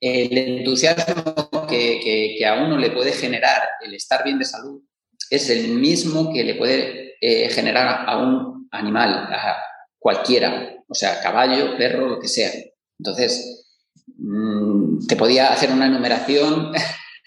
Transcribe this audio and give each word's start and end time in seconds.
el 0.00 0.36
entusiasmo 0.36 1.66
que, 1.68 2.42
a 2.46 2.54
uno 2.64 2.78
le 2.78 2.90
puede 2.90 3.12
generar 3.12 3.62
el 3.84 3.94
estar 3.94 4.24
bien 4.24 4.38
de 4.38 4.44
salud 4.44 4.82
es 5.28 5.50
el 5.50 5.68
mismo 5.68 6.32
que 6.32 6.42
le 6.42 6.54
puede 6.54 7.16
eh, 7.20 7.48
generar 7.50 8.08
a 8.08 8.18
un 8.18 8.68
animal, 8.72 9.12
a 9.14 9.56
cualquiera, 9.98 10.74
o 10.88 10.94
sea, 10.94 11.20
caballo, 11.20 11.76
perro, 11.76 12.08
lo 12.08 12.18
que 12.18 12.26
sea. 12.26 12.50
Entonces, 12.98 13.68
mm, 14.16 15.06
te 15.06 15.16
podía 15.16 15.52
hacer 15.52 15.70
una 15.70 15.86
enumeración 15.86 16.72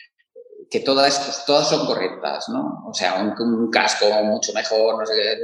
que 0.69 0.79
todas, 0.81 1.45
todas 1.45 1.69
son 1.69 1.85
correctas, 1.85 2.49
¿no? 2.49 2.83
O 2.89 2.93
sea, 2.93 3.21
un, 3.21 3.69
casco 3.69 4.05
mucho 4.23 4.51
mejor, 4.53 4.99
no 4.99 5.05
sé 5.05 5.13
qué, 5.15 5.37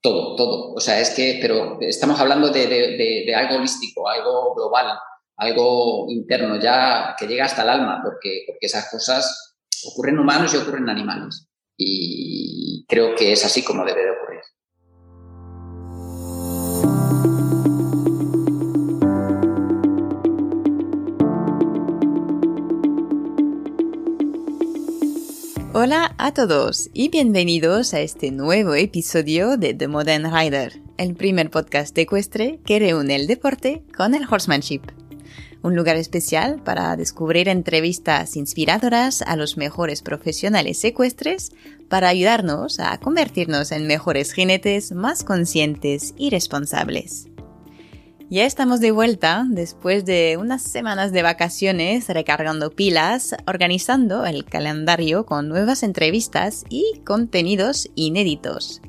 todo, 0.00 0.36
todo. 0.36 0.72
O 0.74 0.80
sea, 0.80 0.98
es 1.00 1.10
que, 1.10 1.38
pero 1.42 1.78
estamos 1.80 2.18
hablando 2.20 2.48
de 2.48 3.34
algo 3.36 3.56
holístico, 3.56 4.08
algo 4.08 4.54
global, 4.54 4.98
algo 5.40 6.06
interno 6.10 6.60
ya 6.60 7.16
que 7.18 7.26
llega 7.26 7.46
hasta 7.46 7.62
el 7.62 7.70
alma, 7.70 8.00
porque, 8.04 8.44
porque 8.46 8.66
esas 8.66 8.90
cosas 8.90 9.56
ocurren 9.86 10.16
en 10.16 10.20
humanos 10.20 10.52
y 10.52 10.58
ocurren 10.58 10.82
en 10.84 10.90
animales. 10.90 11.48
Y 11.78 12.84
creo 12.86 13.16
que 13.16 13.32
es 13.32 13.44
así 13.44 13.64
como 13.64 13.84
debe 13.86 14.02
de 14.04 14.10
ocurrir. 14.10 14.40
Hola 25.72 26.14
a 26.18 26.34
todos 26.34 26.90
y 26.92 27.08
bienvenidos 27.08 27.94
a 27.94 28.00
este 28.00 28.30
nuevo 28.30 28.74
episodio 28.74 29.56
de 29.56 29.72
The 29.72 29.88
Modern 29.88 30.30
Rider, 30.30 30.82
el 30.98 31.14
primer 31.14 31.48
podcast 31.48 31.96
ecuestre 31.96 32.60
que 32.66 32.78
reúne 32.78 33.16
el 33.16 33.26
deporte 33.26 33.84
con 33.96 34.14
el 34.14 34.26
horsemanship 34.30 34.99
un 35.62 35.76
lugar 35.76 35.96
especial 35.96 36.62
para 36.62 36.96
descubrir 36.96 37.48
entrevistas 37.48 38.36
inspiradoras 38.36 39.22
a 39.22 39.36
los 39.36 39.56
mejores 39.56 40.02
profesionales 40.02 40.82
ecuestres 40.84 41.52
para 41.88 42.08
ayudarnos 42.08 42.80
a 42.80 42.98
convertirnos 42.98 43.72
en 43.72 43.86
mejores 43.86 44.32
jinetes 44.32 44.92
más 44.92 45.24
conscientes 45.24 46.14
y 46.16 46.30
responsables. 46.30 47.28
Ya 48.30 48.44
estamos 48.44 48.78
de 48.78 48.92
vuelta 48.92 49.44
después 49.48 50.04
de 50.04 50.36
unas 50.40 50.62
semanas 50.62 51.10
de 51.10 51.22
vacaciones 51.22 52.06
recargando 52.08 52.70
pilas, 52.70 53.34
organizando 53.44 54.24
el 54.24 54.44
calendario 54.44 55.26
con 55.26 55.48
nuevas 55.48 55.82
entrevistas 55.82 56.64
y 56.68 57.00
contenidos 57.04 57.90
inéditos. 57.96 58.82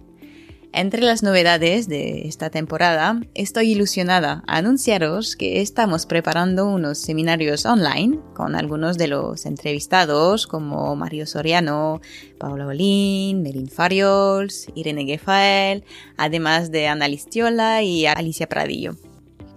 Entre 0.73 1.01
las 1.01 1.21
novedades 1.21 1.89
de 1.89 2.29
esta 2.29 2.49
temporada, 2.49 3.19
estoy 3.33 3.71
ilusionada 3.71 4.41
a 4.47 4.57
anunciaros 4.57 5.35
que 5.35 5.59
estamos 5.59 6.05
preparando 6.05 6.65
unos 6.65 6.97
seminarios 6.97 7.65
online 7.65 8.19
con 8.33 8.55
algunos 8.55 8.97
de 8.97 9.09
los 9.09 9.45
entrevistados 9.45 10.47
como 10.47 10.95
Mario 10.95 11.27
Soriano, 11.27 11.99
Paula 12.39 12.63
Bolín, 12.63 13.41
Merin 13.41 13.67
Fariols, 13.67 14.67
Irene 14.73 15.03
Gefael, 15.03 15.83
además 16.15 16.71
de 16.71 16.87
Ana 16.87 17.09
Listiola 17.09 17.83
y 17.83 18.05
Alicia 18.05 18.47
Pradillo. 18.47 18.95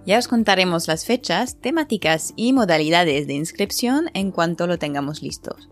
Ya 0.05 0.19
os 0.19 0.27
contaremos 0.27 0.89
las 0.89 1.05
fechas, 1.05 1.61
temáticas 1.61 2.33
y 2.35 2.51
modalidades 2.51 3.25
de 3.25 3.35
inscripción 3.35 4.09
en 4.13 4.31
cuanto 4.31 4.67
lo 4.67 4.77
tengamos 4.77 5.23
listos. 5.23 5.69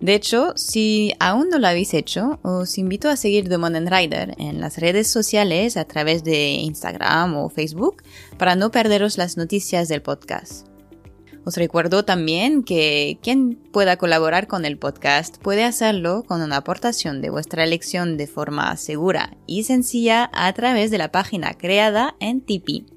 De 0.00 0.14
hecho, 0.14 0.52
si 0.56 1.14
aún 1.20 1.48
no 1.48 1.58
lo 1.58 1.68
habéis 1.68 1.94
hecho, 1.94 2.38
os 2.42 2.76
invito 2.76 3.08
a 3.08 3.16
seguir 3.16 3.48
The 3.48 3.56
Modern 3.56 3.86
Rider 3.86 4.34
en 4.38 4.60
las 4.60 4.76
redes 4.78 5.08
sociales 5.08 5.76
a 5.76 5.86
través 5.86 6.22
de 6.22 6.50
Instagram 6.50 7.36
o 7.36 7.48
Facebook 7.48 8.02
para 8.36 8.56
no 8.56 8.70
perderos 8.70 9.16
las 9.16 9.36
noticias 9.38 9.88
del 9.88 10.02
podcast. 10.02 10.66
Os 11.46 11.56
recuerdo 11.56 12.04
también 12.04 12.64
que 12.64 13.18
quien 13.22 13.54
pueda 13.72 13.96
colaborar 13.96 14.48
con 14.48 14.64
el 14.64 14.78
podcast 14.78 15.38
puede 15.38 15.62
hacerlo 15.62 16.24
con 16.26 16.42
una 16.42 16.56
aportación 16.56 17.22
de 17.22 17.30
vuestra 17.30 17.62
elección 17.62 18.16
de 18.16 18.26
forma 18.26 18.76
segura 18.76 19.36
y 19.46 19.62
sencilla 19.62 20.28
a 20.34 20.52
través 20.54 20.90
de 20.90 20.98
la 20.98 21.12
página 21.12 21.54
creada 21.54 22.16
en 22.18 22.40
Tipeee. 22.40 22.95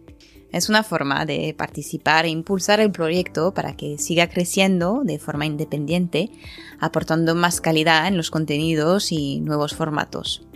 Es 0.51 0.67
una 0.67 0.83
forma 0.83 1.25
de 1.25 1.53
participar 1.55 2.25
e 2.25 2.29
impulsar 2.29 2.79
el 2.79 2.91
proyecto 2.91 3.53
para 3.53 3.75
que 3.75 3.97
siga 3.97 4.29
creciendo 4.29 5.01
de 5.03 5.19
forma 5.19 5.45
independiente, 5.45 6.31
aportando 6.79 7.35
más 7.35 7.61
calidad 7.61 8.07
en 8.07 8.17
los 8.17 8.31
contenidos 8.31 9.11
y 9.11 9.41
nuevos 9.41 9.75
formatos. 9.75 10.47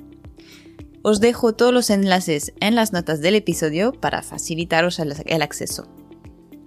Os 1.04 1.20
dejo 1.20 1.54
todos 1.54 1.74
los 1.74 1.90
enlaces 1.90 2.54
en 2.60 2.76
las 2.76 2.94
notas 2.94 3.22
del 3.22 3.36
episodio 3.36 3.92
para 3.92 4.24
facilitaros 4.24 5.00
el 5.00 5.42
acceso. 5.42 5.88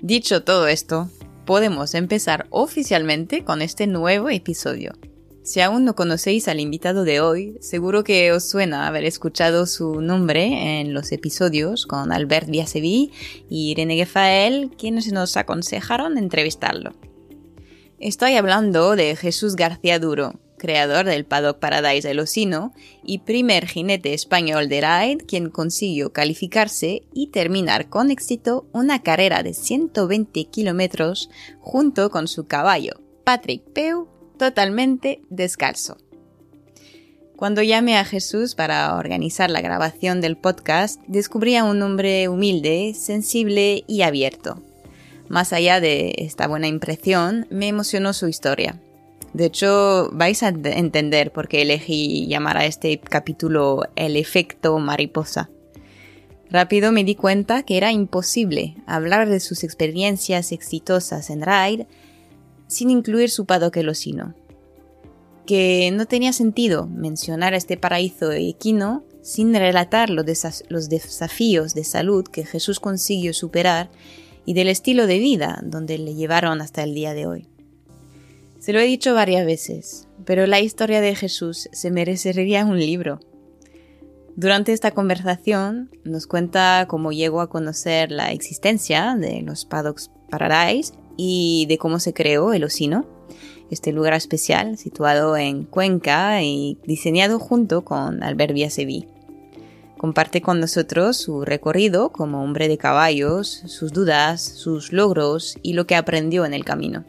Dicho 0.02 0.44
todo 0.44 0.68
esto, 0.68 1.10
podemos 1.46 1.94
empezar 1.94 2.46
oficialmente 2.50 3.44
con 3.44 3.62
este 3.62 3.86
nuevo 3.86 4.28
episodio. 4.28 4.92
Si 5.46 5.60
aún 5.60 5.84
no 5.84 5.94
conocéis 5.94 6.48
al 6.48 6.58
invitado 6.58 7.04
de 7.04 7.20
hoy, 7.20 7.56
seguro 7.60 8.02
que 8.02 8.32
os 8.32 8.42
suena 8.42 8.88
haber 8.88 9.04
escuchado 9.04 9.66
su 9.66 10.00
nombre 10.00 10.80
en 10.80 10.92
los 10.92 11.12
episodios 11.12 11.86
con 11.86 12.10
Albert 12.10 12.48
Biasevi 12.48 13.12
y 13.48 13.70
Irene 13.70 13.94
Gefael, 13.94 14.72
quienes 14.76 15.12
nos 15.12 15.36
aconsejaron 15.36 16.18
entrevistarlo. 16.18 16.94
Estoy 18.00 18.34
hablando 18.34 18.96
de 18.96 19.14
Jesús 19.14 19.54
García 19.54 20.00
Duro, 20.00 20.40
creador 20.58 21.06
del 21.06 21.24
Paddock 21.24 21.60
Paradise 21.60 22.12
de 22.12 22.20
Osino 22.20 22.74
y 23.04 23.18
primer 23.18 23.68
jinete 23.68 24.14
español 24.14 24.68
de 24.68 24.80
Ride, 24.80 25.24
quien 25.28 25.50
consiguió 25.50 26.12
calificarse 26.12 27.02
y 27.14 27.28
terminar 27.28 27.88
con 27.88 28.10
éxito 28.10 28.66
una 28.72 29.00
carrera 29.04 29.44
de 29.44 29.54
120 29.54 30.44
kilómetros 30.46 31.30
junto 31.60 32.10
con 32.10 32.26
su 32.26 32.48
caballo, 32.48 32.94
Patrick 33.22 33.62
Peu, 33.72 34.15
totalmente 34.36 35.20
descalzo. 35.30 35.98
Cuando 37.36 37.62
llamé 37.62 37.98
a 37.98 38.04
Jesús 38.04 38.54
para 38.54 38.96
organizar 38.96 39.50
la 39.50 39.60
grabación 39.60 40.22
del 40.22 40.38
podcast, 40.38 41.02
descubrí 41.06 41.56
a 41.56 41.64
un 41.64 41.82
hombre 41.82 42.28
humilde, 42.28 42.94
sensible 42.94 43.84
y 43.86 44.02
abierto. 44.02 44.62
Más 45.28 45.52
allá 45.52 45.80
de 45.80 46.14
esta 46.18 46.48
buena 46.48 46.66
impresión, 46.66 47.46
me 47.50 47.68
emocionó 47.68 48.14
su 48.14 48.26
historia. 48.28 48.80
De 49.34 49.44
hecho, 49.44 50.08
vais 50.12 50.42
a 50.42 50.48
entender 50.48 51.30
por 51.30 51.46
qué 51.46 51.60
elegí 51.60 52.26
llamar 52.26 52.56
a 52.56 52.64
este 52.64 52.98
capítulo 52.98 53.82
El 53.96 54.16
efecto 54.16 54.78
mariposa. 54.78 55.50
Rápido 56.48 56.90
me 56.90 57.04
di 57.04 57.16
cuenta 57.16 57.64
que 57.64 57.76
era 57.76 57.92
imposible 57.92 58.76
hablar 58.86 59.28
de 59.28 59.40
sus 59.40 59.62
experiencias 59.62 60.52
exitosas 60.52 61.28
en 61.28 61.42
Ride 61.42 61.86
sin 62.66 62.90
incluir 62.90 63.30
su 63.30 63.46
padoquelosino. 63.46 64.34
Que 65.46 65.90
no 65.92 66.06
tenía 66.06 66.32
sentido 66.32 66.86
mencionar 66.86 67.54
a 67.54 67.56
este 67.56 67.76
paraíso 67.76 68.32
equino 68.32 69.04
sin 69.22 69.54
relatar 69.54 70.10
los, 70.10 70.26
los 70.68 70.88
desafíos 70.88 71.74
de 71.74 71.84
salud 71.84 72.24
que 72.24 72.44
Jesús 72.44 72.80
consiguió 72.80 73.32
superar 73.32 73.90
y 74.44 74.54
del 74.54 74.68
estilo 74.68 75.06
de 75.06 75.18
vida 75.18 75.60
donde 75.64 75.98
le 75.98 76.14
llevaron 76.14 76.60
hasta 76.60 76.82
el 76.82 76.94
día 76.94 77.14
de 77.14 77.26
hoy. 77.26 77.48
Se 78.58 78.72
lo 78.72 78.80
he 78.80 78.86
dicho 78.86 79.14
varias 79.14 79.46
veces, 79.46 80.08
pero 80.24 80.46
la 80.46 80.60
historia 80.60 81.00
de 81.00 81.14
Jesús 81.14 81.68
se 81.72 81.90
merecería 81.90 82.64
un 82.64 82.78
libro. 82.78 83.20
Durante 84.34 84.72
esta 84.72 84.90
conversación 84.90 85.90
nos 86.04 86.26
cuenta 86.26 86.86
cómo 86.88 87.12
llegó 87.12 87.40
a 87.40 87.48
conocer 87.48 88.10
la 88.10 88.32
existencia 88.32 89.16
de 89.16 89.42
los 89.42 89.64
Paddocks 89.64 90.10
Paradise 90.28 90.92
y 91.16 91.66
de 91.68 91.78
cómo 91.78 91.98
se 91.98 92.12
creó 92.12 92.52
el 92.52 92.64
Osino, 92.64 93.06
este 93.70 93.92
lugar 93.92 94.14
especial 94.14 94.78
situado 94.78 95.36
en 95.36 95.64
Cuenca 95.64 96.42
y 96.42 96.78
diseñado 96.84 97.38
junto 97.38 97.84
con 97.84 98.22
Albert 98.22 98.54
Biasevi. 98.54 99.06
Comparte 99.98 100.42
con 100.42 100.60
nosotros 100.60 101.16
su 101.16 101.44
recorrido 101.44 102.12
como 102.12 102.42
hombre 102.42 102.68
de 102.68 102.76
caballos, 102.76 103.62
sus 103.66 103.92
dudas, 103.92 104.42
sus 104.42 104.92
logros 104.92 105.56
y 105.62 105.72
lo 105.72 105.86
que 105.86 105.96
aprendió 105.96 106.44
en 106.44 106.52
el 106.52 106.64
camino. 106.64 107.04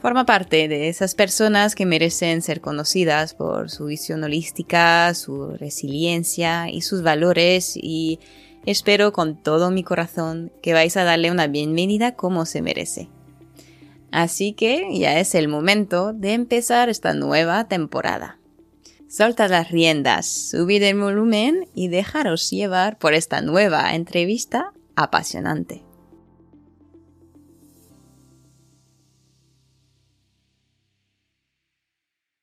Forma 0.00 0.24
parte 0.24 0.68
de 0.68 0.88
esas 0.88 1.16
personas 1.16 1.74
que 1.74 1.84
merecen 1.84 2.40
ser 2.40 2.60
conocidas 2.60 3.34
por 3.34 3.68
su 3.68 3.86
visión 3.86 4.22
holística, 4.22 5.12
su 5.14 5.56
resiliencia 5.56 6.70
y 6.70 6.82
sus 6.82 7.02
valores 7.02 7.76
y 7.76 8.20
Espero 8.66 9.12
con 9.12 9.42
todo 9.42 9.70
mi 9.70 9.82
corazón 9.82 10.52
que 10.62 10.72
vais 10.72 10.96
a 10.96 11.04
darle 11.04 11.30
una 11.30 11.46
bienvenida 11.46 12.14
como 12.14 12.44
se 12.44 12.62
merece. 12.62 13.08
Así 14.10 14.52
que 14.52 14.88
ya 14.98 15.20
es 15.20 15.34
el 15.34 15.48
momento 15.48 16.12
de 16.12 16.32
empezar 16.32 16.88
esta 16.88 17.14
nueva 17.14 17.68
temporada. 17.68 18.38
Soltad 19.08 19.50
las 19.50 19.70
riendas, 19.70 20.26
subid 20.26 20.82
el 20.82 20.98
volumen 20.98 21.68
y 21.74 21.88
dejaros 21.88 22.50
llevar 22.50 22.98
por 22.98 23.14
esta 23.14 23.40
nueva 23.40 23.94
entrevista 23.94 24.72
apasionante. 24.96 25.82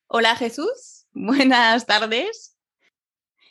Hola 0.08 0.36
Jesús, 0.36 1.08
buenas 1.14 1.86
tardes. 1.86 2.55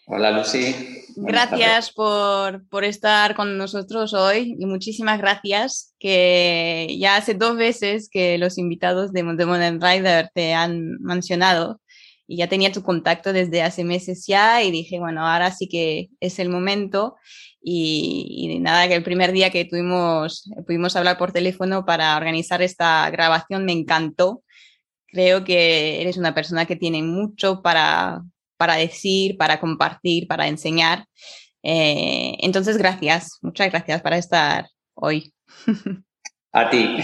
Hola 0.06 0.30
Lucy. 0.32 0.74
Gracias 1.16 1.92
por, 1.92 2.68
por, 2.68 2.84
estar 2.84 3.34
con 3.34 3.56
nosotros 3.56 4.12
hoy 4.12 4.54
y 4.58 4.66
muchísimas 4.66 5.18
gracias 5.18 5.94
que 5.98 6.94
ya 6.98 7.16
hace 7.16 7.34
dos 7.34 7.56
veces 7.56 8.08
que 8.10 8.36
los 8.36 8.58
invitados 8.58 9.12
de, 9.12 9.22
de 9.22 9.46
Modern 9.46 9.80
Rider 9.80 10.30
te 10.34 10.52
han 10.52 10.98
mencionado 11.00 11.80
y 12.26 12.36
ya 12.36 12.48
tenía 12.48 12.72
tu 12.72 12.82
contacto 12.82 13.32
desde 13.32 13.62
hace 13.62 13.84
meses 13.84 14.26
ya 14.26 14.62
y 14.62 14.70
dije, 14.70 14.98
bueno, 14.98 15.26
ahora 15.26 15.52
sí 15.52 15.68
que 15.68 16.10
es 16.20 16.38
el 16.38 16.50
momento 16.50 17.16
y, 17.62 18.50
y, 18.52 18.58
nada, 18.58 18.86
que 18.88 18.94
el 18.94 19.04
primer 19.04 19.32
día 19.32 19.50
que 19.50 19.64
tuvimos, 19.64 20.50
pudimos 20.66 20.96
hablar 20.96 21.16
por 21.16 21.32
teléfono 21.32 21.86
para 21.86 22.16
organizar 22.16 22.60
esta 22.60 23.08
grabación 23.10 23.64
me 23.64 23.72
encantó. 23.72 24.42
Creo 25.06 25.44
que 25.44 26.02
eres 26.02 26.18
una 26.18 26.34
persona 26.34 26.66
que 26.66 26.76
tiene 26.76 27.02
mucho 27.02 27.62
para, 27.62 28.22
para 28.56 28.76
decir, 28.76 29.36
para 29.36 29.60
compartir, 29.60 30.26
para 30.26 30.48
enseñar. 30.48 31.06
Eh, 31.62 32.36
entonces, 32.40 32.76
gracias, 32.76 33.38
muchas 33.42 33.70
gracias 33.70 34.02
para 34.02 34.18
estar 34.18 34.68
hoy. 34.94 35.34
A 36.52 36.70
ti, 36.70 36.96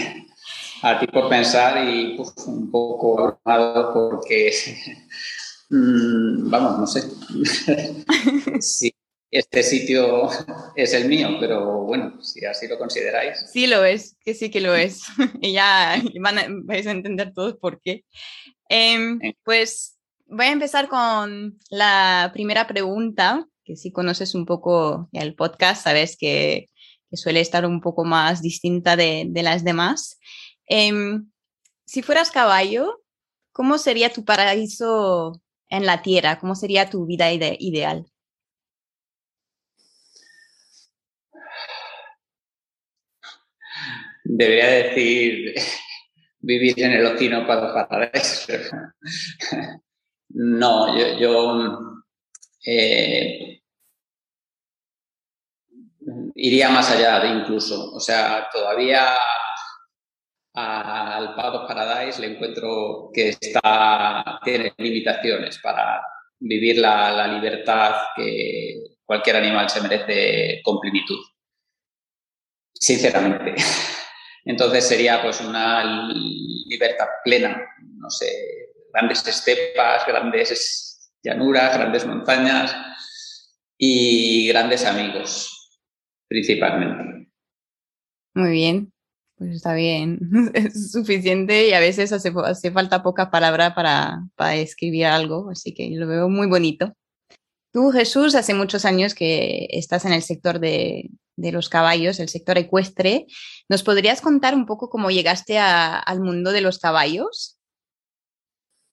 a 0.81 0.99
ti 0.99 1.07
por 1.07 1.29
pensar 1.29 1.87
y 1.87 2.17
un 2.47 2.71
poco 2.71 3.37
armado 3.45 3.93
porque, 3.93 4.53
mm, 5.69 6.49
vamos, 6.49 6.79
no 6.79 6.87
sé 6.87 7.03
si 8.61 8.93
este 9.31 9.63
sitio 9.63 10.29
es 10.75 10.93
el 10.93 11.07
mío, 11.07 11.37
pero 11.39 11.83
bueno, 11.83 12.21
si 12.21 12.45
así 12.45 12.67
lo 12.67 12.77
consideráis. 12.77 13.45
Sí 13.51 13.65
lo 13.65 13.85
es, 13.85 14.17
que 14.23 14.33
sí 14.33 14.51
que 14.51 14.59
lo 14.59 14.75
es. 14.75 15.03
y 15.41 15.53
ya 15.53 16.01
van 16.19 16.37
a, 16.37 16.45
vais 16.63 16.85
a 16.85 16.91
entender 16.91 17.33
todos 17.33 17.55
por 17.57 17.81
qué. 17.81 18.03
Em, 18.67 19.19
pues 19.43 19.97
voy 20.31 20.45
a 20.45 20.51
empezar 20.51 20.87
con 20.87 21.59
la 21.69 22.31
primera 22.33 22.65
pregunta, 22.65 23.45
que 23.65 23.75
si 23.75 23.91
conoces 23.91 24.33
un 24.33 24.45
poco 24.45 25.09
el 25.11 25.35
podcast, 25.35 25.83
sabes 25.83 26.17
que, 26.17 26.69
suele 27.13 27.41
estar 27.41 27.65
un 27.65 27.81
poco 27.81 28.05
más 28.05 28.41
distinta 28.41 28.95
de, 28.95 29.29
las 29.43 29.65
demás. 29.65 30.17
Em, 30.65 31.29
si 31.85 32.01
fueras 32.01 32.31
caballo, 32.31 33.03
¿cómo 33.51 33.77
sería 33.77 34.13
tu 34.13 34.23
paraíso 34.23 35.41
en 35.67 35.85
la 35.85 36.01
tierra? 36.01 36.39
¿Cómo 36.39 36.55
sería 36.55 36.89
tu 36.89 37.05
vida 37.05 37.29
ideal? 37.33 38.05
Debería 44.23 44.67
decir 44.67 45.53
vivir 46.39 46.81
en 46.81 46.93
el 46.93 47.05
Ocino 47.07 47.45
para 47.45 48.05
eso. 48.13 48.53
No, 50.33 50.97
yo, 51.19 51.79
eh, 52.65 53.61
iría 56.35 56.69
más 56.69 56.91
allá 56.91 57.19
de 57.19 57.29
incluso. 57.29 57.91
O 57.93 57.99
sea, 57.99 58.47
todavía 58.51 59.15
al 60.53 61.35
Pado 61.35 61.65
Paradise 61.67 62.19
le 62.19 62.35
encuentro 62.35 63.09
que 63.13 63.29
está, 63.29 64.39
tiene 64.43 64.73
limitaciones 64.77 65.59
para 65.59 66.01
vivir 66.39 66.77
la, 66.77 67.11
la, 67.11 67.27
libertad 67.27 67.95
que 68.15 68.95
cualquier 69.05 69.37
animal 69.37 69.69
se 69.69 69.81
merece 69.81 70.61
con 70.63 70.79
plenitud. 70.79 71.19
Sinceramente. 72.73 73.55
Entonces 74.45 74.87
sería 74.87 75.21
pues 75.21 75.39
una 75.41 75.83
libertad 75.83 77.07
plena, 77.23 77.61
no 77.97 78.09
sé, 78.09 78.60
grandes 78.93 79.25
estepas, 79.27 80.05
grandes 80.07 81.11
llanuras, 81.23 81.77
grandes 81.77 82.05
montañas 82.05 82.75
y 83.77 84.47
grandes 84.47 84.85
amigos, 84.85 85.71
principalmente. 86.27 87.29
Muy 88.33 88.51
bien, 88.51 88.93
pues 89.37 89.55
está 89.55 89.73
bien, 89.73 90.19
es 90.53 90.91
suficiente 90.91 91.67
y 91.67 91.73
a 91.73 91.79
veces 91.79 92.11
hace, 92.11 92.31
falta 92.71 93.03
poca 93.03 93.29
palabra 93.31 93.75
para, 93.75 94.23
para 94.35 94.55
escribir 94.55 95.05
algo, 95.05 95.49
así 95.49 95.73
que 95.73 95.89
lo 95.91 96.07
veo 96.07 96.29
muy 96.29 96.47
bonito. 96.47 96.93
Tú, 97.73 97.91
Jesús, 97.91 98.35
hace 98.35 98.53
muchos 98.53 98.83
años 98.83 99.15
que 99.15 99.67
estás 99.71 100.03
en 100.05 100.11
el 100.11 100.23
sector 100.23 100.59
de, 100.59 101.09
de 101.41 101.51
los 101.51 101.69
caballos, 101.69 102.19
el 102.19 102.29
sector 102.29 102.57
ecuestre. 102.57 103.25
¿Nos 103.69 103.83
podrías 103.83 104.21
contar 104.21 104.55
un 104.55 104.65
poco 104.65 104.89
cómo 104.89 105.09
llegaste 105.09 105.57
al 105.57 106.21
mundo 106.21 106.51
de 106.51 106.61
los 106.61 106.79
caballos? 106.79 107.57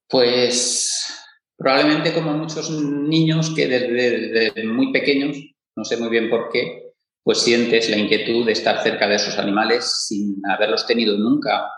Pues 0.09 1.15
probablemente 1.57 2.15
como 2.15 2.33
muchos 2.33 2.71
niños 2.71 3.53
que 3.55 3.67
desde, 3.67 4.65
muy 4.65 4.93
pequeños, 4.93 5.37
no 5.77 5.85
sé 5.85 5.97
muy 5.97 6.09
bien 6.09 6.31
por 6.31 6.51
qué, 6.51 6.93
pues 7.23 7.43
sientes 7.43 7.91
la 7.91 7.99
inquietud 7.99 8.47
de 8.47 8.53
estar 8.53 8.83
cerca 8.83 9.07
de 9.07 9.17
esos 9.17 9.37
animales 9.39 10.07
sin 10.07 10.41
haberlos 10.49 10.87
tenido 10.87 11.19
nunca, 11.19 11.69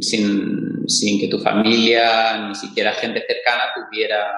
sin, 0.00 0.86
sin 0.88 1.20
que 1.20 1.28
tu 1.28 1.38
familia, 1.38 2.48
ni 2.48 2.54
siquiera 2.54 2.92
gente 2.92 3.24
cercana 3.26 3.72
tuviera, 3.74 4.34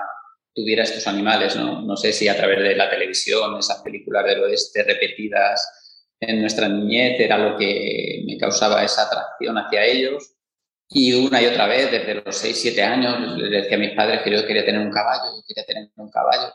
tuviera 0.55 0.85
estos 0.85 1.07
animales. 1.09 1.57
¿no? 1.57 1.83
no 1.83 1.97
sé 1.97 2.13
si 2.13 2.29
a 2.29 2.37
través 2.37 2.61
de 2.61 2.77
la 2.77 2.89
televisión, 2.89 3.59
esas 3.59 3.83
películas 3.83 4.25
del 4.25 4.45
oeste 4.45 4.85
repetidas 4.85 6.05
en 6.21 6.41
nuestra 6.41 6.69
niñez 6.69 7.19
era 7.19 7.39
lo 7.39 7.57
que 7.57 8.23
me 8.25 8.39
causaba 8.39 8.85
esa 8.85 9.03
atracción 9.03 9.59
hacia 9.59 9.85
ellos 9.85 10.36
y 10.89 11.13
una 11.13 11.43
y 11.43 11.47
otra 11.47 11.67
vez, 11.67 11.91
desde 11.91 12.15
los 12.15 12.37
6, 12.37 12.61
7 12.61 12.83
años, 12.83 13.37
le 13.37 13.49
decía 13.49 13.77
a 13.77 13.81
mis 13.81 13.95
padres 13.95 14.23
que 14.23 14.31
yo 14.31 14.47
quería 14.47 14.65
tener 14.65 14.81
un 14.81 14.93
caballo, 14.93 15.37
yo 15.37 15.43
quería 15.47 15.65
tener 15.65 15.89
un 15.97 16.11
caballo. 16.11 16.53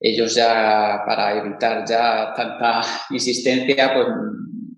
Ellos 0.00 0.34
ya, 0.34 1.02
para 1.06 1.36
evitar 1.36 1.84
ya 1.86 2.32
tanta 2.34 2.80
insistencia, 3.10 3.92
pues 3.92 4.06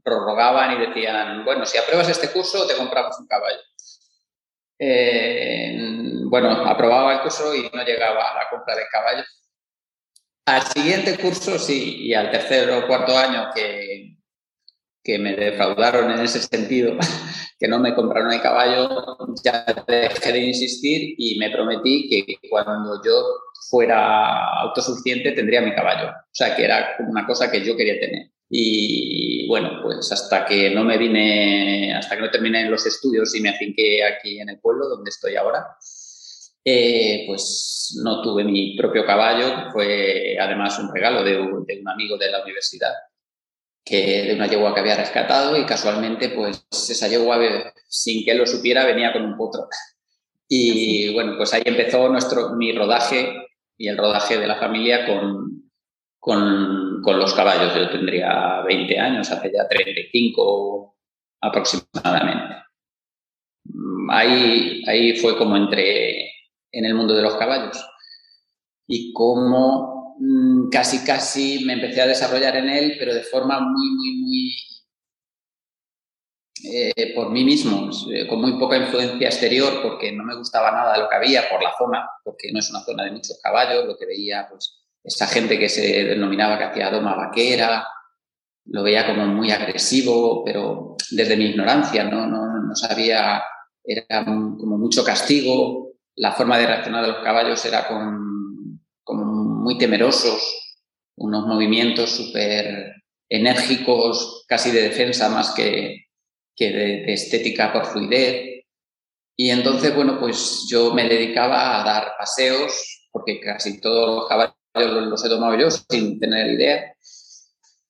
prorrogaban 0.03 0.73
y 0.73 0.87
decían, 0.87 1.45
bueno, 1.45 1.65
si 1.67 1.79
apruebas 1.79 2.09
este 2.09 2.31
curso, 2.31 2.67
te 2.67 2.75
compramos 2.75 3.19
un 3.21 3.27
caballo. 3.27 3.61
Eh, 4.79 5.79
bueno, 6.25 6.51
aprobaba 6.51 7.15
el 7.15 7.21
curso 7.21 7.55
y 7.55 7.71
no 7.73 7.85
llegaba 7.85 8.31
a 8.31 8.35
la 8.35 8.49
compra 8.51 8.75
de 8.75 8.83
caballo. 8.91 9.25
Al 10.47 10.63
siguiente 10.63 11.17
curso 11.19 11.59
sí, 11.59 12.07
y 12.07 12.15
al 12.15 12.31
tercer 12.31 12.71
o 12.71 12.87
cuarto 12.87 13.17
año 13.17 13.51
que, 13.55 14.10
que 15.03 15.19
me 15.19 15.35
defraudaron 15.35 16.11
en 16.11 16.21
ese 16.21 16.41
sentido, 16.41 16.97
que 17.59 17.69
no 17.69 17.79
me 17.79 17.95
compraron 17.95 18.33
el 18.33 18.41
caballo, 18.41 19.17
ya 19.45 19.65
dejé 19.87 20.33
de 20.33 20.47
insistir 20.47 21.15
y 21.17 21.39
me 21.39 21.51
prometí 21.51 22.09
que 22.09 22.49
cuando 22.49 23.01
yo 23.05 23.23
fuera 23.71 24.61
autosuficiente 24.63 25.33
tendría 25.33 25.63
mi 25.63 25.75
caballo. 25.75 26.11
O 26.11 26.33
sea, 26.33 26.57
que 26.57 26.65
era 26.65 26.97
una 27.09 27.27
cosa 27.27 27.51
que 27.51 27.65
yo 27.65 27.77
quería 27.77 27.99
tener. 28.01 28.31
Y 28.49 29.47
bueno, 29.47 29.81
pues 29.83 30.11
hasta 30.11 30.45
que 30.45 30.71
no 30.71 30.83
me 30.85 30.99
vine, 30.99 31.95
hasta 31.95 32.17
que 32.17 32.23
no 32.23 32.31
terminé 32.31 32.69
los 32.69 32.85
estudios 32.85 33.35
y 33.37 33.41
me 33.41 33.51
afinqué 33.51 34.05
aquí 34.05 34.41
en 34.41 34.49
el 34.49 34.59
pueblo 34.59 34.89
donde 34.89 35.11
estoy 35.11 35.37
ahora, 35.37 35.65
eh, 36.65 37.25
pues 37.29 38.01
no 38.03 38.23
tuve 38.23 38.43
mi 38.45 38.77
propio 38.77 39.07
caballo, 39.07 39.71
fue 39.73 40.37
además 40.39 40.79
un 40.81 40.93
regalo 40.93 41.23
de 41.23 41.41
un 41.41 41.89
amigo 41.89 42.19
de 42.19 42.31
la 42.31 42.43
universidad 42.43 42.93
que 43.85 44.23
de 44.25 44.35
una 44.35 44.47
yegua 44.47 44.75
que 44.75 44.81
había 44.81 44.97
rescatado 44.97 45.57
y 45.57 45.65
casualmente 45.65 46.31
pues 46.31 46.67
esa 46.71 47.09
yegua 47.09 47.39
sin 47.89 48.25
que 48.25 48.33
él 48.33 48.39
lo 48.39 48.47
supiera 48.47 48.85
venía 48.85 49.13
con 49.13 49.25
un 49.25 49.37
potro. 49.37 49.69
Y 50.49 51.13
bueno, 51.15 51.35
pues 51.37 51.55
ahí 51.55 51.63
empezó 51.65 52.09
nuestro, 52.09 52.57
mi 52.57 52.73
rodaje 52.73 53.47
y 53.77 53.89
el 53.89 53.97
rodaje 53.97 54.39
de 54.39 54.47
la 54.47 54.57
familia 54.57 55.07
con, 55.07 55.71
con, 56.19 57.01
con 57.03 57.19
los 57.19 57.35
caballos. 57.35 57.75
Yo 57.75 57.89
tendría 57.91 58.63
20 58.63 58.99
años, 58.99 59.31
hace 59.31 59.53
ya 59.53 59.69
35 59.69 60.97
aproximadamente. 61.41 62.57
Ahí, 64.11 64.83
ahí 64.87 65.17
fue 65.17 65.39
como 65.39 65.57
entré 65.57 66.33
en 66.73 66.85
el 66.85 66.95
mundo 66.95 67.15
de 67.15 67.23
los 67.23 67.37
caballos 67.37 67.79
y 68.89 69.13
cómo 69.13 70.00
Mm, 70.00 70.00
casi, 70.71 71.05
casi 71.05 71.65
me 71.65 71.75
empecé 71.75 72.03
a 72.03 72.07
desarrollar 72.07 72.57
en 72.57 72.69
él, 72.69 72.97
pero 72.99 73.15
de 73.15 73.23
forma 73.23 73.61
muy, 73.61 73.91
muy, 73.91 74.17
muy 74.17 74.55
eh, 76.63 77.15
por 77.15 77.31
mí 77.31 77.45
mismo, 77.45 77.91
eh, 78.13 78.27
con 78.27 78.41
muy 78.41 78.59
poca 78.59 78.77
influencia 78.77 79.29
exterior, 79.29 79.81
porque 79.83 80.13
no 80.13 80.25
me 80.25 80.37
gustaba 80.37 80.71
nada 80.71 80.99
lo 80.99 81.09
que 81.09 81.17
había 81.17 81.49
por 81.49 81.63
la 81.63 81.73
zona, 81.77 82.09
porque 82.23 82.53
no 82.53 82.59
es 82.59 82.71
una 82.71 82.81
zona 82.81 83.05
de 83.05 83.13
muchos 83.13 83.41
caballos, 83.43 83.87
lo 83.87 83.97
que 83.97 84.07
veía, 84.07 84.47
pues, 84.49 84.77
esa 85.03 85.27
gente 85.27 85.59
que 85.59 85.71
se 85.71 86.05
denominaba 86.05 86.59
que 86.59 86.65
hacía 86.65 86.91
doma 86.91 87.15
vaquera, 87.17 87.87
lo 88.67 88.83
veía 88.83 89.07
como 89.07 89.27
muy 89.27 89.51
agresivo, 89.51 90.45
pero 90.45 90.97
desde 91.11 91.37
mi 91.37 91.47
ignorancia, 91.47 92.05
no, 92.05 92.27
no, 92.27 92.63
no 92.63 92.75
sabía, 92.77 93.43
era 93.83 94.25
como 94.25 94.77
mucho 94.77 95.03
castigo, 95.03 95.95
la 96.17 96.33
forma 96.33 96.59
de 96.59 96.67
reaccionar 96.67 97.03
de 97.03 97.13
los 97.13 97.25
caballos 97.25 97.65
era 97.65 97.89
con, 97.89 98.30
temerosos, 99.79 100.79
unos 101.17 101.47
movimientos 101.47 102.11
súper 102.11 102.95
enérgicos, 103.29 104.45
casi 104.49 104.71
de 104.71 104.83
defensa 104.83 105.29
más 105.29 105.53
que, 105.53 106.07
que 106.57 106.71
de, 106.71 107.13
estética 107.13 107.73
por 107.73 107.87
fluidez. 107.87 108.65
Y 109.37 109.51
entonces, 109.51 109.95
bueno, 109.95 110.19
pues 110.19 110.67
yo 110.71 110.93
me 110.93 111.09
dedicaba 111.09 111.81
a 111.81 111.85
dar 111.85 112.13
paseos, 112.19 113.09
porque 113.11 113.41
casi 113.41 113.81
todos 113.81 114.15
los 114.15 114.29
caballos 114.29 114.55
los 114.75 115.25
he 115.25 115.29
tomado 115.29 115.59
yo 115.59 115.71
sin 115.71 116.19
tener 116.21 116.51
idea, 116.53 116.95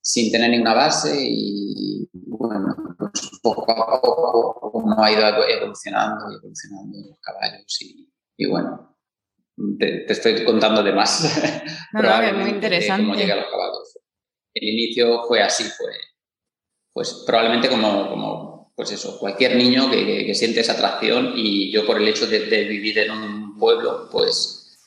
sin 0.01 0.31
tener 0.31 0.51
ninguna 0.51 0.75
base 0.75 1.15
y 1.19 2.09
bueno, 2.13 2.75
pues 2.99 3.13
poco 3.43 3.71
a 3.71 4.01
poco 4.01 4.71
uno 4.75 5.03
ha 5.03 5.13
ido 5.13 5.23
evolucionando 5.49 6.31
y 6.31 6.37
evolucionando 6.37 6.99
los 7.11 7.21
caballos 7.21 7.79
y, 8.37 8.47
bueno, 8.47 8.90
te, 9.79 10.11
estoy 10.11 10.45
contando 10.45 10.83
de 10.83 10.93
más. 10.93 11.65
No, 11.93 12.03
no, 12.03 12.23
es 12.23 12.35
muy 12.35 12.51
interesante. 12.51 13.03
cómo 13.03 13.17
llegué 13.17 13.33
a 13.33 13.37
los 13.37 13.47
caballos. 13.47 13.99
El 14.55 14.69
inicio 14.69 15.25
fue 15.27 15.43
así, 15.43 15.65
fue 15.65 15.91
pues 16.93 17.25
probablemente 17.27 17.69
como, 17.69 18.09
como 18.09 18.73
pues 18.77 18.93
eso, 18.93 19.19
cualquier 19.19 19.57
niño 19.57 19.91
que, 19.91 20.35
siente 20.35 20.61
esa 20.61 20.73
atracción 20.73 21.33
y 21.35 21.71
yo 21.71 21.87
por 21.87 22.01
el 22.01 22.09
hecho 22.09 22.27
de, 22.27 22.47
de 22.47 22.65
vivir 22.65 22.99
en 22.99 23.11
un 23.11 23.59
pueblo, 23.59 24.09
pues, 24.11 24.79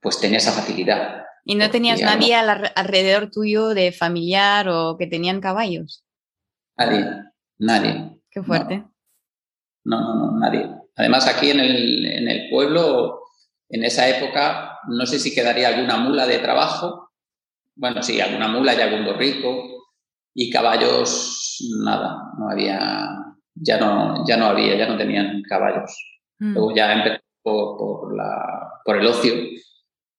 pues 0.00 0.20
tenía 0.20 0.38
esa 0.38 0.52
facilidad. 0.52 1.24
¿Y 1.44 1.54
no 1.54 1.70
tenías 1.70 2.00
nadie 2.00 2.34
alrededor 2.34 3.30
tuyo 3.30 3.68
de 3.68 3.92
familiar 3.92 4.68
o 4.68 4.96
que 4.98 5.06
tenían 5.06 5.40
caballos? 5.40 6.04
Nadie, 6.76 7.06
nadie. 7.58 8.20
Qué 8.30 8.42
fuerte. 8.42 8.84
No, 9.84 10.00
no, 10.00 10.14
no, 10.14 10.38
nadie. 10.38 10.68
Además, 10.96 11.26
aquí 11.26 11.50
en 11.50 11.60
el, 11.60 12.06
en 12.06 12.28
el 12.28 12.50
pueblo, 12.50 13.17
en 13.68 13.84
esa 13.84 14.08
época, 14.08 14.78
no 14.88 15.06
sé 15.06 15.18
si 15.18 15.34
quedaría 15.34 15.68
alguna 15.68 15.98
mula 15.98 16.26
de 16.26 16.38
trabajo. 16.38 17.10
Bueno, 17.74 18.02
sí, 18.02 18.20
alguna 18.20 18.48
mula 18.48 18.74
y 18.74 18.80
algún 18.80 19.04
borrico. 19.04 19.86
Y 20.34 20.50
caballos, 20.50 21.58
nada, 21.84 22.16
no 22.38 22.50
había, 22.50 23.08
ya 23.54 23.78
no, 23.78 24.24
ya 24.26 24.36
no 24.36 24.46
había, 24.46 24.76
ya 24.76 24.88
no 24.88 24.96
tenían 24.96 25.42
caballos. 25.42 25.96
Mm. 26.38 26.54
Luego 26.54 26.74
ya 26.74 26.92
empezó 26.92 27.20
por, 27.42 28.16
la, 28.16 28.80
por 28.84 28.96
el 28.96 29.06
ocio 29.06 29.34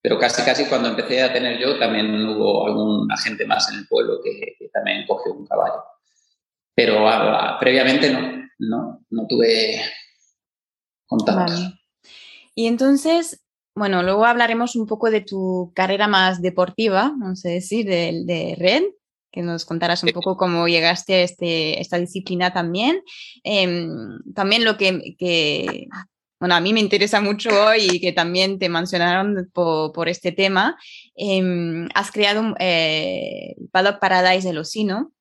pero 0.02 0.18
casi, 0.18 0.44
casi 0.44 0.66
cuando 0.66 0.90
empecé 0.90 1.22
a 1.22 1.34
tener 1.34 1.60
yo, 1.60 1.78
también 1.78 2.26
hubo 2.26 2.66
algún 2.68 3.12
agente 3.12 3.46
más 3.46 3.70
en 3.72 3.80
el 3.80 3.88
pueblo 3.88 4.20
que, 4.24 4.70
también 4.72 5.06
cogió 5.06 5.34
un 5.34 5.46
caballo. 5.46 5.84
Pero 6.74 7.06
previamente 7.60 8.10
no, 8.12 8.48
no, 8.60 9.06
no 9.10 9.28
tuve 9.28 9.82
contacto. 11.06 11.54
Y 12.60 12.68
entonces, 12.68 13.42
bueno, 13.74 14.04
luego 14.04 14.26
hablaremos 14.26 14.76
un 14.76 14.86
poco 14.86 15.10
de 15.10 15.22
tu 15.22 15.72
carrera 15.74 16.10
más 16.10 16.42
deportiva, 16.42 17.04
vamos 17.18 17.46
a 17.46 17.50
decir, 17.50 17.86
de, 17.86 18.24
de 18.26 18.58
Red, 18.60 18.84
que 19.32 19.42
nos 19.42 19.64
contarás 19.64 20.04
un 20.04 20.10
poco 20.10 20.36
cómo 20.36 20.68
llegaste 20.68 21.14
a 21.14 21.22
este, 21.22 21.80
esta 21.80 21.98
disciplina 21.98 22.52
también. 22.52 23.02
Em, 23.46 24.20
también 24.36 24.66
lo 24.66 24.76
que, 24.76 25.16
que, 25.18 25.88
bueno, 26.38 26.54
a 26.54 26.60
mí 26.60 26.74
me 26.74 26.82
interesa 26.82 27.22
mucho 27.22 27.50
y 27.76 28.02
que 28.02 28.12
también 28.12 28.60
te 28.60 28.68
mencionaron 28.68 29.50
por, 29.54 30.10
este 30.10 30.34
tema, 30.34 30.78
em, 31.16 31.88
has 31.96 32.12
creado 32.12 32.56
eh, 32.60 33.56
Paddock 33.72 34.02
Paradise 34.02 34.46
de 34.46 34.54
Losino, 34.54 35.14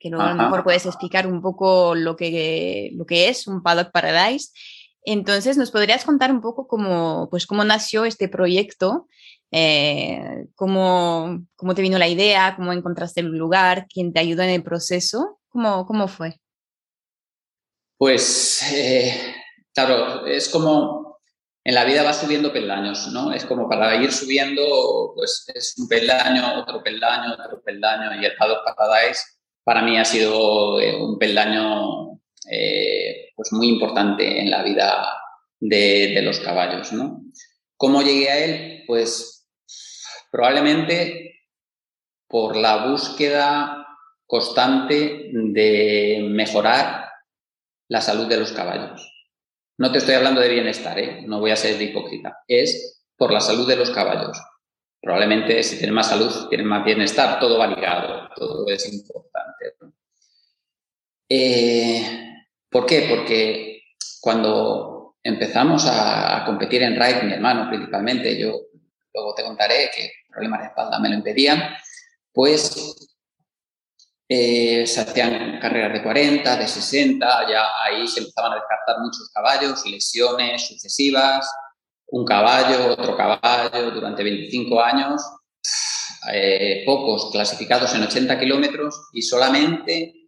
que 0.00 0.08
luego 0.08 0.24
a 0.24 0.32
lo 0.32 0.42
mejor 0.42 0.64
puedes 0.64 0.86
explicar 0.86 1.26
un 1.26 1.42
poco 1.42 1.94
lo 1.94 2.16
que, 2.16 2.90
lo 2.94 3.04
que 3.04 3.28
es 3.28 3.46
un 3.46 3.62
Paddock 3.62 3.92
Paradise. 3.92 4.50
Entonces, 5.04 5.56
¿nos 5.58 5.70
podrías 5.70 6.04
contar 6.04 6.32
un 6.32 6.40
poco 6.40 6.66
cómo, 6.66 7.28
pues, 7.30 7.46
cómo 7.46 7.62
nació 7.64 8.04
este 8.04 8.28
proyecto? 8.28 9.06
Eh, 9.50 10.46
cómo, 10.54 11.46
cómo, 11.56 11.74
te 11.74 11.82
vino 11.82 11.98
la 11.98 12.08
idea? 12.08 12.54
¿Cómo 12.56 12.72
encontraste 12.72 13.20
el 13.20 13.26
lugar? 13.26 13.86
¿Quién 13.92 14.12
te 14.12 14.20
ayudó 14.20 14.42
en 14.42 14.50
el 14.50 14.62
proceso? 14.62 15.38
¿Cómo, 15.50 15.86
cómo 15.86 16.08
fue? 16.08 16.40
Pues 17.98 18.62
eh, 18.72 19.34
claro, 19.72 20.26
es 20.26 20.48
como 20.48 21.20
en 21.62 21.74
la 21.74 21.84
vida 21.84 22.02
va 22.02 22.12
subiendo 22.12 22.52
peldaños, 22.52 23.08
¿no? 23.12 23.32
Es 23.32 23.44
como 23.44 23.68
para 23.68 23.94
ir 23.96 24.12
subiendo, 24.12 25.12
pues 25.14 25.44
es 25.54 25.74
un 25.78 25.88
peldaño, 25.88 26.60
otro 26.60 26.82
peldaño, 26.82 27.34
otro 27.34 27.62
peldaño, 27.62 28.20
y 28.20 28.24
el 28.24 28.36
Paddock 28.36 28.64
Paradise 28.76 29.20
para 29.64 29.80
mí 29.80 29.98
ha 29.98 30.04
sido 30.04 30.80
eh, 30.80 30.94
un 30.94 31.18
peldaño 31.18 32.13
eh, 32.50 33.30
pues 33.36 33.52
muy 33.52 33.68
importante 33.68 34.40
en 34.40 34.50
la 34.50 34.62
vida 34.62 35.06
de, 35.60 36.20
los 36.22 36.40
caballos, 36.40 36.92
¿no? 36.92 37.22
¿Cómo 37.76 38.02
llegué 38.02 38.30
a 38.30 38.44
él? 38.44 38.84
Pues 38.86 39.48
probablemente 40.30 41.40
por 42.28 42.56
la 42.56 42.86
búsqueda 42.86 43.86
constante 44.26 45.30
de 45.32 46.26
mejorar 46.30 47.08
la 47.88 48.00
salud 48.00 48.26
de 48.26 48.38
los 48.38 48.52
caballos. 48.52 49.10
No 49.76 49.90
te 49.90 49.98
estoy 49.98 50.14
hablando 50.14 50.40
de 50.40 50.48
bienestar, 50.48 50.98
¿eh? 50.98 51.22
no 51.26 51.40
voy 51.40 51.50
a 51.50 51.56
ser 51.56 51.80
hipócrita. 51.80 52.38
Es 52.46 53.02
por 53.16 53.32
la 53.32 53.40
salud 53.40 53.68
de 53.68 53.76
los 53.76 53.90
caballos. 53.90 54.38
Probablemente 55.00 55.62
si 55.62 55.76
tienen 55.76 55.94
más 55.94 56.08
salud, 56.08 56.48
tienen 56.48 56.66
más 56.66 56.84
bienestar, 56.84 57.38
todo 57.38 57.58
va 57.58 57.66
ligado, 57.66 58.28
todo 58.34 58.66
es 58.68 58.92
importante. 58.92 59.74
Eh, 61.28 62.33
¿Por 62.74 62.86
qué? 62.86 63.06
Porque 63.08 63.82
cuando 64.20 65.14
empezamos 65.22 65.86
a, 65.86 66.42
competir 66.44 66.82
en 66.82 66.96
ride, 66.96 67.22
mi 67.22 67.32
hermano 67.32 67.68
principalmente, 67.68 68.36
yo 68.36 68.62
luego 69.14 69.32
te 69.36 69.44
contaré 69.44 69.92
que 69.94 70.10
problemas 70.28 70.58
de 70.58 70.66
espalda 70.66 70.98
me 70.98 71.08
lo 71.08 71.14
impedían, 71.14 71.72
pues 72.32 72.96
eh, 74.28 74.84
se 74.88 75.00
hacían 75.00 75.60
carreras 75.60 75.92
de 75.92 76.02
40, 76.02 76.56
de 76.56 76.66
60, 76.66 77.48
ya 77.48 77.64
ahí 77.84 78.08
se 78.08 78.18
empezaban 78.18 78.50
a 78.50 78.56
descartar 78.56 78.96
muchos 78.98 79.30
caballos, 79.32 79.86
lesiones 79.86 80.66
sucesivas, 80.66 81.48
un 82.08 82.24
caballo, 82.24 82.90
otro 82.94 83.16
caballo 83.16 83.92
durante 83.92 84.24
25 84.24 84.80
años, 84.80 85.22
eh, 86.32 86.82
pocos 86.84 87.30
clasificados 87.30 87.94
en 87.94 88.02
80 88.02 88.36
kilómetros 88.40 89.10
y 89.12 89.22
solamente 89.22 90.23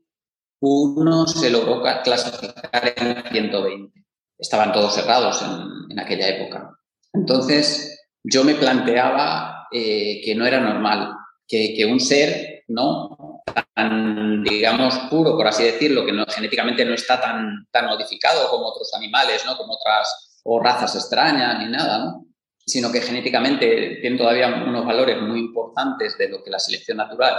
uno 0.61 1.27
se 1.27 1.51
logró 1.51 1.83
clasificar 2.03 2.95
en 2.97 3.25
120. 3.31 4.05
Estaban 4.39 4.73
todos 4.73 4.95
cerrados 4.95 5.43
en, 5.43 5.99
aquella 5.99 6.29
época. 6.29 6.71
Entonces, 7.13 8.07
yo 8.23 8.45
me 8.45 8.55
planteaba 8.55 9.69
eh, 9.73 10.21
que 10.25 10.35
no 10.35 10.47
era 10.47 10.61
normal 10.61 11.15
que, 11.49 11.75
que 11.77 11.87
un 11.87 12.01
ser 12.01 12.65
no 12.69 13.43
tan, 13.75 14.43
digamos, 14.43 14.97
puro, 15.11 15.37
por 15.37 15.47
así 15.47 15.65
decirlo, 15.65 16.05
que 16.05 16.13
no, 16.13 16.25
genéticamente 16.27 16.85
no 16.85 16.95
está 16.95 17.21
tan, 17.21 17.67
tan 17.71 17.87
modificado 17.87 18.49
como 18.51 18.67
otros 18.67 18.93
animales, 18.95 19.45
¿no? 19.47 19.57
Como 19.57 19.75
otras 19.75 20.41
o 20.45 20.61
razas 20.61 20.95
extrañas 20.95 21.59
ni 21.59 21.71
nada, 21.71 21.99
¿no? 21.99 22.27
Sino 22.65 22.91
que 22.91 23.01
genéticamente 23.01 23.99
tienen 24.01 24.19
todavía 24.19 24.49
unos 24.49 24.85
valores 24.85 25.21
muy 25.21 25.39
importantes 25.41 26.19
de 26.19 26.29
lo 26.29 26.43
que 26.43 26.51
la 26.51 26.59
selección 26.59 26.97
natural 26.97 27.35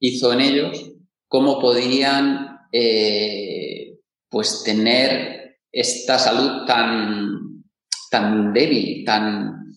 hizo 0.00 0.32
en 0.32 0.40
ellos, 0.40 0.92
cómo 1.28 1.60
podían, 1.60 2.58
eh, 2.72 3.98
pues, 4.28 4.62
tener 4.64 5.58
esta 5.72 6.18
salud 6.18 6.66
tan, 6.66 7.64
tan 8.10 8.52
débil, 8.52 9.04
tan 9.04 9.72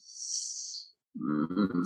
mm, 1.14 1.84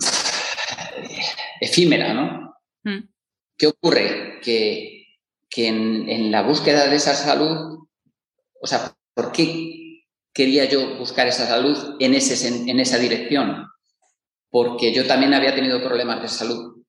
efímera, 1.62 2.14
¿no? 2.14 2.56
Mm. 2.84 3.10
¿Qué 3.58 3.68
ocurre? 3.68 4.40
Que, 4.42 4.94
en, 5.56 6.32
la 6.32 6.44
búsqueda 6.44 6.88
de 6.88 6.98
esa 6.98 7.16
salud, 7.16 7.88
o 8.62 8.68
sea, 8.68 8.94
¿por 9.16 9.32
qué 9.32 10.04
quería 10.32 10.66
yo 10.66 10.98
buscar 11.00 11.28
esa 11.28 11.48
salud 11.48 11.96
en, 12.00 12.14
ese, 12.14 12.48
en 12.70 12.80
esa 12.80 13.00
dirección? 13.00 13.68
Porque 14.52 14.94
yo 14.94 15.08
también 15.08 15.34
había 15.34 15.56
tenido 15.56 15.82
problemas 15.82 16.22
de 16.22 16.28
salud. 16.28 16.84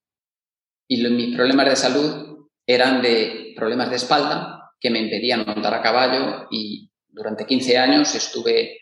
Y 0.86 1.02
mis 1.08 1.34
problemas 1.34 1.70
de 1.70 1.76
salud 1.76 2.27
eran 2.68 3.00
de 3.00 3.54
problemas 3.56 3.88
de 3.88 3.96
espalda 3.96 4.74
que 4.78 4.90
me 4.90 5.00
impedían 5.00 5.46
montar 5.46 5.72
a 5.72 5.80
caballo 5.80 6.46
y 6.50 6.90
durante 7.08 7.46
15 7.46 7.78
años 7.78 8.14
estuve 8.14 8.78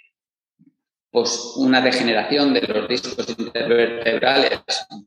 pues 1.09 1.55
una 1.57 1.81
degeneración 1.81 2.53
de 2.53 2.63
los 2.63 2.89
discos 2.89 3.29
intervertebrales 3.39 4.61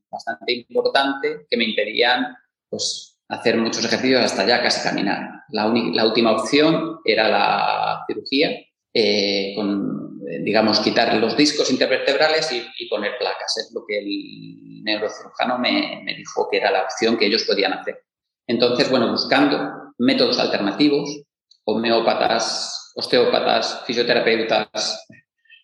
bastante 0.09 0.53
importante 0.53 1.45
que 1.50 1.57
me 1.57 1.65
impedían 1.65 2.38
pues 2.69 3.19
hacer 3.27 3.57
muchos 3.57 3.83
ejercicios 3.83 4.24
hasta 4.24 4.48
ya 4.48 4.63
casi 4.63 4.81
caminar. 4.81 5.43
La, 5.50 5.71
la 5.93 6.05
última 6.05 6.31
opción 6.31 7.00
era 7.03 7.27
la 7.27 8.03
cirugía, 8.07 8.51
eh, 8.93 9.53
con, 9.55 10.19
digamos, 10.43 10.79
quitar 10.79 11.13
los 11.15 11.36
discos 11.36 11.69
intervertebrales 11.69 12.50
y, 12.51 12.88
poner 12.88 13.17
placas. 13.19 13.57
Es 13.57 13.71
lo 13.74 13.83
que 13.88 14.00
el 14.00 14.83
neurocirujano 14.83 15.59
me, 15.59 16.01
me, 16.03 16.15
dijo 16.15 16.48
que 16.50 16.57
era 16.57 16.71
la 16.71 16.83
opción 16.83 17.17
que 17.17 17.27
ellos 17.27 17.43
podían 17.43 17.74
hacer. 17.74 18.03
Entonces, 18.49 18.89
bueno, 18.89 19.11
buscando 19.11 19.93
métodos 19.99 20.39
alternativos, 20.39 21.21
homeópatas, 21.65 22.91
osteópatas, 22.95 23.83
fisioterapeutas, 23.85 25.05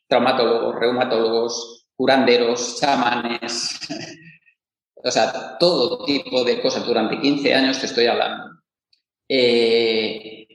traumatólogos, 0.07 0.75
reumatólogos, 0.75 1.87
curanderos, 1.95 2.79
chamanes, 2.79 3.79
o 5.03 5.09
sea, 5.09 5.57
todo 5.57 6.05
tipo 6.05 6.43
de 6.43 6.61
cosas 6.61 6.85
durante 6.85 7.19
15 7.19 7.55
años 7.55 7.79
te 7.79 7.87
estoy 7.87 8.05
hablando. 8.05 8.51
Eh, 9.27 10.47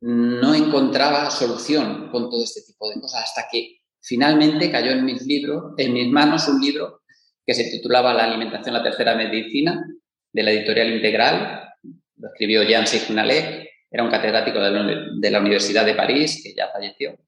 no 0.00 0.52
encontraba 0.54 1.30
solución 1.30 2.10
con 2.10 2.28
todo 2.30 2.42
este 2.42 2.62
tipo 2.62 2.90
de 2.90 3.00
cosas 3.00 3.22
hasta 3.22 3.46
que 3.48 3.82
finalmente 4.02 4.72
cayó 4.72 4.90
en 4.90 5.04
mis 5.04 5.22
libros, 5.24 5.74
en 5.76 5.92
mis 5.92 6.10
manos 6.10 6.48
un 6.48 6.60
libro 6.60 7.02
que 7.46 7.54
se 7.54 7.70
titulaba 7.70 8.12
La 8.12 8.24
alimentación, 8.24 8.74
la 8.74 8.82
tercera 8.82 9.14
medicina, 9.14 9.84
de 10.32 10.42
la 10.42 10.50
editorial 10.50 10.92
Integral. 10.92 11.74
Lo 12.16 12.28
escribió 12.28 12.62
Jean 12.62 12.86
Signalet, 12.86 13.68
era 13.90 14.04
un 14.04 14.10
catedrático 14.10 14.60
de 14.60 15.30
la 15.30 15.40
Universidad 15.40 15.84
de 15.84 15.94
París, 15.94 16.40
que 16.42 16.54
ya 16.54 16.68
falleció. 16.68 17.18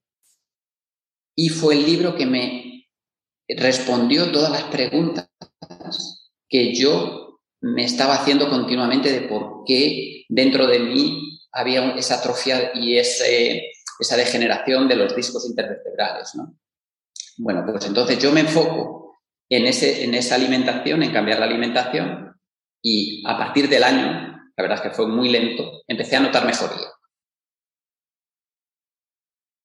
Y 1.35 1.49
fue 1.49 1.75
el 1.75 1.87
libro 1.87 2.14
que 2.14 2.26
me 2.26 2.88
respondió 3.49 4.30
todas 4.30 4.50
las 4.50 4.64
preguntas 4.64 5.28
que 6.49 6.75
yo 6.75 7.40
me 7.62 7.85
estaba 7.85 8.14
haciendo 8.14 8.49
continuamente 8.49 9.11
de 9.11 9.28
por 9.28 9.64
qué 9.66 10.25
dentro 10.28 10.66
de 10.66 10.80
mí 10.80 11.40
había 11.52 11.92
esa 11.92 12.16
atrofia 12.16 12.73
y 12.75 12.97
ese, 12.97 13.71
esa 13.99 14.16
degeneración 14.16 14.88
de 14.88 14.97
los 14.97 15.14
discos 15.14 15.47
intervertebrales. 15.49 16.35
¿no? 16.35 16.54
Bueno, 17.38 17.64
pues 17.66 17.87
entonces 17.87 18.18
yo 18.18 18.32
me 18.32 18.40
enfoco 18.40 19.16
en, 19.49 19.66
ese, 19.66 20.04
en 20.04 20.14
esa 20.14 20.35
alimentación, 20.35 21.02
en 21.02 21.12
cambiar 21.12 21.38
la 21.38 21.47
alimentación 21.47 22.32
y 22.83 23.23
a 23.27 23.39
partir 23.39 23.69
del 23.69 23.85
año, 23.85 24.33
la 24.57 24.62
verdad 24.62 24.79
es 24.79 24.91
que 24.91 24.97
fue 24.97 25.07
muy 25.07 25.29
lento, 25.29 25.83
empecé 25.87 26.17
a 26.17 26.21
notar 26.21 26.45
mejoría. 26.45 26.89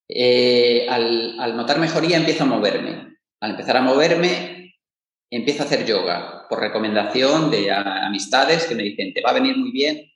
Eh, 0.10 0.88
al, 0.90 1.56
notar 1.58 1.80
mejoría 1.80 2.18
empiezo 2.18 2.44
a 2.44 2.48
moverme. 2.48 3.18
Al 3.42 3.52
empezar 3.52 3.78
a 3.78 3.82
moverme, 3.82 4.76
empiezo 5.30 5.64
a 5.64 5.66
hacer 5.66 5.86
yoga 5.86 6.46
por 6.50 6.60
recomendación 6.60 7.52
de 7.52 7.72
amistades 7.72 8.66
que 8.66 8.76
me 8.76 8.84
dicen, 8.84 9.14
te 9.14 9.22
va 9.22 9.32
a 9.32 9.34
venir 9.34 9.58
muy 9.58 9.72
bien, 9.72 10.10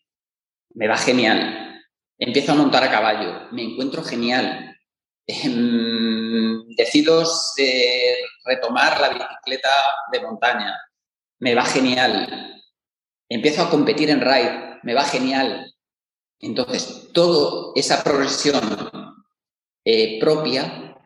me 0.75 0.87
va 0.87 0.97
genial. 0.97 1.83
Empiezo 2.17 2.53
a 2.53 2.55
montar 2.55 2.83
a 2.83 2.91
caballo, 2.91 3.49
me 3.51 3.63
encuentro 3.63 4.03
genial. 4.03 4.77
Em, 5.27 6.67
decido 6.75 7.23
retomar 8.45 8.99
la 9.01 9.09
bicicleta 9.09 9.69
de 10.11 10.21
montaña, 10.21 10.79
me 11.39 11.55
va 11.55 11.65
genial. 11.65 12.60
Empiezo 13.31 13.61
a 13.61 13.69
competir 13.69 14.09
en 14.09 14.19
ride, 14.19 14.79
me 14.83 14.93
va 14.93 15.05
genial. 15.05 15.73
Entonces, 16.41 17.07
toda 17.13 17.71
esa 17.75 18.03
progresión 18.03 18.61
eh, 19.85 20.19
propia 20.19 20.97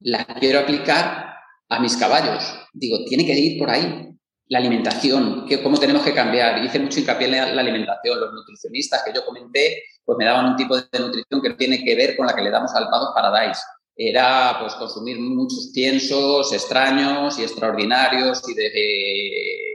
la 0.00 0.24
quiero 0.40 0.58
aplicar 0.58 1.36
a 1.68 1.78
mis 1.78 1.96
caballos. 1.96 2.42
Digo, 2.72 3.04
tiene 3.04 3.24
que 3.24 3.38
ir 3.38 3.56
por 3.56 3.70
ahí 3.70 4.08
la 4.48 4.58
alimentación, 4.58 5.46
que, 5.46 5.62
cómo 5.62 5.78
tenemos 5.78 6.02
que 6.02 6.12
cambiar. 6.12 6.64
Hice 6.64 6.80
mucho 6.80 6.98
hincapié 6.98 7.28
en 7.28 7.54
la, 7.54 7.62
alimentación. 7.62 8.18
Los 8.18 8.32
nutricionistas 8.32 9.04
que 9.04 9.12
yo 9.14 9.24
comenté, 9.24 9.84
pues 10.04 10.18
me 10.18 10.24
daban 10.24 10.46
un 10.46 10.56
tipo 10.56 10.76
de 10.76 10.98
nutrición 10.98 11.40
que 11.40 11.50
tiene 11.50 11.84
que 11.84 11.94
ver 11.94 12.16
con 12.16 12.26
la 12.26 12.34
que 12.34 12.42
le 12.42 12.50
damos 12.50 12.74
al 12.74 12.88
Paddock 12.88 13.14
Paradise. 13.14 13.60
Era 13.94 14.56
pues 14.58 14.74
consumir 14.74 15.20
muchos 15.20 15.70
piensos 15.72 16.52
extraños 16.52 17.38
y 17.38 17.44
extraordinarios 17.44 18.42
y 18.48 18.54
de, 18.54 19.67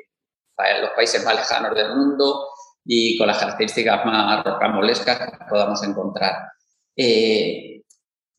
los 0.81 0.91
países 0.91 1.23
más 1.23 1.35
lejanos 1.35 1.75
del 1.75 1.95
mundo 1.95 2.49
y 2.85 3.17
con 3.17 3.27
las 3.27 3.37
características 3.37 4.05
más 4.05 4.43
rocambolescas 4.43 5.19
que 5.19 5.45
podamos 5.49 5.83
encontrar. 5.83 6.49
Eh, 6.95 7.81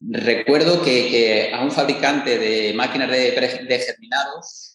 recuerdo 0.00 0.82
que, 0.82 1.52
a 1.54 1.62
un 1.62 1.70
fabricante 1.70 2.38
de 2.38 2.74
máquinas 2.74 3.10
de, 3.10 3.30
de 3.30 3.78
germinados 3.78 4.74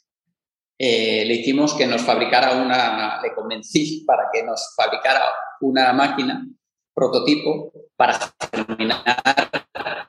eh, 0.81 1.25
le 1.25 1.33
hicimos 1.33 1.73
que 1.73 1.85
nos 1.85 2.03
fabricara 2.03 2.53
una, 2.53 3.21
le 3.21 3.35
convencí 3.35 4.05
para 4.07 4.29
que 4.31 4.43
nos 4.43 4.73
fabricara 4.77 5.21
una 5.59 5.91
máquina, 5.91 6.47
prototipo, 6.93 7.73
para 7.97 8.17
terminar 8.49 9.03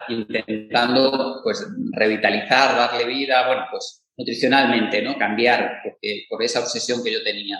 intentando 0.09 1.41
pues 1.43 1.67
revitalizar, 1.93 2.77
darle 2.77 3.05
vida, 3.05 3.47
bueno, 3.49 3.65
pues 3.71 4.05
nutricionalmente, 4.21 5.03
¿no? 5.03 5.17
Cambiar, 5.19 5.83
por 6.29 6.43
esa 6.43 6.61
obsesión 6.61 7.03
que 7.03 7.13
yo 7.13 7.23
tenía. 7.23 7.59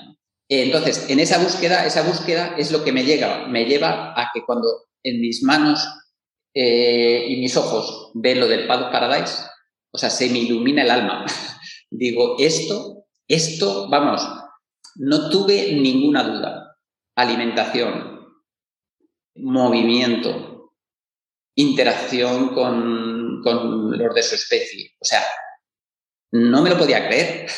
Entonces, 0.49 1.09
en 1.09 1.21
esa 1.21 1.39
búsqueda, 1.39 1.87
esa 1.87 2.03
búsqueda 2.03 2.55
es 2.59 2.73
lo 2.73 2.83
que 2.85 2.93
me 2.93 3.05
llega, 3.05 3.47
me 3.47 3.65
lleva 3.65 4.13
a 4.21 4.31
que 4.33 4.43
cuando 4.43 4.89
en 5.03 5.21
mis 5.21 5.43
manos 5.43 5.87
eh, 6.55 7.25
y 7.29 7.37
mis 7.37 7.57
ojos 7.57 8.11
ven 8.15 8.41
lo 8.41 8.49
del 8.49 8.67
Paddock 8.67 8.91
Paradise, 8.91 9.35
o 9.93 9.99
sea, 9.99 10.11
se 10.11 10.29
me 10.29 10.41
ilumina 10.41 10.83
el 10.83 10.91
alma. 10.91 11.25
Digo, 11.91 12.37
esto 12.39 13.01
esto, 13.31 13.89
vamos, 13.89 14.29
no 14.97 15.31
tuve 15.31 15.73
ninguna 15.75 16.25
duda. 16.25 16.77
Alimentación, 17.15 18.27
movimiento, 19.37 20.73
interacción 21.55 22.49
con, 22.49 23.41
los 23.41 24.15
de 24.17 24.23
su 24.25 24.35
especie. 24.35 24.97
O 24.99 25.05
sea, 25.05 25.23
no 26.33 26.63
me 26.63 26.71
lo 26.71 26.79
podía 26.79 27.07
creer. 27.07 27.51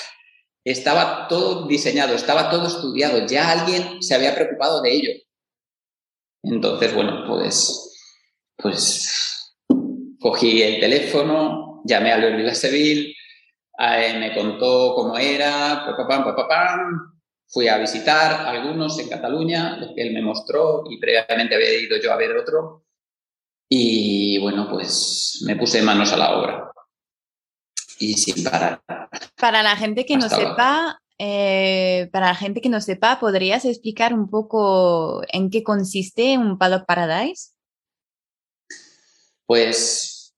Estaba 0.64 1.26
todo 1.28 1.66
diseñado, 1.66 2.14
estaba 2.14 2.50
todo 2.50 2.66
estudiado, 2.68 3.26
ya 3.26 3.50
alguien 3.50 4.02
se 4.02 4.14
había 4.14 4.34
preocupado 4.34 4.80
de 4.80 4.92
ello. 4.92 5.10
Entonces, 6.44 6.94
bueno, 6.94 7.24
pues, 7.26 7.94
pues 8.56 9.56
cogí 10.20 10.62
el 10.62 10.80
teléfono, 10.80 11.82
llamé 11.84 12.12
a 12.12 12.18
Luis 12.18 12.58
Seville, 12.58 13.14
eh, 13.78 14.18
me 14.18 14.34
contó 14.34 14.94
cómo 14.94 15.16
era, 15.16 15.84
fui 17.48 17.68
a 17.68 17.78
visitar 17.78 18.46
algunos 18.46 18.98
en 18.98 19.08
Cataluña, 19.08 19.76
los 19.76 19.92
que 19.94 20.02
él 20.02 20.14
me 20.14 20.22
mostró 20.22 20.84
y 20.88 20.98
previamente 20.98 21.54
había 21.54 21.80
ido 21.80 21.96
yo 22.00 22.12
a 22.12 22.16
ver 22.16 22.36
otro. 22.36 22.84
Y 23.68 24.38
bueno, 24.38 24.68
pues 24.70 25.42
me 25.46 25.56
puse 25.56 25.82
manos 25.82 26.12
a 26.12 26.16
la 26.16 26.38
obra. 26.38 26.71
Y 28.02 28.14
sin 28.14 28.42
parar. 28.42 28.82
Para 29.36 29.62
la 29.62 29.76
gente 29.76 30.04
que 30.04 30.16
no 30.16 30.28
sepa, 30.28 31.00
eh, 31.18 32.08
para 32.12 32.26
la 32.26 32.34
gente 32.34 32.60
que 32.60 32.68
no 32.68 32.80
sepa, 32.80 33.20
¿podrías 33.20 33.64
explicar 33.64 34.12
un 34.12 34.28
poco 34.28 35.22
en 35.28 35.50
qué 35.50 35.62
consiste 35.62 36.36
un 36.36 36.58
Paddock 36.58 36.84
Paradise? 36.84 37.52
Pues 39.46 40.34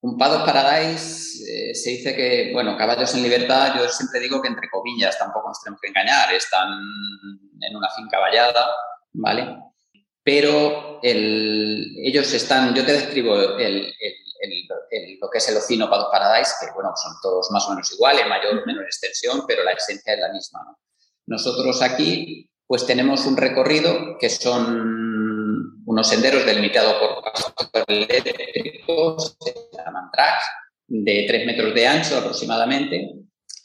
un 0.00 0.16
Paddock 0.16 0.46
Paradise 0.46 1.44
eh, 1.46 1.74
se 1.74 1.90
dice 1.90 2.16
que, 2.16 2.50
bueno, 2.54 2.78
caballos 2.78 3.14
en 3.14 3.22
libertad, 3.24 3.74
yo 3.76 3.86
siempre 3.90 4.20
digo 4.20 4.40
que 4.40 4.48
entre 4.48 4.70
comillas, 4.70 5.18
tampoco 5.18 5.48
nos 5.48 5.62
tenemos 5.62 5.82
que 5.82 5.88
engañar, 5.88 6.32
están 6.32 6.68
en 7.60 7.76
una 7.76 7.90
finca 7.90 8.18
vallada, 8.18 8.70
¿vale? 9.12 9.58
Pero 10.24 10.98
ellos 11.02 12.32
están, 12.32 12.74
yo 12.74 12.86
te 12.86 12.92
describo 12.92 13.36
lo 15.20 15.30
que 15.30 15.38
es 15.38 15.48
el 15.48 15.56
Ocino 15.56 15.88
Paradise, 15.88 16.52
que, 16.60 16.72
bueno, 16.74 16.90
son 16.96 17.12
todos 17.22 17.50
más 17.50 17.66
o 17.66 17.70
menos 17.70 17.92
iguales, 17.92 18.26
mayor 18.26 18.58
o 18.58 18.66
menor 18.66 18.84
extensión, 18.84 19.44
pero 19.46 19.62
la 19.64 19.72
esencia 19.72 20.14
es 20.14 20.20
la 20.20 20.32
misma. 20.32 20.76
Nosotros 21.26 21.80
aquí, 21.82 22.50
pues 22.66 22.86
tenemos 22.86 23.26
un 23.26 23.36
recorrido 23.36 24.18
que 24.18 24.28
son 24.28 25.82
unos 25.84 26.08
senderos 26.08 26.44
delimitados 26.46 26.94
por 26.94 27.22
pasos 27.22 27.52
eléctricos, 27.86 29.36
se 29.40 29.54
llaman 29.76 30.10
tracks, 30.12 30.44
de 30.88 31.24
3 31.26 31.46
metros 31.46 31.74
de 31.74 31.86
ancho 31.86 32.18
aproximadamente, 32.18 33.14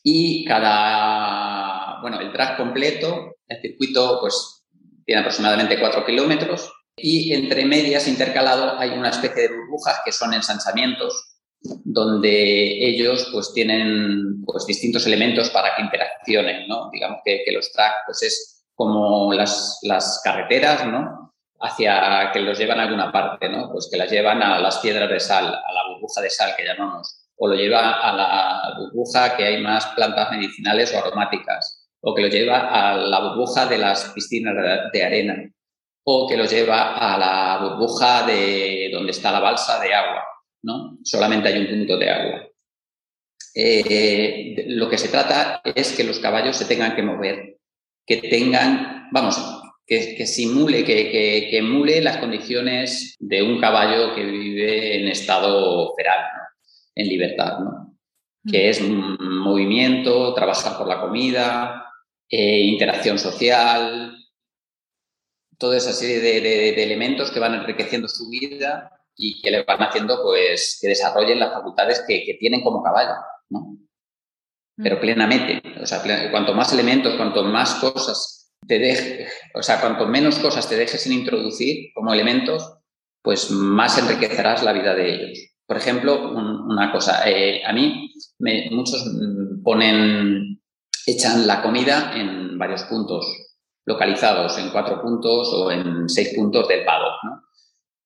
y 0.03 0.45
cada, 0.45 1.99
bueno, 2.01 2.19
el 2.21 2.31
track 2.31 2.57
completo, 2.57 3.35
el 3.47 3.61
circuito, 3.61 4.19
pues 4.21 4.63
tiene 5.05 5.21
aproximadamente 5.21 5.79
4 5.79 6.05
kilómetros, 6.05 6.71
y 6.97 7.33
entre 7.33 7.65
medias, 7.65 8.07
intercalado, 8.07 8.77
hay 8.79 8.89
una 8.89 9.09
especie 9.09 9.43
de 9.43 9.55
burbujas 9.55 10.01
que 10.03 10.11
son 10.11 10.33
ensanchamientos, 10.33 11.37
donde 11.61 12.87
ellos 12.87 13.29
pues 13.31 13.53
tienen 13.53 14.43
pues 14.45 14.65
distintos 14.65 15.05
elementos 15.05 15.49
para 15.51 15.75
que 15.75 15.83
interaccionen, 15.83 16.67
¿no? 16.67 16.89
Digamos 16.91 17.19
que, 17.23 17.43
los 17.53 17.71
tracks 17.71 17.97
pues 18.07 18.23
es 18.23 18.65
como 18.73 19.31
las, 19.33 19.79
las 19.83 20.21
carreteras, 20.23 20.85
¿no? 20.87 21.27
hacia 21.59 22.31
que 22.31 22.39
los 22.39 22.57
llevan 22.57 22.79
a 22.79 22.83
alguna 22.83 23.11
parte, 23.11 23.49
¿no? 23.49 23.71
Pues 23.71 23.89
que 23.91 23.97
las 23.97 24.11
llevan 24.11 24.41
a 24.41 24.59
las 24.59 24.77
piedras 24.79 25.09
de 25.09 25.19
sal, 25.19 25.45
a 25.47 25.73
la 25.73 25.87
burbuja 25.89 26.21
de 26.21 26.29
sal 26.29 26.53
que 26.55 26.65
llamamos, 26.65 27.27
o 27.35 27.47
lo 27.47 27.55
lleva 27.55 27.93
a 27.93 28.13
la 28.15 28.75
burbuja 28.77 29.35
que 29.35 29.45
hay 29.45 29.61
más 29.61 29.87
plantas 29.95 30.31
medicinales 30.31 30.93
o 30.93 30.99
aromáticas, 30.99 31.87
o 32.01 32.13
que 32.13 32.21
lo 32.21 32.27
lleva 32.27 32.69
a 32.69 32.95
la 32.95 33.19
burbuja 33.19 33.65
de 33.65 33.77
las 33.77 34.05
piscinas 34.13 34.53
de 34.93 35.03
arena, 35.03 35.35
o 36.09 36.25
que 36.25 36.37
lo 36.37 36.45
lleva 36.45 36.95
a 36.95 37.17
la 37.17 37.57
burbuja 37.61 38.25
de 38.25 38.89
donde 38.93 39.11
está 39.11 39.29
la 39.29 39.41
balsa 39.41 39.77
de 39.81 39.93
agua, 39.93 40.23
¿no? 40.63 40.97
Solamente 41.03 41.49
hay 41.49 41.59
un 41.59 41.67
punto 41.67 41.97
de 41.97 42.09
agua. 42.09 42.47
Eh, 43.53 44.63
lo 44.67 44.89
que 44.89 44.97
se 44.97 45.09
trata 45.09 45.61
es 45.75 45.91
que 45.91 46.05
los 46.05 46.19
caballos 46.19 46.55
se 46.55 46.63
tengan 46.63 46.95
que 46.95 47.03
mover, 47.03 47.57
que 48.05 48.17
tengan, 48.17 49.09
vamos, 49.11 49.37
que, 49.85 50.25
simule, 50.25 50.85
que, 50.85 51.57
emule 51.57 51.99
las 52.01 52.17
condiciones 52.17 53.17
de 53.19 53.43
un 53.43 53.59
caballo 53.59 54.15
que 54.15 54.23
vive 54.23 55.01
en 55.01 55.09
estado 55.09 55.93
feral, 55.97 56.21
en 56.95 57.07
libertad, 57.09 57.59
¿no? 57.59 57.97
que 58.49 58.69
es 58.69 58.79
movimiento, 58.81 60.33
trabajar 60.33 60.77
por 60.77 60.87
la 60.87 61.01
comida, 61.01 61.83
eh, 62.29 62.61
interacción 62.61 63.19
social, 63.19 64.16
toda 65.57 65.77
esa 65.77 65.93
serie 65.93 66.19
de, 66.19 66.83
elementos 66.83 67.31
que 67.31 67.39
van 67.39 67.55
enriqueciendo 67.55 68.07
su 68.07 68.29
vida 68.29 68.91
y 69.15 69.41
que 69.41 69.51
le 69.51 69.63
van 69.63 69.81
haciendo 69.81 70.21
pues, 70.23 70.77
que 70.81 70.89
desarrollen 70.89 71.39
las 71.39 71.53
facultades 71.53 72.03
que, 72.07 72.37
tienen 72.39 72.61
como 72.61 72.83
caballo. 72.83 73.15
¿no? 73.49 73.77
pero 74.77 74.99
plenamente. 74.99 75.61
O 75.81 75.85
sea, 75.85 76.01
cuanto 76.31 76.53
más 76.53 76.71
elementos, 76.71 77.15
cuanto 77.15 77.43
más 77.43 77.75
cosas 77.75 78.53
te 78.67 78.79
dejes, 78.79 79.31
o 79.53 79.63
sea, 79.63 79.79
cuanto 79.79 80.07
menos 80.07 80.39
cosas 80.39 80.67
te 80.67 80.75
dejes 80.75 81.01
sin 81.01 81.13
introducir 81.13 81.91
como 81.93 82.13
elementos, 82.13 82.77
pues 83.21 83.49
más 83.51 83.97
enriquecerás 83.97 84.63
la 84.63 84.73
vida 84.73 84.93
de 84.93 85.15
ellos. 85.15 85.39
Por 85.65 85.77
ejemplo, 85.77 86.31
una 86.31 86.91
cosa, 86.91 87.29
eh, 87.29 87.61
a 87.65 87.73
mí 87.73 88.11
muchos 88.71 89.03
ponen, 89.63 90.61
echan 91.05 91.47
la 91.47 91.61
comida 91.61 92.13
en 92.15 92.57
varios 92.57 92.83
puntos 92.83 93.46
localizados, 93.87 94.57
en 94.59 94.69
cuatro 94.69 95.01
puntos 95.01 95.51
o 95.53 95.71
en 95.71 96.07
seis 96.07 96.33
puntos 96.35 96.67
del 96.67 96.85
paddock, 96.85 97.23
¿no? 97.23 97.41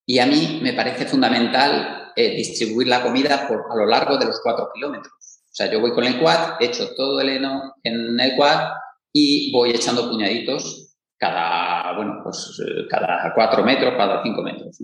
Y 0.05 0.19
a 0.19 0.25
mí 0.25 0.59
me 0.61 0.73
parece 0.73 1.05
fundamental 1.05 2.11
eh, 2.15 2.35
distribuir 2.35 2.87
la 2.87 3.01
comida 3.01 3.47
a 3.47 3.75
lo 3.75 3.85
largo 3.85 4.17
de 4.17 4.25
los 4.25 4.39
cuatro 4.41 4.69
kilómetros. 4.73 5.13
O 5.13 5.53
sea, 5.53 5.71
yo 5.71 5.81
voy 5.81 5.91
con 5.91 6.05
el 6.05 6.19
quad, 6.19 6.61
echo 6.61 6.95
todo 6.95 7.19
el 7.19 7.29
heno 7.29 7.75
en 7.83 8.19
el 8.19 8.35
quad 8.35 8.71
y 9.11 9.51
voy 9.51 9.71
echando 9.71 10.09
puñaditos 10.09 10.95
cada, 11.17 11.95
bueno, 11.95 12.21
pues 12.23 12.59
eh, 12.65 12.87
cada 12.89 13.31
cuatro 13.35 13.63
metros, 13.63 13.93
cada 13.95 14.23
cinco 14.23 14.41
metros. 14.41 14.79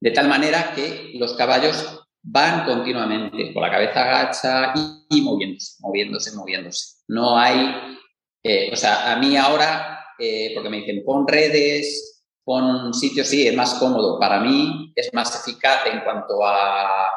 De 0.00 0.10
tal 0.10 0.28
manera 0.28 0.72
que 0.74 1.12
los 1.14 1.34
caballos 1.34 2.06
van 2.22 2.64
continuamente 2.64 3.52
con 3.52 3.62
la 3.62 3.70
cabeza 3.70 4.02
agacha 4.02 4.72
y, 5.10 5.22
moviéndose, 5.22 5.76
moviéndose, 5.80 6.36
moviéndose. 6.36 7.02
No 7.08 7.38
hay, 7.38 7.98
eh, 8.46 8.70
o 8.72 8.76
sea, 8.76 9.12
a 9.12 9.16
mí 9.16 9.36
ahora, 9.36 10.06
eh, 10.18 10.52
porque 10.54 10.70
me 10.70 10.78
dicen, 10.78 11.02
pon 11.04 11.26
redes, 11.26 12.24
pon 12.44 12.94
sitios, 12.94 13.26
sí, 13.26 13.46
es 13.46 13.54
más 13.54 13.74
cómodo. 13.74 14.20
Para 14.20 14.40
mí 14.40 14.92
es 14.94 15.12
más 15.12 15.34
eficaz 15.34 15.86
en 15.86 16.00
cuanto 16.00 16.44
a, 16.44 17.10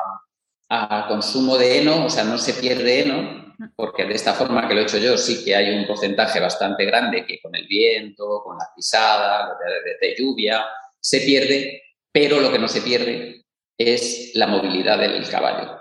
consumo 1.07 1.57
de 1.57 1.79
heno, 1.79 2.05
o 2.05 2.09
sea, 2.09 2.23
no 2.23 2.37
se 2.37 2.53
pierde 2.53 3.01
heno, 3.01 3.55
porque 3.75 4.05
de 4.05 4.13
esta 4.13 4.33
forma 4.33 4.67
que 4.67 4.75
lo 4.75 4.81
he 4.81 4.83
hecho 4.83 4.99
yo, 4.99 5.17
sí 5.17 5.43
que 5.43 5.55
hay 5.55 5.75
un 5.75 5.87
porcentaje 5.87 6.39
bastante 6.39 6.85
grande 6.85 7.25
que 7.25 7.39
con 7.41 7.55
el 7.55 7.65
viento, 7.67 8.41
con 8.43 8.57
la 8.57 8.65
pisada, 8.75 9.57
de, 9.83 10.07
de 10.07 10.15
lluvia, 10.15 10.63
se 10.99 11.21
pierde, 11.21 11.81
pero 12.11 12.39
lo 12.39 12.51
que 12.51 12.59
no 12.59 12.67
se 12.67 12.81
pierde 12.81 13.43
es 13.77 14.31
la 14.35 14.45
movilidad 14.45 14.99
del 14.99 15.27
caballo. 15.27 15.78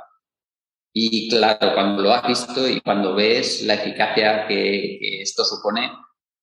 Y 0.93 1.29
claro, 1.29 1.75
cuando 1.75 2.03
lo 2.03 2.13
has 2.13 2.27
visto 2.27 2.69
y 2.69 2.81
cuando 2.81 3.15
ves 3.15 3.63
la 3.63 3.75
eficacia 3.75 4.47
que, 4.47 5.21
esto 5.23 5.45
supone, 5.45 5.91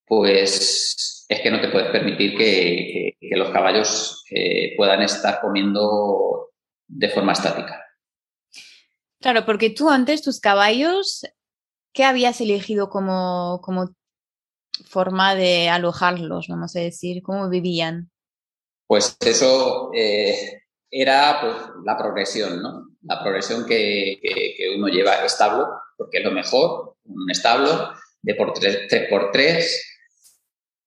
pues 0.06 1.26
es 1.28 1.42
que 1.42 1.52
no 1.52 1.60
te 1.60 1.70
puedes 1.70 1.92
permitir 1.92 2.38
que, 2.38 3.18
los 3.32 3.50
caballos 3.50 4.24
eh, 4.32 4.76
puedan 4.78 5.02
estar 5.02 5.42
comiendo 5.42 6.52
de 6.88 7.10
forma 7.10 7.34
estática. 7.34 7.84
Claro, 9.20 9.46
porque 9.46 9.72
tú 9.72 9.90
antes 9.90 10.22
tus 10.22 10.40
caballos, 10.40 11.26
¿qué 11.92 12.04
habías 12.04 12.40
elegido 12.40 12.90
como, 12.90 13.60
como 13.64 13.90
forma 14.86 15.36
de 15.36 15.70
alojarlos, 15.70 16.48
vamos 16.48 16.76
a 16.76 16.80
decir? 16.80 17.24
¿Cómo 17.24 17.50
vivían? 17.50 18.12
Pues 18.88 19.18
eso 19.20 19.90
eh, 19.96 20.62
era 20.92 21.40
pues, 21.42 21.56
la 21.84 21.98
progresión, 21.98 22.62
¿no? 22.62 22.88
La 23.06 23.22
progresión 23.22 23.66
que, 23.66 24.20
uno 24.76 24.88
lleva 24.88 25.14
al 25.14 25.26
establo, 25.26 25.68
porque 25.98 26.20
es 26.20 26.24
lo 26.24 26.32
mejor, 26.32 26.96
un 27.06 27.30
establo 27.30 27.94
de 28.22 28.36
por 28.36 28.54
tres, 28.54 28.88
por 29.10 29.32
tres, 29.32 29.98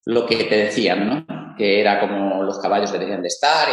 lo 0.04 0.26
que 0.26 0.44
te 0.44 0.56
decían, 0.56 1.08
¿no? 1.08 1.54
Que 1.56 1.80
era 1.80 2.00
como 2.00 2.42
los 2.42 2.58
caballos 2.58 2.92
deberían 2.92 3.22
de 3.22 3.28
estar 3.28 3.68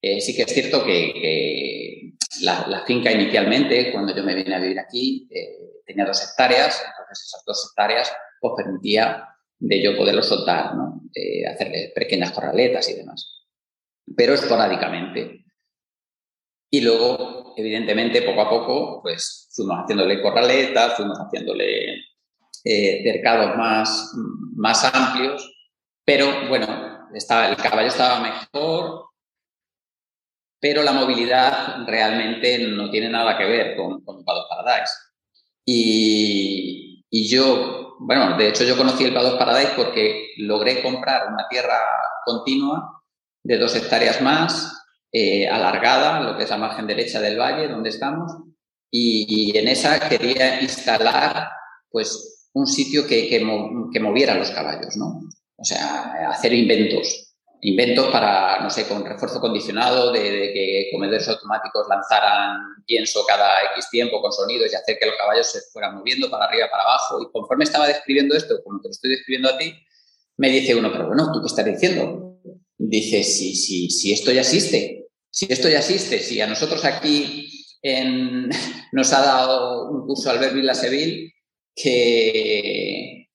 eh, 0.00 0.20
sí 0.20 0.36
que 0.36 0.42
es 0.42 0.52
cierto 0.52 0.84
que, 0.84 2.12
la, 2.42 2.84
finca 2.86 3.10
inicialmente, 3.10 3.90
cuando 3.90 4.14
yo 4.14 4.22
me 4.22 4.34
vine 4.34 4.54
a 4.54 4.60
vivir 4.60 4.78
aquí, 4.78 5.28
eh, 5.30 5.82
tenía 5.84 6.04
dos 6.04 6.22
hectáreas, 6.22 6.84
entonces 6.88 7.26
esas 7.26 7.42
dos 7.44 7.70
hectáreas 7.70 8.12
pues 8.40 8.52
permitía 8.56 9.24
de 9.58 9.82
yo 9.82 9.96
poderlo 9.96 10.22
soltar, 10.22 10.76
¿no? 10.76 11.02
hacerle 11.52 11.90
pequeñas 11.96 12.30
corraletas 12.30 12.88
y 12.90 12.94
demás 12.94 13.38
pero 14.16 14.34
esporádicamente. 14.34 15.44
Y 16.70 16.80
luego, 16.82 17.37
evidentemente, 17.58 18.22
poco 18.22 18.40
a 18.40 18.50
poco, 18.50 19.02
pues 19.02 19.48
fuimos 19.52 19.78
haciéndole 19.82 20.22
corraletas, 20.22 20.94
fuimos 20.94 21.18
haciéndole 21.18 21.94
eh, 22.64 23.02
cercados 23.02 23.56
más, 23.56 24.12
más 24.56 24.84
amplios, 24.84 25.50
pero 26.04 26.48
bueno, 26.48 27.08
estaba, 27.14 27.48
el 27.48 27.56
caballo 27.56 27.88
estaba 27.88 28.20
mejor, 28.20 29.06
pero 30.60 30.82
la 30.82 30.92
movilidad 30.92 31.86
realmente 31.86 32.58
no 32.68 32.90
tiene 32.90 33.08
nada 33.08 33.36
que 33.36 33.44
ver 33.44 33.76
con, 33.76 34.04
con 34.04 34.24
Pados 34.24 34.46
Paradise. 34.48 34.92
Y, 35.64 37.04
y, 37.10 37.28
yo, 37.28 37.96
bueno, 38.00 38.36
de 38.36 38.48
hecho 38.48 38.64
yo 38.64 38.76
conocí 38.76 39.04
el 39.04 39.14
Pados 39.14 39.38
Paradise 39.38 39.72
porque 39.76 40.30
logré 40.38 40.82
comprar 40.82 41.28
una 41.28 41.46
tierra 41.48 41.78
continua 42.24 43.02
de 43.42 43.58
dos 43.58 43.74
hectáreas 43.76 44.20
más, 44.20 44.87
eh, 45.10 45.48
alargada, 45.48 46.20
lo 46.20 46.36
que 46.36 46.44
es 46.44 46.50
la 46.50 46.58
margen 46.58 46.86
derecha 46.86 47.20
del 47.20 47.38
valle, 47.38 47.68
donde 47.68 47.88
estamos, 47.88 48.30
y, 48.90 49.56
en 49.56 49.68
esa 49.68 50.08
quería 50.08 50.60
instalar 50.60 51.48
pues 51.90 52.50
un 52.52 52.66
sitio 52.66 53.06
que, 53.06 53.28
que, 53.28 53.40
moviera 54.00 54.34
los 54.34 54.50
caballos, 54.50 54.96
¿no? 54.96 55.20
O 55.56 55.64
sea, 55.64 56.30
hacer 56.30 56.52
inventos, 56.52 57.34
inventos 57.62 58.08
para, 58.08 58.60
no 58.60 58.70
sé, 58.70 58.86
con 58.86 59.04
refuerzo 59.04 59.40
condicionado, 59.40 60.12
de, 60.12 60.20
que 60.20 60.88
comedores 60.92 61.28
automáticos 61.28 61.86
lanzaran 61.88 62.58
pienso 62.86 63.24
cada 63.26 63.48
X 63.74 63.88
tiempo 63.90 64.20
con 64.20 64.32
sonidos 64.32 64.72
y 64.72 64.76
hacer 64.76 64.98
que 64.98 65.06
los 65.06 65.16
caballos 65.16 65.50
se 65.50 65.60
fueran 65.72 65.96
moviendo 65.96 66.30
para 66.30 66.46
arriba, 66.46 66.68
para 66.70 66.84
abajo. 66.84 67.20
Y 67.22 67.32
conforme 67.32 67.64
estaba 67.64 67.86
describiendo 67.86 68.36
esto, 68.36 68.62
como 68.64 68.80
te 68.80 68.88
lo 68.88 68.92
estoy 68.92 69.10
describiendo 69.10 69.50
a 69.50 69.58
ti, 69.58 69.74
me 70.36 70.50
dice 70.50 70.74
uno, 70.74 70.90
pero 70.92 71.08
bueno, 71.08 71.30
¿tú 71.32 71.40
qué 71.40 71.46
estás 71.46 71.64
diciendo? 71.64 72.28
dice, 72.78 73.24
si, 73.24 73.54
si, 73.54 73.90
si 73.90 74.12
esto 74.12 74.32
ya 74.32 74.40
existe, 74.40 74.97
si 75.38 75.46
esto 75.48 75.68
ya 75.68 75.78
existe, 75.78 76.18
si 76.18 76.40
a 76.40 76.48
nosotros 76.48 76.84
aquí 76.84 77.48
en, 77.80 78.48
nos 78.92 79.12
ha 79.12 79.20
dado 79.20 79.88
un 79.88 80.04
curso 80.04 80.30
Albert 80.30 80.52
Villaseville 80.52 81.32
que, 81.76 83.28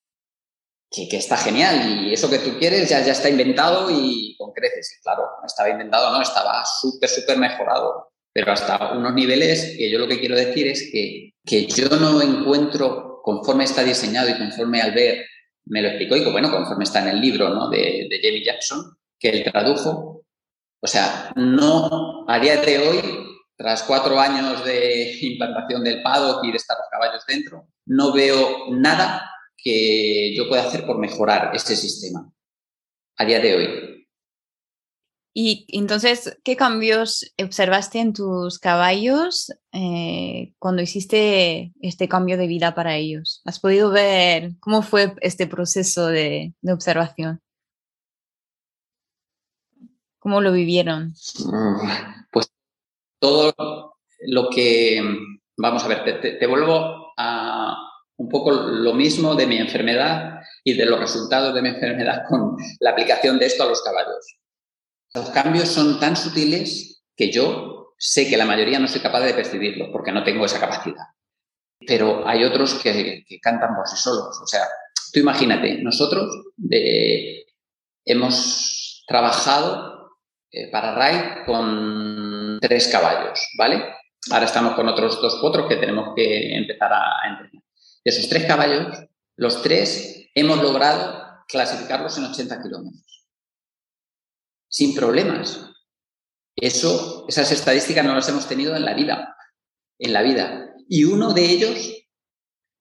que, 0.92 1.08
que, 1.08 1.16
está 1.16 1.38
genial 1.38 2.04
y 2.04 2.14
eso 2.14 2.30
que 2.30 2.40
tú 2.40 2.60
quieres 2.60 2.90
ya, 2.90 3.02
ya 3.06 3.14
está 3.14 3.30
inventado 3.30 3.90
y 3.90 4.36
con 4.38 4.52
creces. 4.52 4.98
Y 5.00 5.02
claro, 5.02 5.24
estaba 5.48 5.70
inventado, 5.70 6.12
no, 6.12 6.22
estaba 6.22 6.66
súper, 6.66 7.08
súper 7.08 7.38
mejorado, 7.38 8.10
pero 8.34 8.52
hasta 8.52 8.98
unos 8.98 9.14
niveles 9.14 9.74
que 9.78 9.90
yo 9.90 9.98
lo 9.98 10.08
que 10.10 10.20
quiero 10.20 10.36
decir 10.36 10.68
es 10.68 10.90
que, 10.92 11.36
que 11.46 11.68
yo 11.68 11.88
no 11.88 12.22
encuentro, 12.22 13.22
conforme 13.24 13.64
está 13.64 13.82
diseñado 13.82 14.28
y 14.28 14.38
conforme 14.38 14.82
Albert 14.82 15.26
me 15.68 15.82
lo 15.82 15.88
explicó 15.88 16.18
y 16.18 16.30
bueno, 16.30 16.52
conforme 16.52 16.84
está 16.84 17.00
en 17.00 17.16
el 17.16 17.22
libro 17.22 17.48
¿no? 17.48 17.70
de, 17.70 18.08
de 18.10 18.20
Jamie 18.22 18.44
Jackson, 18.44 18.98
que 19.18 19.30
él 19.30 19.44
tradujo. 19.46 20.23
O 20.84 20.88
sea, 20.88 21.32
no, 21.38 22.26
a 22.28 22.40
día 22.40 22.58
de 22.58 22.78
hoy, 22.78 23.00
tras 23.56 23.84
cuatro 23.84 24.20
años 24.20 24.66
de 24.66 25.18
implantación 25.22 25.82
del 25.82 26.04
paddock 26.04 26.44
y 26.44 26.52
de 26.52 26.58
estar 26.58 26.78
los 26.78 26.88
caballos 26.92 27.24
dentro, 27.26 27.70
no 27.86 28.12
veo 28.12 28.70
nada 28.72 29.32
que 29.56 30.36
yo 30.36 30.50
pueda 30.50 30.64
hacer 30.64 30.86
por 30.86 31.00
mejorar 31.00 31.56
ese 31.56 31.78
sistema 31.78 32.30
a 33.18 33.26
día 33.26 33.40
de 33.40 33.56
hoy. 33.56 34.08
Y 35.36 35.66
entonces, 35.70 36.38
¿qué 36.44 36.58
cambios 36.58 37.34
observaste 37.42 38.00
en 38.00 38.12
tus 38.12 38.60
caballos 38.60 39.54
eh, 39.72 40.54
cuando 40.60 40.82
hiciste 40.82 41.72
este 41.82 42.10
cambio 42.10 42.38
de 42.38 42.48
vida 42.48 42.76
para 42.76 42.98
ellos? 42.98 43.42
¿Has 43.46 43.60
podido 43.60 43.90
ver 43.90 44.52
cómo 44.60 44.82
fue 44.82 45.16
este 45.22 45.48
proceso 45.48 46.08
de 46.08 46.54
observación? 46.68 47.42
¿Cómo 50.24 50.40
lo 50.40 50.54
vivieron? 50.54 51.14
Mm, 51.46 52.28
pues 52.32 52.50
todo 53.20 53.54
lo 54.22 54.50
que, 54.50 55.04
vamos 55.58 55.84
a 55.84 55.88
ver, 55.90 56.22
te, 56.22 56.48
vuelvo 56.48 57.12
a 57.18 57.76
un 58.16 58.30
poco 58.30 58.52
lo 58.52 58.94
mismo 58.94 59.36
de 59.36 59.48
mi 59.48 59.58
enfermedad 59.58 60.40
y 60.64 60.76
de 60.76 60.86
los 60.86 60.98
resultados 60.98 61.54
de 61.54 61.62
mi 61.62 61.68
enfermedad 61.70 62.24
con 62.30 62.56
la 62.80 62.92
aplicación 62.92 63.38
de 63.38 63.48
esto 63.48 63.64
a 63.64 63.66
los 63.68 63.82
caballos. 63.82 64.38
Los 65.14 65.30
cambios 65.32 65.68
son 65.68 66.00
tan 66.00 66.16
sutiles 66.16 67.04
que 67.18 67.30
yo 67.30 67.94
sé 67.98 68.30
que 68.30 68.38
la 68.38 68.46
mayoría 68.46 68.80
no 68.80 68.88
soy 68.88 69.02
capaz 69.02 69.26
de 69.26 69.34
percibirlos 69.34 69.90
porque 69.92 70.14
no 70.14 70.24
tengo 70.24 70.46
esa 70.46 70.62
capacidad. 70.62 71.04
Pero 71.86 72.26
hay 72.26 72.46
otros 72.46 72.76
que, 72.76 73.26
cantan 73.42 73.76
por 73.76 73.90
sí 73.90 73.98
solos. 73.98 74.40
O 74.42 74.48
sea, 74.48 74.62
tú 75.12 75.20
imagínate, 75.20 75.84
nosotros 75.84 76.32
hemos 78.06 79.04
trabajado 79.06 79.93
eh, 80.56 80.70
para 80.70 80.94
RAID 80.94 81.46
con 81.48 82.60
tres 82.62 82.88
caballos, 82.88 83.50
¿vale? 83.58 83.84
Ahora 84.30 84.46
estamos 84.46 84.76
con 84.76 84.88
otros 84.88 85.20
dos 85.20 85.40
potros 85.42 85.68
que 85.68 85.78
tenemos 85.78 86.14
que 86.16 86.56
empezar 86.56 86.94
a, 86.94 87.28
entrenar. 87.28 87.64
De 88.06 88.12
esos 88.12 88.30
tres 88.30 88.46
caballos, 88.46 89.00
los 89.36 89.64
tres 89.64 90.30
hemos 90.36 90.62
logrado 90.62 91.44
clasificarlos 91.48 92.20
en 92.20 92.26
80 92.26 92.62
kilómetros. 92.62 93.28
Sin 94.70 94.94
problemas. 94.94 95.72
Eso, 96.56 97.26
esas 97.28 97.52
estadísticas 97.52 98.06
no 98.06 98.14
las 98.14 98.30
hemos 98.30 98.48
tenido 98.48 98.76
en 98.76 98.86
la 98.86 98.94
vida. 98.94 99.36
En 99.98 100.14
la 100.14 100.22
vida. 100.22 100.76
Y 100.88 101.06
uno 101.06 101.34
de 101.34 101.46
ellos 101.46 102.06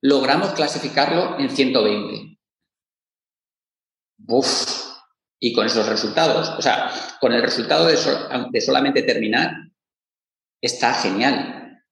logramos 0.03 0.53
clasificarlo 0.53 1.39
en 1.39 1.49
120. 1.49 2.39
Uf, 4.29 4.92
y 5.45 5.53
con 5.53 5.67
esos 5.67 5.89
resultados, 5.89 6.51
o 6.57 6.63
sea, 6.63 6.89
con 7.21 7.33
el 7.33 7.43
resultado 7.43 7.87
de, 7.87 7.99
de 8.53 8.61
solamente 8.61 9.03
terminar, 9.03 9.51
está 10.61 10.95
genial. 10.95 11.83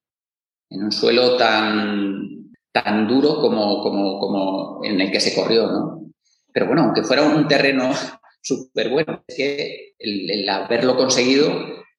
En 0.69 0.83
un 0.85 0.91
suelo 0.93 1.35
tan, 1.35 2.53
tan 2.71 3.09
duro 3.09 3.41
como, 3.41 3.81
como, 3.83 4.19
como 4.19 4.85
en 4.85 5.01
el 5.01 5.11
que 5.11 5.19
se 5.19 5.35
corrió, 5.35 5.67
¿no? 5.67 6.13
Pero 6.53 6.67
bueno, 6.67 6.83
aunque 6.83 7.03
fuera 7.03 7.23
un 7.23 7.45
terreno 7.49 7.91
súper 8.41 8.87
bueno, 8.87 9.21
es 9.27 9.35
que 9.35 9.95
el, 9.99 10.47
haberlo 10.47 10.95
conseguido 10.95 11.51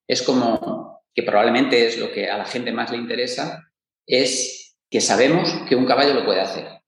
es 0.09 0.23
como 0.23 1.03
que 1.15 1.23
probablemente 1.23 1.87
es 1.87 1.99
lo 1.99 2.11
que 2.12 2.31
a 2.31 2.38
la 2.38 2.47
gente 2.47 2.73
más 2.73 2.91
le 2.91 2.97
interesa, 2.97 3.62
es 4.07 4.75
que 4.88 5.03
sabemos 5.03 5.53
que 5.69 5.77
un 5.77 5.85
caballo 5.85 6.15
lo 6.15 6.25
puede 6.25 6.41
hacer. 6.41 6.82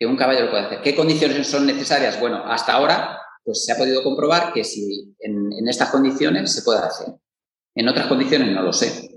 Que 0.00 0.06
un 0.06 0.16
caballo 0.16 0.46
lo 0.46 0.50
puede 0.50 0.64
hacer. 0.64 0.80
¿Qué 0.80 0.96
condiciones 0.96 1.46
son 1.46 1.66
necesarias? 1.66 2.18
Bueno, 2.18 2.42
hasta 2.46 2.72
ahora 2.72 3.20
pues 3.44 3.64
se 3.64 3.72
ha 3.72 3.76
podido 3.76 4.02
comprobar 4.02 4.52
que 4.52 4.64
si 4.64 5.14
en, 5.18 5.52
en 5.52 5.68
estas 5.68 5.90
condiciones 5.90 6.52
se 6.52 6.62
puede 6.62 6.80
hacer. 6.80 7.14
En 7.74 7.86
otras 7.86 8.06
condiciones 8.06 8.48
no 8.48 8.62
lo 8.62 8.72
sé. 8.72 9.10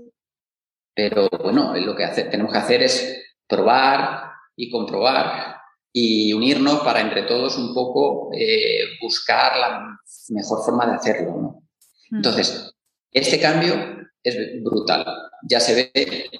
Pero 0.94 1.28
bueno, 1.42 1.74
lo 1.74 1.96
que 1.96 2.06
tenemos 2.06 2.52
que 2.52 2.58
hacer 2.58 2.82
es 2.82 3.34
probar 3.48 4.30
y 4.56 4.70
comprobar 4.70 5.56
y 5.96 6.32
unirnos 6.32 6.80
para 6.80 7.00
entre 7.00 7.22
todos 7.22 7.56
un 7.56 7.72
poco 7.72 8.30
eh, 8.36 8.84
buscar 9.00 9.56
la 9.56 9.96
mejor 10.30 10.64
forma 10.64 10.86
de 10.86 10.94
hacerlo. 10.94 11.62
Mm. 12.10 12.16
Entonces, 12.16 12.74
este 13.12 13.40
cambio 13.40 13.74
es 14.22 14.62
brutal. 14.62 15.04
Ya 15.48 15.60
se 15.60 15.92
ve 15.94 16.30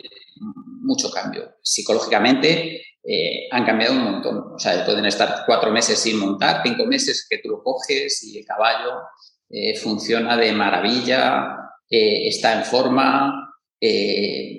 mucho 0.82 1.10
cambio. 1.10 1.54
Psicológicamente 1.62 2.82
eh, 3.06 3.48
han 3.50 3.66
cambiado 3.66 3.94
un 3.94 4.04
montón. 4.04 4.54
O 4.54 4.58
sea, 4.58 4.84
pueden 4.84 5.04
estar 5.06 5.44
cuatro 5.46 5.70
meses 5.70 5.98
sin 5.98 6.18
montar, 6.18 6.62
cinco 6.64 6.86
meses 6.86 7.26
que 7.28 7.38
tú 7.38 7.50
lo 7.50 7.62
coges 7.62 8.22
y 8.24 8.38
el 8.38 8.46
caballo 8.46 9.02
eh, 9.50 9.76
funciona 9.76 10.36
de 10.36 10.52
maravilla, 10.52 11.56
está 11.88 12.54
en 12.54 12.64
forma, 12.64 13.54
eh, 13.80 14.58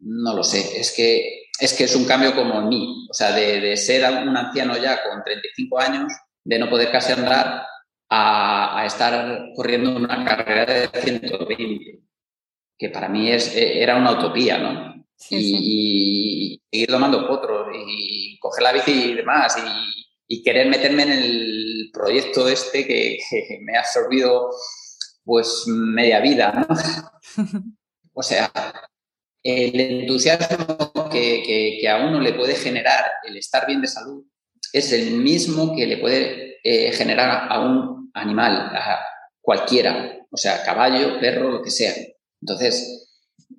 no 0.00 0.34
lo 0.34 0.42
sé, 0.42 0.80
es 0.80 0.92
que, 0.96 1.50
es 1.60 1.74
que 1.74 1.84
es 1.84 1.94
un 1.94 2.04
cambio 2.04 2.34
como 2.34 2.60
en 2.60 2.68
mí, 2.68 3.06
o 3.08 3.14
sea, 3.14 3.30
de, 3.32 3.76
ser 3.76 4.02
un 4.10 4.36
anciano 4.36 4.76
ya 4.76 5.00
con 5.02 5.22
35 5.22 5.78
años, 5.78 6.12
de 6.42 6.58
no 6.58 6.68
poder 6.68 6.90
casi 6.90 7.12
andar, 7.12 7.62
a, 8.10 8.84
estar 8.86 9.50
corriendo 9.54 9.94
una 9.96 10.24
carrera 10.24 10.72
de 10.72 10.88
120, 10.88 12.00
que 12.78 12.88
para 12.88 13.08
mí 13.08 13.30
es, 13.30 13.54
e, 13.54 13.82
era 13.82 13.96
una 13.96 14.12
utopía, 14.12 14.58
¿no? 14.58 15.03
Y, 15.30 16.60
seguir 16.70 16.88
tomando 16.88 17.26
potros 17.26 17.68
y 17.74 18.38
coger 18.38 18.62
la 18.62 18.72
bici 18.72 19.10
y 19.10 19.14
demás 19.14 19.56
y, 20.28 20.42
querer 20.42 20.68
meterme 20.68 21.04
en 21.04 21.12
el 21.12 21.90
proyecto 21.92 22.48
este 22.48 22.86
que, 22.86 23.18
que 23.30 23.58
me 23.62 23.76
ha 23.76 23.80
absorbido 23.80 24.50
pues 25.24 25.64
media 25.66 26.20
vida, 26.20 26.66
¿no? 26.68 26.76
o 28.12 28.22
sea, 28.22 28.50
el 29.44 29.78
entusiasmo 29.78 31.10
que, 31.10 31.86
a 31.88 32.06
uno 32.06 32.20
le 32.20 32.32
puede 32.32 32.54
generar 32.54 33.04
el 33.26 33.36
estar 33.36 33.66
bien 33.66 33.82
de 33.82 33.88
salud 33.88 34.24
es 34.72 34.92
el 34.92 35.12
mismo 35.12 35.76
que 35.76 35.86
le 35.86 35.98
puede 35.98 36.58
eh, 36.64 36.92
generar 36.92 37.46
a 37.50 37.60
un 37.60 38.10
animal, 38.14 38.56
a 38.74 39.00
cualquiera, 39.40 40.18
o 40.30 40.36
sea, 40.36 40.64
caballo, 40.64 41.20
perro, 41.20 41.50
lo 41.50 41.62
que 41.62 41.70
sea. 41.70 41.92
Entonces, 42.40 43.10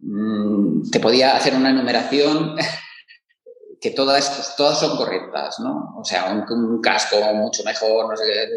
mm, 0.01 0.64
te 0.91 1.00
podía 1.00 1.36
hacer 1.36 1.56
una 1.56 1.69
enumeración 1.69 2.56
que 3.82 3.91
todas, 3.91 4.56
todas 4.56 4.80
son 4.80 4.98
correctas, 4.98 5.60
¿no? 5.60 5.95
O 5.98 6.04
sea, 6.04 6.32
un, 6.32 6.45
un 6.52 6.82
casco 6.82 7.17
mucho 7.34 7.63
mejor, 7.63 8.10
no 8.10 8.17
sé 8.17 8.26
qué, 8.26 8.48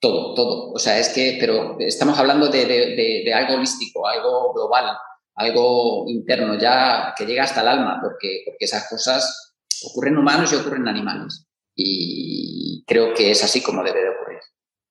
todo, 0.00 0.34
todo. 0.34 0.72
O 0.72 0.78
sea, 0.78 0.98
es 0.98 1.10
que, 1.10 1.36
pero 1.38 1.76
estamos 1.78 2.18
hablando 2.18 2.48
de, 2.48 3.30
algo 3.34 3.54
holístico, 3.54 4.06
algo 4.06 4.52
global, 4.52 4.96
algo 5.34 6.04
interno, 6.08 6.58
ya 6.58 7.14
que 7.16 7.26
llega 7.26 7.44
hasta 7.44 7.60
el 7.60 7.68
alma, 7.68 7.98
porque, 8.02 8.42
porque 8.46 8.64
esas 8.64 8.88
cosas 8.88 9.54
ocurren 9.84 10.14
en 10.14 10.20
humanos 10.20 10.52
y 10.52 10.56
ocurren 10.56 10.82
en 10.82 10.88
animales. 10.88 11.46
Y 11.74 12.84
creo 12.86 13.14
que 13.14 13.30
es 13.30 13.44
así 13.44 13.62
como 13.62 13.84
debe 13.84 14.02
de 14.02 14.08
ocurrir. 14.10 14.40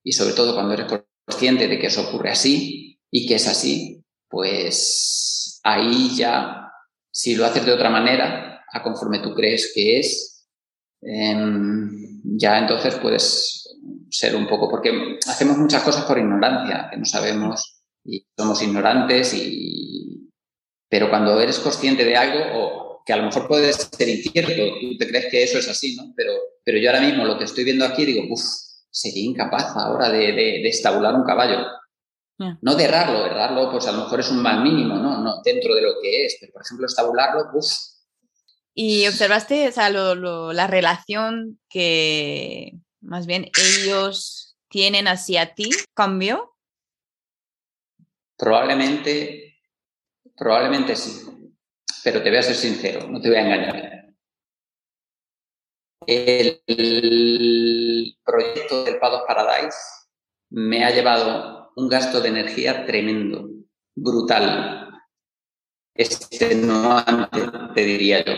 Y 0.04 0.14
sobre 0.14 0.34
todo 0.34 0.54
cuando 0.54 0.74
eres 0.74 0.88
consciente 1.26 1.68
de 1.68 1.80
que 1.80 1.88
eso 1.88 2.08
ocurre 2.08 2.32
así 2.32 3.00
y 3.12 3.28
que 3.28 3.36
es 3.36 3.48
así, 3.48 4.04
pues 4.30 5.29
ahí 5.64 6.16
ya, 6.16 6.72
si 7.12 7.36
lo 7.36 7.46
haces 7.46 7.66
de 7.66 7.74
otra 7.74 7.90
manera, 7.90 8.64
a 8.72 8.84
conforme 8.84 9.20
tú 9.20 9.34
crees 9.34 9.72
que 9.74 10.00
es, 10.00 10.48
em, 11.02 11.90
ya 12.38 12.60
entonces 12.60 12.96
puedes 12.96 13.78
ser 14.10 14.36
un 14.36 14.48
poco, 14.48 14.70
porque 14.70 15.18
hacemos 15.28 15.58
muchas 15.58 15.84
cosas 15.84 16.06
por 16.06 16.18
ignorancia, 16.18 16.88
que 16.92 16.98
no 16.98 17.06
sabemos 17.06 17.82
y 18.04 18.26
somos 18.38 18.62
ignorantes, 18.62 19.34
y, 19.34 20.30
pero 20.90 21.10
cuando 21.10 21.40
eres 21.40 21.60
consciente 21.60 22.04
de 22.04 22.16
algo, 22.16 22.40
o 22.56 23.04
que 23.06 23.14
a 23.14 23.18
lo 23.18 23.24
mejor 23.24 23.48
puede 23.48 23.74
ser 23.74 24.10
incierto, 24.10 24.80
tú 24.80 24.98
te 24.98 25.08
crees 25.08 25.28
que 25.32 25.44
eso 25.44 25.58
es 25.58 25.68
así, 25.68 25.96
¿no? 25.96 26.14
Pero, 26.16 26.34
pero 26.64 26.78
yo 26.78 26.90
ahora 26.90 27.02
mismo 27.02 27.26
lo 27.26 27.38
que 27.38 27.46
estoy 27.46 27.64
viendo 27.64 27.86
aquí 27.86 28.06
digo, 28.06 28.24
uff, 28.30 28.42
sería 28.92 29.26
incapaz 29.26 29.76
ahora 29.76 30.10
de, 30.10 30.32
de, 30.32 30.68
estabular 30.68 31.16
un 31.16 31.24
caballo. 31.24 31.66
No 32.62 32.76
de 32.76 32.86
errarlo, 32.86 33.26
errarlo 33.26 33.70
pues 33.70 33.86
a 33.88 33.92
lo 33.92 34.04
mejor 34.04 34.22
es 34.22 34.32
un 34.32 34.42
mal 34.42 34.64
mínimo, 34.64 34.96
¿no? 34.96 35.22
no 35.22 35.42
dentro 35.44 35.76
de 35.76 35.82
lo 35.82 36.00
que 36.02 36.26
es, 36.26 36.38
pero 36.40 36.54
por 36.54 36.62
ejemplo 36.62 36.86
estabularlo, 36.86 37.50
uff, 37.54 37.70
y 38.82 39.06
observaste 39.08 39.68
o 39.68 39.72
sea, 39.74 39.90
la 39.90 40.68
relación 40.68 41.60
que, 41.70 42.80
más 43.02 43.26
bien 43.26 43.52
ellos 43.58 44.56
tienen 44.70 45.10
hacia 45.10 45.54
ti, 45.54 45.70
cambio? 45.94 46.56
Probablemente, 48.38 49.58
probablemente 50.34 50.96
sí, 50.96 51.26
pero 52.06 52.24
te 52.24 52.30
voy 52.30 52.40
a 52.40 52.44
ser 52.44 52.56
sincero, 52.56 53.06
no 53.10 53.20
te 53.20 53.28
voy 53.28 53.38
a 53.38 53.42
engañar. 53.42 54.16
El, 56.08 56.62
proyecto 58.24 58.86
del 58.86 58.98
Pados 58.98 59.24
Paradise 59.28 59.78
me 60.52 60.86
ha 60.86 60.92
llevado 60.92 61.59
un 61.76 61.88
gasto 61.90 62.22
de 62.22 62.30
energía 62.30 62.86
tremendo, 62.86 63.50
brutal. 63.96 64.90
Este 65.94 66.56
no 66.56 67.04
te 67.74 67.84
diría 67.84 68.24
yo. 68.24 68.34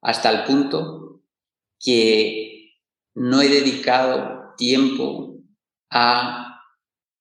Hasta 0.00 0.30
el 0.30 0.44
punto 0.44 1.22
que 1.78 2.72
no 3.14 3.42
he 3.42 3.48
dedicado 3.48 4.54
tiempo 4.56 5.40
a 5.90 6.62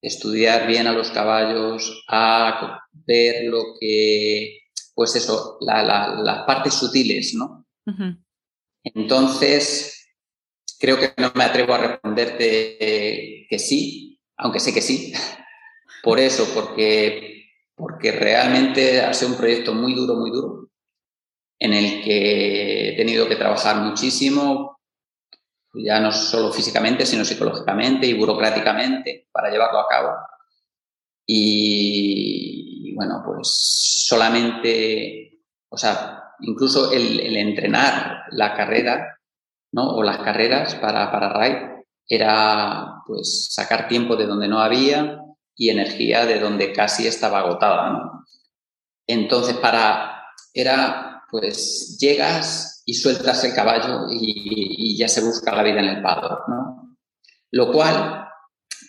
estudiar 0.02 0.68
bien 0.68 0.88
a 0.88 0.94
los 0.94 1.10
caballos, 1.10 2.04
a 2.08 2.82
ver 2.94 3.46
lo 3.46 3.64
que, 3.80 4.60
pues 4.94 5.16
eso, 5.16 5.58
las 5.62 6.46
partes 6.46 6.76
sutiles, 6.76 7.34
¿no? 7.34 7.66
Entonces, 8.84 10.16
creo 10.80 11.00
que 11.00 11.14
no 11.18 11.32
me 11.36 11.44
atrevo 11.44 11.74
a 11.74 11.80
responderte 11.80 13.48
que 13.50 13.60
sí, 13.60 14.07
aunque 14.38 14.60
sé 14.60 14.74
que 14.74 14.82
sí. 14.82 15.14
Por 16.04 16.20
eso, 16.20 16.48
porque, 16.54 17.50
porque 17.76 18.12
realmente 18.12 19.02
ha 19.02 19.14
sido 19.14 19.32
un 19.32 19.38
proyecto 19.38 19.74
muy 19.74 19.94
duro, 19.94 20.16
muy 20.16 20.32
duro, 20.32 20.70
en 21.60 21.74
el 21.74 22.02
que 22.04 22.90
he 22.90 22.96
tenido 22.96 23.28
que 23.28 23.36
trabajar 23.36 23.78
muchísimo 23.78 24.78
ya 25.84 26.00
no 26.00 26.12
solo 26.12 26.52
físicamente, 26.52 27.06
sino 27.06 27.26
psicológicamente 27.26 28.08
y 28.08 28.14
burocráticamente 28.14 29.28
para 29.32 29.50
llevarlo 29.50 29.80
a 29.80 29.88
cabo. 29.88 30.10
Y, 31.26 32.94
bueno, 32.96 33.22
pues 33.26 33.50
solamente, 34.08 35.42
o 35.70 35.78
sea, 35.78 36.24
incluso 36.40 36.92
el, 36.92 37.36
entrenar 37.36 38.24
la 38.32 38.56
carrera, 38.56 39.20
¿no? 39.74 39.96
O 39.96 40.04
las 40.04 40.20
carreras 40.20 40.76
para, 40.76 41.12
para 41.12 41.34
RAID 41.34 41.77
era 42.08 43.02
pues 43.06 43.48
sacar 43.52 43.88
tiempo 43.88 44.16
de 44.16 44.26
donde 44.26 44.48
no 44.48 44.60
había 44.60 45.22
y 45.56 45.70
energía 45.70 46.26
de 46.26 46.40
donde 46.40 46.72
casi 46.72 47.08
estaba 47.08 47.40
agotada, 47.40 48.12
Entonces, 49.08 49.56
para, 49.58 50.24
era, 50.54 51.24
pues 51.32 51.98
llegas 52.00 52.84
y 52.86 52.94
sueltas 52.94 53.44
el 53.44 53.54
caballo 53.54 54.08
y, 54.12 54.96
ya 54.98 55.08
se 55.08 55.22
busca 55.22 55.56
la 55.56 55.64
vida 55.64 55.80
en 55.80 55.86
el 55.86 56.02
paddock, 56.02 56.48
¿no? 56.48 56.98
Lo 57.52 57.72
cual 57.72 58.28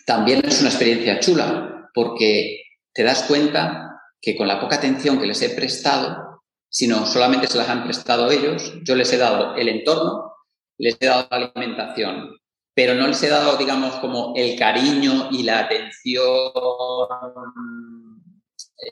también 0.05 0.43
es 0.45 0.59
una 0.61 0.69
experiencia 0.69 1.19
chula, 1.19 1.89
porque 1.93 2.61
te 2.93 3.03
das 3.03 3.23
cuenta 3.23 4.01
que 4.21 4.35
con 4.35 4.47
la 4.47 4.59
poca 4.59 4.77
atención 4.77 5.19
que 5.19 5.27
les 5.27 5.41
he 5.41 5.49
prestado, 5.49 6.41
si 6.69 6.87
no 6.87 7.05
solamente 7.05 7.47
se 7.47 7.57
las 7.57 7.69
han 7.69 7.83
prestado 7.83 8.29
ellos, 8.31 8.73
yo 8.83 8.95
les 8.95 9.11
he 9.13 9.17
dado 9.17 9.55
el 9.55 9.69
entorno, 9.69 10.33
les 10.77 10.97
he 10.99 11.05
dado 11.05 11.27
la 11.29 11.37
alimentación, 11.37 12.38
pero 12.79 12.95
no 12.95 13.07
les 13.09 13.21
he 13.23 13.27
dado, 13.27 13.57
digamos, 13.57 13.95
como 13.95 14.31
el 14.37 14.57
cariño 14.57 15.27
y 15.31 15.43
la 15.43 15.59
atención 15.59 16.23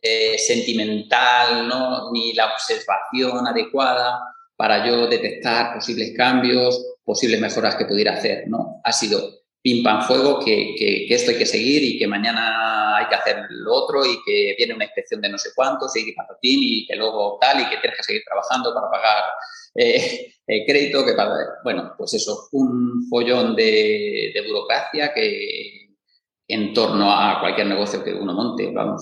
eh, 0.01 0.37
sentimental, 0.37 1.65
¿no? 1.69 2.11
ni 2.11 2.33
la 2.33 2.51
observación 2.51 3.47
adecuada 3.47 4.19
para 4.57 4.85
yo 4.85 5.07
detectar 5.07 5.75
posibles 5.75 6.13
cambios, 6.17 6.97
posibles 7.05 7.39
mejoras 7.39 7.77
que 7.77 7.85
pudiera 7.85 8.15
hacer. 8.15 8.49
¿no? 8.49 8.81
Ha 8.83 8.91
sido 8.91 9.21
pim 9.61 9.81
pam 9.81 10.01
fuego, 10.01 10.41
que, 10.43 10.75
que, 10.77 11.07
esto 11.07 11.31
hay 11.31 11.37
que 11.37 11.45
seguir 11.45 11.81
y 11.81 11.97
que 11.97 12.07
mañana 12.07 12.97
hay 12.97 13.07
que 13.07 13.15
hacer 13.15 13.37
lo 13.51 13.73
otro 13.73 14.05
y 14.05 14.21
que 14.25 14.53
viene 14.57 14.73
una 14.73 14.83
inspección 14.83 15.21
de 15.21 15.29
no 15.29 15.37
sé 15.37 15.51
cuántos 15.55 15.95
y 15.95 16.07
que 16.07 16.13
patatín 16.13 16.59
y 16.61 16.85
que 16.85 16.97
luego 16.97 17.37
tal 17.39 17.61
y 17.61 17.69
que 17.69 17.77
tienes 17.77 17.99
que 17.99 18.03
seguir 18.03 18.23
trabajando 18.25 18.73
para 18.73 18.91
pagar 18.91 19.23
eh, 19.83 20.33
el 20.47 20.65
crédito, 20.65 21.05
que 21.05 21.13
para, 21.13 21.33
bueno, 21.63 21.93
pues 21.97 22.13
eso, 22.13 22.47
un 22.53 23.05
follón 23.09 23.55
de, 23.55 24.31
de 24.33 24.43
burocracia 24.47 25.13
que 25.13 25.89
en 26.47 26.73
torno 26.73 27.11
a 27.11 27.39
cualquier 27.41 27.67
negocio 27.67 28.03
que 28.03 28.13
uno 28.13 28.33
monte, 28.33 28.71
vamos, 28.71 29.01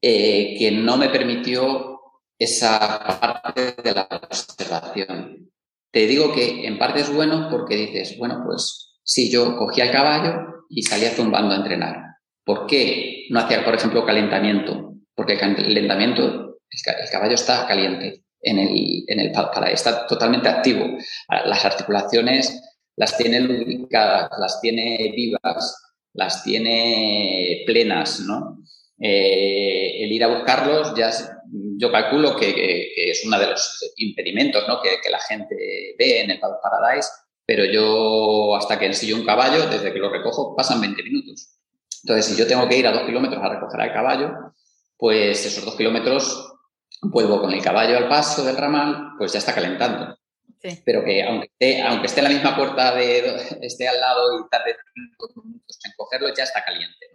eh, 0.00 0.56
que 0.58 0.70
no 0.72 0.96
me 0.96 1.10
permitió 1.10 2.00
esa 2.38 3.18
parte 3.20 3.74
de 3.82 3.94
la 3.94 4.08
observación. 4.10 5.50
Te 5.90 6.06
digo 6.06 6.32
que 6.32 6.66
en 6.66 6.78
parte 6.78 7.00
es 7.00 7.14
bueno 7.14 7.48
porque 7.50 7.76
dices, 7.76 8.16
bueno, 8.18 8.42
pues 8.44 8.98
si 9.04 9.30
yo 9.30 9.56
cogía 9.56 9.84
el 9.84 9.92
caballo 9.92 10.64
y 10.70 10.82
salía 10.82 11.10
zumbando 11.10 11.54
a 11.54 11.58
entrenar. 11.58 11.96
¿Por 12.44 12.66
qué 12.66 13.26
no 13.30 13.40
hacía, 13.40 13.64
por 13.64 13.74
ejemplo, 13.74 14.06
calentamiento? 14.06 14.94
Porque 15.14 15.34
el 15.34 15.38
calentamiento, 15.38 16.58
el 16.70 17.10
caballo 17.10 17.34
está 17.34 17.66
caliente 17.68 18.21
en 18.42 18.58
el, 18.58 19.04
en 19.06 19.20
el 19.20 19.32
para, 19.32 19.70
está 19.70 20.06
totalmente 20.06 20.48
activo. 20.48 20.84
Las 21.28 21.64
articulaciones 21.64 22.60
las 22.96 23.16
tiene 23.16 23.40
lubricadas, 23.40 24.30
las 24.38 24.60
tiene 24.60 25.12
vivas, 25.14 25.94
las 26.12 26.42
tiene 26.42 27.62
plenas, 27.66 28.20
¿no? 28.20 28.58
Eh, 28.98 30.04
el 30.04 30.12
ir 30.12 30.22
a 30.22 30.28
buscarlos, 30.28 30.94
ya 30.94 31.10
yo 31.76 31.90
calculo 31.90 32.36
que, 32.36 32.92
es 32.96 33.24
uno 33.26 33.38
de 33.38 33.48
los 33.48 33.92
impedimentos 33.96 34.62
¿no? 34.68 34.80
que, 34.80 35.10
la 35.10 35.18
gente 35.18 35.56
ve 35.98 36.20
en 36.20 36.30
el 36.30 36.40
Paradise, 36.40 37.08
pero 37.44 37.64
yo 37.64 38.54
hasta 38.54 38.78
que 38.78 38.86
ensillo 38.86 39.16
un 39.16 39.26
caballo, 39.26 39.66
desde 39.66 39.92
que 39.92 39.98
lo 39.98 40.08
recojo, 40.08 40.54
pasan 40.54 40.80
20 40.80 41.02
minutos. 41.02 41.58
Entonces, 42.04 42.26
si 42.26 42.36
yo 42.36 42.46
tengo 42.46 42.68
que 42.68 42.78
ir 42.78 42.86
a 42.86 42.92
dos 42.92 43.02
kilómetros 43.02 43.42
a 43.42 43.48
recoger 43.48 43.80
al 43.80 43.92
caballo, 43.92 44.30
pues 44.96 45.44
esos 45.46 45.64
dos 45.64 45.74
kilómetros 45.74 46.51
vuelvo 47.00 47.40
con 47.40 47.52
el 47.52 47.62
caballo 47.62 47.96
al 47.96 48.08
paso 48.08 48.44
del 48.44 48.56
ramal, 48.56 49.12
pues 49.18 49.32
ya 49.32 49.38
está 49.38 49.54
calentando. 49.54 50.16
Pero 50.84 51.04
que 51.04 51.24
aunque 51.24 51.46
esté, 51.46 51.82
aunque 51.82 52.06
esté 52.06 52.20
en 52.20 52.24
la 52.24 52.30
misma 52.30 52.56
puerta, 52.56 52.94
de, 52.94 53.58
esté 53.62 53.88
al 53.88 54.00
lado 54.00 54.38
y 54.38 54.48
tarde 54.48 54.76
cinco 54.94 55.42
minutos 55.44 55.78
en 55.84 55.92
cogerlo, 55.96 56.32
ya 56.34 56.44
está 56.44 56.64
caliente. 56.64 57.06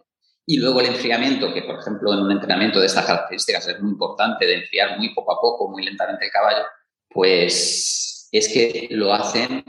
Y 0.46 0.58
luego 0.58 0.80
el 0.80 0.88
enfriamiento, 0.88 1.54
que 1.54 1.64
por 1.64 1.80
ejemplo 1.80 2.14
en 2.14 2.20
un 2.20 2.32
entrenamiento 2.32 2.80
de 2.80 2.86
estas 2.86 3.06
características 3.06 3.68
es 3.68 3.82
muy 3.82 3.92
importante, 3.92 4.46
de 4.46 4.56
enfriar 4.56 4.98
muy 4.98 5.14
poco 5.14 5.34
a 5.34 5.42
poco, 5.42 5.70
muy 5.70 5.84
lentamente 5.84 6.26
el 6.26 6.32
caballo, 6.32 6.64
pues 7.10 8.30
es 8.32 8.48
que 8.50 8.88
lo 8.92 9.14
hacen 9.14 9.64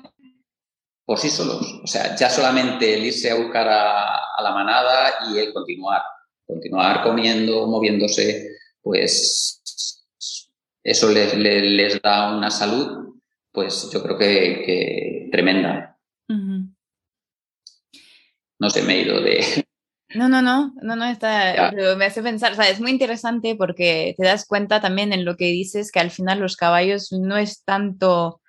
por 1.05 1.19
sí 1.19 1.31
solos. 1.31 1.81
O 1.83 1.87
sea, 1.87 2.15
ya 2.15 2.29
solamente 2.29 2.95
el 2.95 3.07
irse 3.07 3.31
a 3.31 3.37
buscar 3.37 3.67
a, 3.69 4.43
la 4.43 4.51
manada 4.53 5.15
y 5.29 5.39
el 5.39 5.53
continuar, 5.53 6.03
continuar 6.47 7.03
comiendo, 7.03 7.67
moviéndose, 7.67 8.57
pues 8.81 9.58
eso 10.89 11.11
les, 11.11 12.01
da 12.03 12.35
una 12.37 12.51
salud, 12.51 13.15
pues 13.53 13.91
yo 13.93 14.03
creo 14.03 14.19
que, 14.19 15.29
tremenda. 15.31 15.99
No 18.61 18.71
sé, 18.71 18.83
me 18.83 18.95
he 18.95 19.03
ido 19.03 19.21
de, 19.21 19.45
no, 20.15 20.29
no, 20.29 20.41
no, 20.41 20.73
no, 20.81 20.97
no, 20.97 21.05
está, 21.05 21.73
me 21.97 22.07
hace 22.07 22.23
pensar, 22.23 22.53
o 22.53 22.55
sea, 22.55 22.71
es 22.71 22.81
muy 22.81 22.91
interesante 22.91 23.55
porque 23.57 24.15
te 24.17 24.25
das 24.25 24.47
cuenta 24.47 24.81
también 24.81 25.13
en 25.13 25.27
lo 25.27 25.37
que 25.37 25.47
dices 25.47 25.93
que 25.93 26.01
al 26.01 26.11
final 26.11 26.41
los 26.41 26.57
caballos 26.57 27.13
no 27.13 27.37
es 27.37 27.63
tanto 27.63 28.41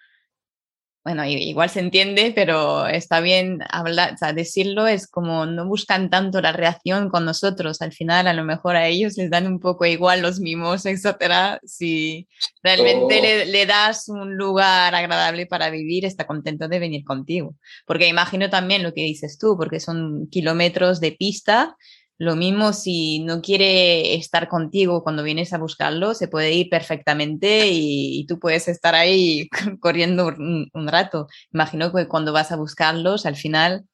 bueno, 1.10 1.26
igual 1.26 1.72
se 1.72 1.80
entiende, 1.80 2.32
pero 2.36 2.86
está 2.86 3.20
bien 3.20 3.62
hablar, 3.72 4.14
o 4.14 4.18
sea, 4.18 4.32
decirlo 4.32 4.86
es 4.86 5.08
como 5.08 5.48
no 5.48 5.66
buscan 5.66 6.12
tanto 6.12 6.40
la 6.40 6.52
reacción 6.52 7.10
con 7.10 7.26
nosotros. 7.26 7.82
Al 7.82 7.94
final, 7.94 8.28
a 8.28 8.34
lo 8.34 8.44
mejor 8.44 8.76
a 8.76 8.86
ellos 8.86 9.18
les 9.18 9.32
dan 9.32 9.48
un 9.48 9.60
poco 9.60 9.88
igual 9.88 10.22
los 10.22 10.40
mimos, 10.40 10.86
etcétera. 10.86 11.60
Si 11.64 12.28
realmente 12.62 13.22
le, 13.22 13.46
le, 13.48 13.66
das 13.66 14.08
un 14.08 14.36
lugar 14.38 14.94
agradable 14.94 15.48
para 15.48 15.72
vivir, 15.72 16.06
está 16.06 16.28
contento 16.28 16.68
de 16.68 16.78
venir 16.78 17.04
contigo. 17.04 17.56
Porque 17.88 18.08
imagino 18.08 18.52
también 18.52 18.84
lo 18.84 18.94
que 18.94 19.02
dices 19.02 19.40
tú, 19.40 19.58
porque 19.58 19.80
son 19.80 20.28
kilómetros 20.30 21.00
de 21.00 21.14
pista 21.14 21.76
lo 22.20 22.36
mismo 22.36 22.74
si 22.74 23.20
no 23.20 23.42
quiere 23.42 24.16
estar 24.16 24.50
contigo 24.50 25.04
cuando 25.04 25.24
vienes 25.24 25.54
a 25.54 25.58
buscarlo, 25.58 26.14
se 26.14 26.28
puede 26.28 26.52
ir 26.54 26.70
perfectamente 26.70 27.70
y, 27.72 28.26
tú 28.28 28.40
puedes 28.40 28.68
estar 28.68 28.94
ahí 28.94 29.48
corriendo 29.80 30.28
un, 30.28 30.88
rato. 30.88 31.28
Imagino 31.54 31.94
que 31.94 32.08
cuando 32.10 32.34
vas 32.34 32.52
a 32.52 32.58
buscarlos, 32.58 33.26
al 33.26 33.38
final 33.38 33.86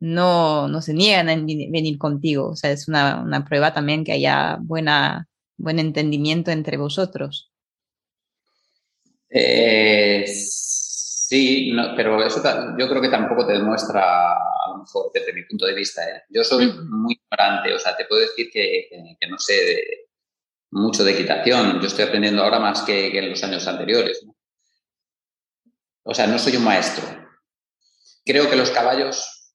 no, 0.00 0.66
no 0.68 0.82
se 0.82 0.92
niegan 0.92 1.28
a 1.28 1.36
venir 1.36 1.98
contigo. 1.98 2.50
O 2.50 2.56
sea, 2.56 2.72
es 2.72 2.88
una, 2.88 3.22
una 3.22 3.44
prueba 3.44 3.72
también 3.72 4.04
que 4.04 4.12
haya 4.12 4.58
buena, 4.60 5.28
buen 5.56 5.78
entendimiento 5.78 6.50
entre 6.50 6.76
vosotros. 6.78 7.52
Sí, 11.32 11.72
pero 11.96 12.22
eso 12.22 12.42
yo 12.78 12.86
creo 12.90 13.00
que 13.00 13.08
tampoco 13.08 13.46
te 13.46 13.54
demuestra, 13.54 14.34
a 14.34 14.68
lo 14.68 14.80
mejor 14.80 15.10
desde 15.14 15.32
mi 15.32 15.42
punto 15.44 15.64
de 15.64 15.72
vista. 15.72 16.06
¿eh? 16.06 16.24
Yo 16.28 16.44
soy 16.44 16.70
muy 16.90 17.14
ignorante, 17.14 17.72
o 17.72 17.78
sea, 17.78 17.96
te 17.96 18.04
puedo 18.04 18.20
decir 18.20 18.50
que, 18.52 18.90
no 19.30 19.38
sé 19.38 19.82
mucho 20.72 21.02
de 21.02 21.12
equitación. 21.12 21.80
Yo 21.80 21.86
estoy 21.86 22.04
aprendiendo 22.04 22.42
ahora 22.42 22.58
más 22.58 22.82
que, 22.82 23.16
en 23.16 23.30
los 23.30 23.42
años 23.44 23.66
anteriores. 23.66 24.22
O 26.02 26.12
sea, 26.12 26.26
no 26.26 26.38
soy 26.38 26.56
un 26.56 26.64
maestro. 26.64 27.02
Creo 28.26 28.50
que 28.50 28.56
los 28.56 28.70
caballos, 28.70 29.54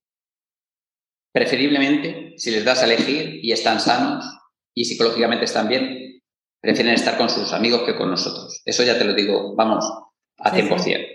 preferiblemente, 1.32 2.34
si 2.38 2.50
les 2.50 2.66
das 2.66 2.82
a 2.82 2.86
elegir 2.86 3.46
y 3.46 3.52
están 3.52 3.80
sanos 3.80 4.26
y 4.74 4.84
psicológicamente 4.86 5.46
están 5.46 5.68
bien, 5.68 6.24
prefieren 6.60 6.96
estar 6.96 7.20
con 7.20 7.30
sus 7.30 7.54
amigos 7.54 7.84
que 7.84 7.96
con 7.96 8.10
nosotros. 8.10 8.64
Eso 8.66 8.82
ya 8.82 8.98
te 8.98 9.06
lo 9.06 9.14
digo, 9.14 9.56
vamos, 9.56 9.86
a 10.40 10.52
100%. 10.52 11.07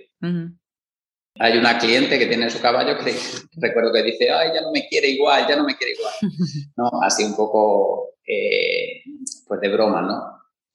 Hay 1.39 1.57
una 1.57 1.79
cliente 1.79 2.19
que 2.19 2.27
tiene 2.27 2.51
su 2.51 2.61
caballo 2.61 2.99
que 2.99 3.17
recuerdo 3.57 3.93
que 3.93 4.03
dice, 4.03 4.31
ay, 4.31 4.51
ya 4.55 4.61
no 4.61 4.71
me 4.71 4.87
quiere 4.87 5.09
igual, 5.09 5.47
ya 5.49 5.57
no 5.57 5.65
me 5.65 5.77
quiere 5.77 5.95
igual. 5.95 6.13
¿No? 6.77 6.91
Así 7.03 7.25
un 7.25 7.35
poco, 7.35 8.17
eh, 8.27 9.03
pues 9.47 9.61
de 9.61 9.69
broma, 9.69 10.03
¿no? 10.03 10.23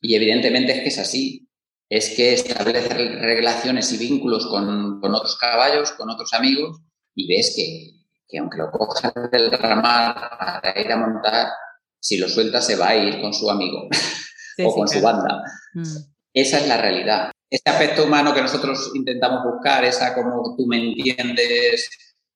Y 0.02 0.16
evidentemente 0.16 0.74
es 0.74 0.82
que 0.82 0.90
es 0.90 1.00
así. 1.00 1.44
Es 1.90 2.16
que 2.16 2.34
establece 2.34 2.90
relaciones 2.94 3.94
y 3.94 3.98
vínculos 3.98 4.48
con, 4.48 5.00
con 5.00 5.14
otros 5.14 5.38
caballos, 5.38 5.92
con 5.94 6.10
otros 6.10 6.34
amigos, 6.34 6.82
y 7.16 7.28
ves 7.28 7.54
que, 7.56 8.04
que 8.28 8.40
aunque 8.40 8.58
lo 8.58 8.72
cojas 8.72 9.14
del 9.32 9.52
ramal 9.52 10.14
para 10.14 10.82
ir 10.82 10.92
a 10.92 10.98
montar, 10.98 11.48
si 12.00 12.18
lo 12.18 12.28
suelta 12.28 12.62
se 12.62 12.76
va 12.76 12.90
a 12.90 12.98
ir 12.98 13.22
con 13.22 13.34
su 13.34 13.50
amigo 13.50 13.88
o 14.66 14.76
con 14.76 14.88
su 14.88 15.02
banda. 15.02 15.42
Mm. 15.74 15.84
Esa 16.34 16.60
es 16.60 16.68
la 16.68 16.78
realidad 16.78 17.32
ese 17.50 17.70
aspecto 17.70 18.04
humano 18.04 18.34
que 18.34 18.42
nosotros 18.42 18.92
intentamos 18.96 19.44
buscar, 19.44 19.86
esa 19.86 20.14
como 20.14 20.56
tú 20.56 20.66
me 20.68 20.78
entiendes, 20.78 21.90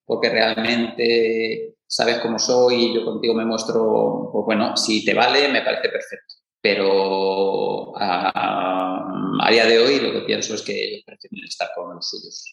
porque 0.05 0.29
realmente 0.29 1.75
sabes 1.85 2.19
cómo 2.19 2.39
soy 2.39 2.85
y 2.85 2.93
yo 2.95 3.03
contigo 3.03 3.33
me 3.33 3.45
muestro, 3.45 4.29
pues 4.31 4.45
bueno, 4.45 4.77
si 4.77 5.03
te 5.03 5.13
vale, 5.13 5.49
me 5.49 5.61
parece 5.61 5.89
perfecto. 5.89 6.35
Pero 6.61 7.93
a, 7.97 9.49
día 9.49 9.65
de 9.65 9.79
hoy 9.79 9.99
lo 9.99 10.13
que 10.13 10.21
pienso 10.21 10.53
es 10.53 10.61
que 10.61 10.71
ellos 10.71 11.03
prefieren 11.05 11.45
estar 11.45 11.69
con 11.75 11.93
los 11.93 12.09
suyos. 12.09 12.45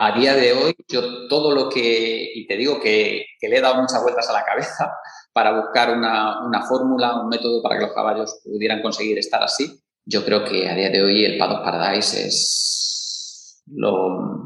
A 0.00 0.18
día 0.18 0.34
de 0.34 0.52
hoy, 0.52 0.74
yo 0.88 1.28
todo 1.28 1.54
lo 1.54 1.68
que, 1.68 2.32
y 2.34 2.48
te 2.48 2.56
digo 2.56 2.80
que, 2.80 3.26
le 3.40 3.56
he 3.56 3.60
dado 3.60 3.80
muchas 3.80 4.02
vueltas 4.02 4.28
a 4.28 4.32
la 4.32 4.44
cabeza 4.44 4.92
para 5.32 5.60
buscar 5.60 5.96
una, 5.96 6.44
una 6.44 6.62
fórmula, 6.62 7.20
un 7.20 7.28
método 7.28 7.62
para 7.62 7.78
que 7.78 7.84
los 7.86 7.94
caballos 7.94 8.40
pudieran 8.42 8.82
conseguir 8.82 9.18
estar 9.18 9.42
así, 9.42 9.83
yo 10.06 10.24
creo 10.24 10.44
que 10.44 10.68
a 10.68 10.74
día 10.74 10.90
de 10.90 11.02
hoy 11.02 11.24
el 11.24 11.38
Paddock 11.38 11.64
Paradise 11.64 12.26
es 12.26 13.62
lo, 13.66 14.44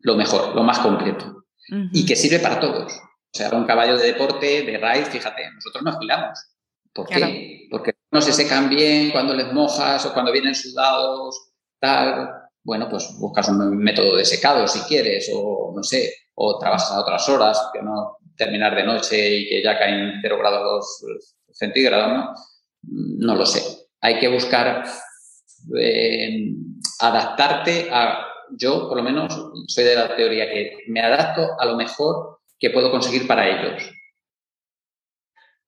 lo 0.00 0.16
mejor, 0.16 0.54
lo 0.54 0.62
más 0.62 0.78
completo 0.78 1.44
y 1.92 2.06
que 2.06 2.16
sirve 2.16 2.38
para 2.38 2.60
todos. 2.60 2.92
O 2.94 3.36
sea, 3.38 3.50
un 3.50 3.66
caballo 3.66 3.98
de 3.98 4.06
deporte, 4.06 4.62
de 4.62 4.78
ride, 4.78 5.04
fíjate, 5.04 5.42
nosotros 5.52 5.84
nos 5.84 5.96
cuidamos. 5.96 6.38
¿Por 6.94 7.06
qué? 7.06 7.66
Porque 7.70 7.92
no 8.10 8.22
se 8.22 8.32
secan 8.32 8.70
bien 8.70 9.10
cuando 9.10 9.34
les 9.34 9.52
mojas 9.52 10.04
o 10.06 10.14
cuando 10.14 10.32
vienen 10.32 10.54
sudados, 10.54 11.52
tal. 11.78 12.30
Bueno, 12.64 12.88
pues 12.88 13.14
buscas 13.18 13.48
un 13.50 13.76
método 13.76 14.16
de 14.16 14.24
secado 14.24 14.66
si 14.66 14.80
quieres, 14.80 15.30
o 15.34 15.72
no 15.76 15.82
sé, 15.82 16.10
o 16.34 16.58
trabajas 16.58 16.90
a 16.90 17.00
otras 17.00 17.28
horas, 17.28 17.68
que 17.72 17.82
no 17.82 18.16
terminar 18.36 18.74
de 18.74 18.84
noche 18.84 19.36
y 19.36 19.48
que 19.48 19.62
ya 19.62 19.78
caen 19.78 20.20
0 20.22 20.38
grados 20.38 21.04
centígrados, 21.52 22.12
¿no? 22.12 22.34
No 22.82 23.34
lo 23.34 23.44
sé 23.44 23.87
hay 24.00 24.18
que 24.18 24.28
buscar 24.28 24.84
eh, 25.78 26.52
adaptarte 27.00 27.88
a, 27.90 28.26
yo 28.56 28.88
por 28.88 28.96
lo 28.96 29.02
menos 29.02 29.50
soy 29.66 29.84
de 29.84 29.94
la 29.94 30.14
teoría 30.16 30.50
que 30.50 30.84
me 30.88 31.00
adapto 31.00 31.48
a 31.58 31.66
lo 31.66 31.76
mejor 31.76 32.40
que 32.58 32.70
puedo 32.70 32.90
conseguir 32.90 33.26
para 33.26 33.48
ellos. 33.48 33.90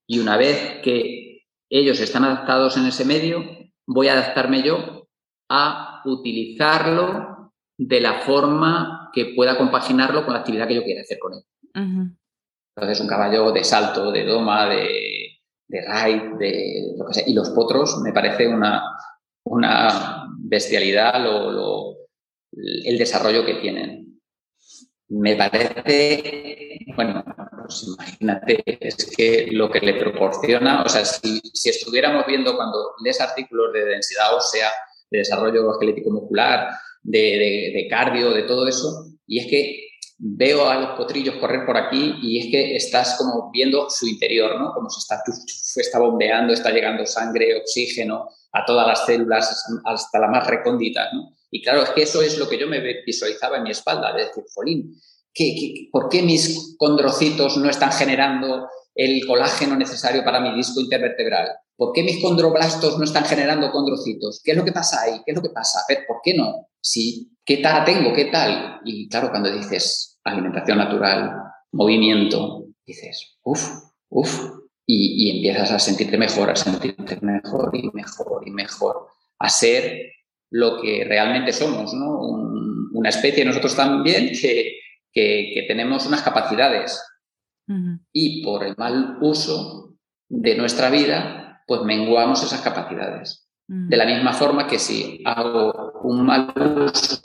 Y 0.07 0.19
una 0.19 0.37
vez 0.37 0.81
que 0.83 1.45
ellos 1.69 2.01
están 2.01 2.25
adaptados 2.25 2.77
en 2.77 2.87
ese 2.87 3.05
medio, 3.05 3.45
voy 3.87 4.09
a 4.09 4.15
adaptarme 4.15 4.63
yo 4.63 5.09
a 5.49 6.03
utilizarlo 6.05 7.53
de 7.77 8.01
la 8.01 8.21
forma 8.21 9.11
que 9.13 9.33
pueda 9.37 9.57
compaginarlo 9.57 10.25
con 10.25 10.35
la 10.35 10.41
actividad 10.41 10.69
que 10.69 10.75
yo 10.75 10.85
quiera 10.85 11.03
hacer 11.03 11.19
con 11.19 11.35
él. 11.35 11.45
Entonces, 12.75 13.01
un 13.01 13.09
caballo 13.09 13.53
de 13.53 13.65
salto, 13.65 14.11
de 14.11 14.25
doma, 14.25 14.67
de, 14.67 15.30
de 15.71 15.81
ride, 15.81 16.37
de 16.39 16.95
lo 16.97 17.07
que 17.07 17.15
sea. 17.15 17.25
Y 17.27 17.33
los 17.33 17.51
potros 17.51 17.99
me 18.03 18.13
parece 18.13 18.49
una, 18.49 18.83
una 19.45 20.27
bestialidad 20.39 21.23
lo, 21.23 21.97
el 22.53 22.99
desarrollo 22.99 23.45
que 23.45 23.55
tienen. 23.55 24.21
Me 25.09 25.35
parece, 25.35 26.79
bueno, 26.95 27.25
pues 27.63 27.85
imagínate, 27.85 28.63
es 28.67 29.13
que 29.17 29.49
lo 29.51 29.71
que 29.71 29.81
le 29.81 29.95
proporciona, 29.95 30.83
o 30.83 30.89
sea, 30.89 31.05
si, 31.05 31.41
si 31.53 31.71
estuviéramos 31.71 32.27
viendo 32.27 32.55
cuando 32.55 32.93
lees 33.03 33.21
artículos 33.21 33.73
de 33.73 33.87
densidad 33.87 34.37
ósea, 34.37 34.69
de 35.11 35.19
desarrollo 35.19 35.73
esquelético 35.73 36.11
muscular, 36.11 36.69
de, 37.03 37.73
de, 37.75 37.89
cardio, 37.89 38.31
de 38.31 38.45
todo 38.45 38.69
eso, 38.69 39.07
y 39.27 39.41
es 39.41 39.47
que 39.47 39.90
veo 40.23 40.69
a 40.69 40.79
los 40.79 40.91
potrillos 40.99 41.37
correr 41.37 41.65
por 41.65 41.79
aquí 41.79 42.15
y 42.23 42.39
es 42.39 42.51
que 42.51 42.77
estás 42.77 43.17
como 43.17 43.51
viendo 43.51 43.89
su 43.89 44.07
interior, 44.07 44.61
¿no? 44.61 44.73
Como 44.75 44.91
si 44.91 44.99
está, 44.99 45.23
está 45.77 45.99
bombeando, 45.99 46.53
está 46.53 46.71
llegando 46.71 47.07
sangre, 47.07 47.57
oxígeno 47.57 48.29
a 48.53 48.65
todas 48.67 48.87
las 48.87 49.07
células, 49.07 49.65
hasta 49.85 50.19
las 50.19 50.31
más 50.31 50.47
recónditas, 50.47 51.09
¿no? 51.15 51.31
Y 51.51 51.63
claro, 51.63 51.83
es 51.83 51.91
que 51.91 52.03
eso 52.03 52.21
es 52.21 52.39
lo 52.39 52.49
que 52.49 52.59
yo 52.59 52.69
me 52.69 52.81
visualizaba 53.05 53.57
en 53.57 53.63
mi 53.63 53.71
espalda, 53.71 54.13
de 54.13 54.27
decir, 54.27 54.45
Jolín, 54.55 54.95
por 55.91 56.09
qué 56.09 56.23
mis 56.23 56.77
condrocitos 56.79 57.57
no 57.57 57.71
están 57.71 57.93
generando 57.93 58.69
el 58.95 59.27
colágeno 59.27 59.77
necesario 59.77 60.23
para 60.25 60.41
mi 60.41 60.55
disco 60.55 60.81
intervertebral? 60.81 61.49
¿Por 61.77 61.93
qué 61.93 62.03
mis 62.03 62.21
condroblastos 62.21 62.99
no 62.99 63.05
están 63.05 63.25
generando 63.25 63.71
condrocitos? 63.71 64.43
¿Qué 64.45 64.51
es 64.51 64.57
lo 64.57 64.65
que 64.65 64.73
pasa 64.73 65.03
ahí? 65.03 65.23
¿Qué 65.25 65.33
es 65.33 65.37
lo 65.37 65.43
que 65.43 65.51
pasa? 65.51 65.79
A 65.79 65.85
ver, 65.89 66.05
¿por 66.07 66.19
qué 66.23 66.35
no? 66.35 66.69
Sí, 66.81 67.33
¿qué 67.45 67.59
tal 67.59 67.85
tengo? 67.85 68.13
¿Qué 68.13 68.27
tal? 68.27 68.81
Y 68.85 69.09
claro, 69.09 69.31
cuando 69.31 69.51
dices 69.51 70.10
alimentación 70.33 70.79
natural, 70.79 71.43
movimiento, 71.73 72.67
dices, 72.87 73.39
uff, 73.43 73.69
uff, 74.09 74.61
y, 74.87 75.29
y, 75.29 75.37
empiezas 75.37 75.71
a 75.71 75.79
sentirte 75.79 76.19
mejor, 76.19 76.51
a 76.51 76.57
sentirte 76.57 77.19
mejor 77.21 77.71
y 77.75 77.91
mejor 77.93 78.43
y 78.47 78.51
mejor, 78.51 79.07
a 79.39 79.49
ser 79.49 80.13
lo 80.51 80.81
que 80.81 81.05
realmente 81.05 81.53
somos, 81.53 81.95
¿no? 81.95 82.51
una 82.93 83.09
especie 83.09 83.45
nosotros 83.45 83.75
también 83.75 84.33
que, 84.41 84.79
que, 85.13 85.65
tenemos 85.69 86.07
unas 86.07 86.23
capacidades 86.23 87.03
y 88.13 88.43
por 88.43 88.65
el 88.65 88.75
mal 88.77 89.19
uso 89.21 89.95
de 90.29 90.57
nuestra 90.57 90.91
vida, 90.91 91.63
pues 91.69 91.83
menguamos 91.83 92.43
esas 92.43 92.63
capacidades. 92.63 93.47
De 93.69 93.97
la 93.97 94.07
misma 94.07 94.33
forma 94.33 94.67
que 94.67 94.81
si 94.81 95.23
hago 95.25 96.01
un 96.03 96.27
mal 96.27 96.53
uso 96.57 97.21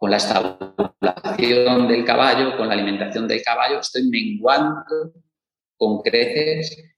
con 0.00 0.10
la 0.10 0.16
estabulación 0.16 1.86
del 1.86 2.06
caballo, 2.06 2.56
con 2.56 2.68
la 2.68 2.72
alimentación 2.72 3.28
del 3.28 3.42
caballo, 3.42 3.80
estoy 3.80 4.08
menguando 4.08 5.12
con 5.76 6.00
creces 6.00 6.96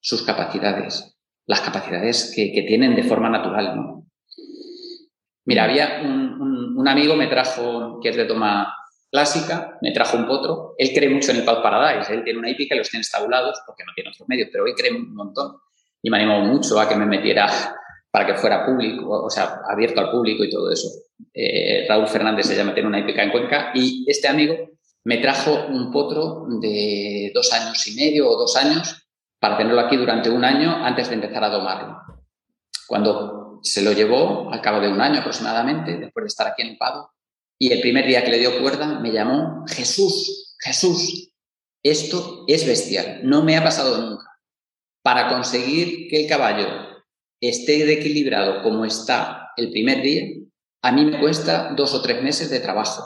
sus 0.00 0.22
capacidades, 0.22 1.18
las 1.44 1.60
capacidades 1.60 2.32
que, 2.36 2.62
tienen 2.62 2.94
de 2.94 3.02
forma 3.02 3.28
natural. 3.28 3.74
¿no? 3.74 4.06
Mira, 5.44 5.64
había 5.64 6.02
un, 6.04 6.86
amigo 6.86 7.16
me 7.16 7.26
trajo, 7.26 7.98
que 8.00 8.10
es 8.10 8.16
de 8.16 8.26
toma 8.26 8.72
clásica, 9.10 9.76
me 9.82 9.90
trajo 9.90 10.16
un 10.16 10.28
potro. 10.28 10.74
Él 10.78 10.92
cree 10.94 11.10
mucho 11.10 11.32
en 11.32 11.38
el 11.38 11.44
Pau 11.44 11.60
Paradise. 11.60 12.14
Él 12.14 12.22
tiene 12.22 12.38
una 12.38 12.50
hípica 12.50 12.76
y 12.76 12.78
los 12.78 12.88
tiene 12.88 13.00
estabulados 13.00 13.60
porque 13.66 13.82
no 13.84 13.90
tiene 13.92 14.10
otros 14.10 14.28
medios, 14.28 14.50
pero 14.52 14.68
él 14.68 14.74
cree 14.76 14.92
un 14.92 15.12
montón. 15.16 15.56
Y 16.00 16.10
me 16.10 16.18
animó 16.18 16.38
mucho 16.42 16.78
a 16.78 16.88
que 16.88 16.94
me 16.94 17.06
metiera 17.06 17.48
para 18.16 18.28
que 18.28 18.40
fuera 18.40 18.64
público, 18.64 19.24
o 19.26 19.28
sea, 19.28 19.60
abierto 19.68 20.00
al 20.00 20.10
público 20.10 20.42
y 20.42 20.48
todo 20.48 20.72
eso. 20.72 20.88
Eh, 21.34 21.84
Raúl 21.86 22.08
Fernández 22.08 22.46
se 22.46 22.56
llama, 22.56 22.72
tiene 22.72 22.88
una 22.88 23.00
hípica 23.00 23.22
en 23.22 23.30
Cuenca 23.30 23.72
y 23.74 24.06
este 24.10 24.26
amigo 24.26 24.54
me 25.04 25.18
trajo 25.18 25.66
un 25.68 25.92
potro 25.92 26.46
de 26.58 27.30
dos 27.34 27.52
años 27.52 27.86
y 27.86 27.94
medio 27.94 28.30
o 28.30 28.38
dos 28.38 28.56
años 28.56 29.06
para 29.38 29.58
tenerlo 29.58 29.82
aquí 29.82 29.98
durante 29.98 30.30
un 30.30 30.46
año 30.46 30.82
antes 30.82 31.10
de 31.10 31.16
empezar 31.16 31.44
a 31.44 31.50
domarlo. 31.50 31.98
Cuando 32.86 33.60
se 33.62 33.82
lo 33.82 33.92
llevó 33.92 34.50
al 34.50 34.62
cabo 34.62 34.80
de 34.80 34.88
un 34.88 35.02
año 35.02 35.20
aproximadamente, 35.20 35.98
después 35.98 36.24
de 36.24 36.28
estar 36.28 36.46
aquí 36.46 36.62
en 36.62 36.78
Pado, 36.78 37.10
y 37.58 37.70
el 37.70 37.82
primer 37.82 38.06
día 38.06 38.24
que 38.24 38.30
le 38.30 38.38
dio 38.38 38.62
cuerda 38.62 38.98
me 38.98 39.12
llamó 39.12 39.62
Jesús, 39.68 40.56
Jesús, 40.58 41.34
esto 41.82 42.46
es 42.48 42.66
bestial, 42.66 43.20
no 43.24 43.42
me 43.42 43.58
ha 43.58 43.62
pasado 43.62 43.98
nunca. 44.00 44.24
Para 45.02 45.28
conseguir 45.28 46.08
que 46.08 46.22
el 46.22 46.28
caballo 46.30 46.95
esté 47.40 47.92
equilibrado 47.92 48.62
como 48.62 48.84
está 48.84 49.50
el 49.56 49.70
primer 49.70 50.02
día, 50.02 50.24
a 50.82 50.92
mí 50.92 51.04
me 51.04 51.18
cuesta 51.18 51.72
dos 51.76 51.94
o 51.94 52.02
tres 52.02 52.22
meses 52.22 52.50
de 52.50 52.60
trabajo. 52.60 53.04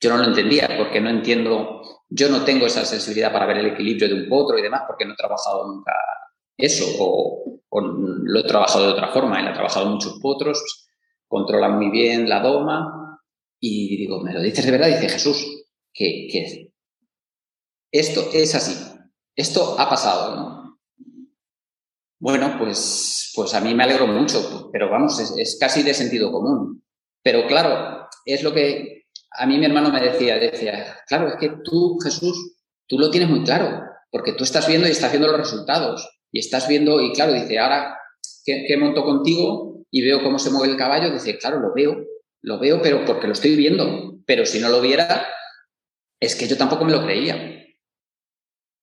Yo 0.00 0.10
no 0.10 0.18
lo 0.18 0.24
entendía 0.24 0.68
porque 0.76 1.00
no 1.00 1.10
entiendo, 1.10 1.80
yo 2.08 2.28
no 2.28 2.44
tengo 2.44 2.66
esa 2.66 2.84
sensibilidad 2.84 3.32
para 3.32 3.46
ver 3.46 3.58
el 3.58 3.66
equilibrio 3.66 4.08
de 4.08 4.14
un 4.14 4.28
potro 4.28 4.58
y 4.58 4.62
demás 4.62 4.82
porque 4.86 5.04
no 5.04 5.14
he 5.14 5.16
trabajado 5.16 5.66
nunca 5.66 5.92
eso 6.56 6.84
o, 7.00 7.60
lo 7.70 8.40
he 8.40 8.44
trabajado 8.44 8.86
de 8.86 8.92
otra 8.92 9.08
forma. 9.08 9.40
Él 9.40 9.48
ha 9.48 9.52
trabajado 9.52 9.86
muchos 9.86 10.18
potros, 10.20 10.88
controla 11.26 11.68
muy 11.68 11.90
bien 11.90 12.28
la 12.28 12.40
doma 12.40 13.20
y 13.58 13.96
digo, 13.96 14.20
¿me 14.20 14.32
lo 14.32 14.40
dices 14.40 14.64
de 14.64 14.70
verdad? 14.70 14.88
Dice 14.88 15.08
Jesús, 15.08 15.64
que, 15.92 16.70
esto 17.90 18.28
es 18.32 18.54
así, 18.54 18.74
esto 19.34 19.76
ha 19.78 19.88
pasado, 19.88 20.36
¿no? 20.36 20.63
Bueno, 22.24 22.56
pues, 22.58 23.32
pues 23.34 23.52
a 23.52 23.60
mí 23.60 23.74
me 23.74 23.84
alegro 23.84 24.06
mucho, 24.06 24.70
pero 24.72 24.88
vamos, 24.88 25.20
es, 25.36 25.58
casi 25.60 25.82
de 25.82 25.92
sentido 25.92 26.32
común. 26.32 26.82
Pero 27.22 27.46
claro, 27.46 28.08
es 28.24 28.42
lo 28.42 28.54
que 28.54 29.04
a 29.30 29.44
mí 29.44 29.58
mi 29.58 29.66
hermano 29.66 29.90
me 29.90 30.00
decía, 30.00 30.38
decía, 30.38 30.96
claro, 31.06 31.28
es 31.28 31.34
que 31.38 31.50
tú, 31.62 31.98
Jesús, 32.02 32.56
tú 32.86 32.98
lo 32.98 33.10
tienes 33.10 33.28
muy 33.28 33.44
claro, 33.44 33.78
porque 34.10 34.32
tú 34.32 34.44
estás 34.44 34.66
viendo 34.66 34.88
y 34.88 34.92
estás 34.92 35.12
viendo 35.12 35.28
los 35.28 35.36
resultados 35.36 36.08
y 36.32 36.38
estás 36.38 36.66
viendo, 36.66 36.98
y 37.02 37.12
claro, 37.12 37.34
dice, 37.34 37.58
ahora 37.58 37.98
que, 38.42 38.74
monto 38.78 39.04
contigo 39.04 39.84
y 39.90 40.00
veo 40.00 40.22
cómo 40.22 40.38
se 40.38 40.48
mueve 40.48 40.72
el 40.72 40.78
caballo, 40.78 41.12
dice, 41.12 41.36
claro, 41.36 41.60
lo 41.60 41.74
veo, 41.74 42.06
lo 42.40 42.58
veo, 42.58 42.80
pero 42.80 43.04
porque 43.04 43.26
lo 43.26 43.34
estoy 43.34 43.54
viendo. 43.54 44.14
Pero 44.24 44.46
si 44.46 44.60
no 44.60 44.70
lo 44.70 44.80
viera, 44.80 45.26
es 46.18 46.36
que 46.36 46.48
yo 46.48 46.56
tampoco 46.56 46.86
me 46.86 46.92
lo 46.92 47.04
creía. 47.04 47.63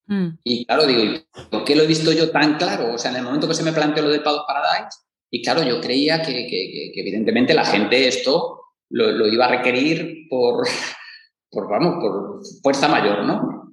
Mm. 0.08 0.30
Y 0.44 0.66
claro, 0.66 0.86
digo, 0.86 1.20
¿por 1.50 1.64
qué 1.64 1.76
lo 1.76 1.84
he 1.84 1.88
visto 1.88 2.12
yo 2.12 2.32
tan 2.32 2.58
claro? 2.58 2.94
O 2.94 2.98
sea, 2.98 3.12
en 3.12 3.18
el 3.18 3.24
momento 3.24 3.48
que 3.48 3.54
se 3.54 3.64
me 3.64 3.74
planteó 3.74 4.04
lo 4.04 4.10
del 4.10 4.24
Paddock 4.24 4.48
Paradise, 4.48 4.98
y 5.30 5.42
claro, 5.42 5.64
yo 5.64 5.80
creía 5.80 6.22
que, 6.22 6.92
evidentemente 6.96 7.54
la 7.54 7.66
gente 7.66 8.08
esto 8.08 8.62
lo, 8.90 9.28
iba 9.28 9.46
a 9.46 9.50
requerir 9.50 10.28
por, 10.30 10.68
por, 11.50 11.70
vamos, 11.70 11.96
por 12.02 12.42
fuerza 12.62 12.88
mayor, 12.88 13.24
¿no? 13.26 13.72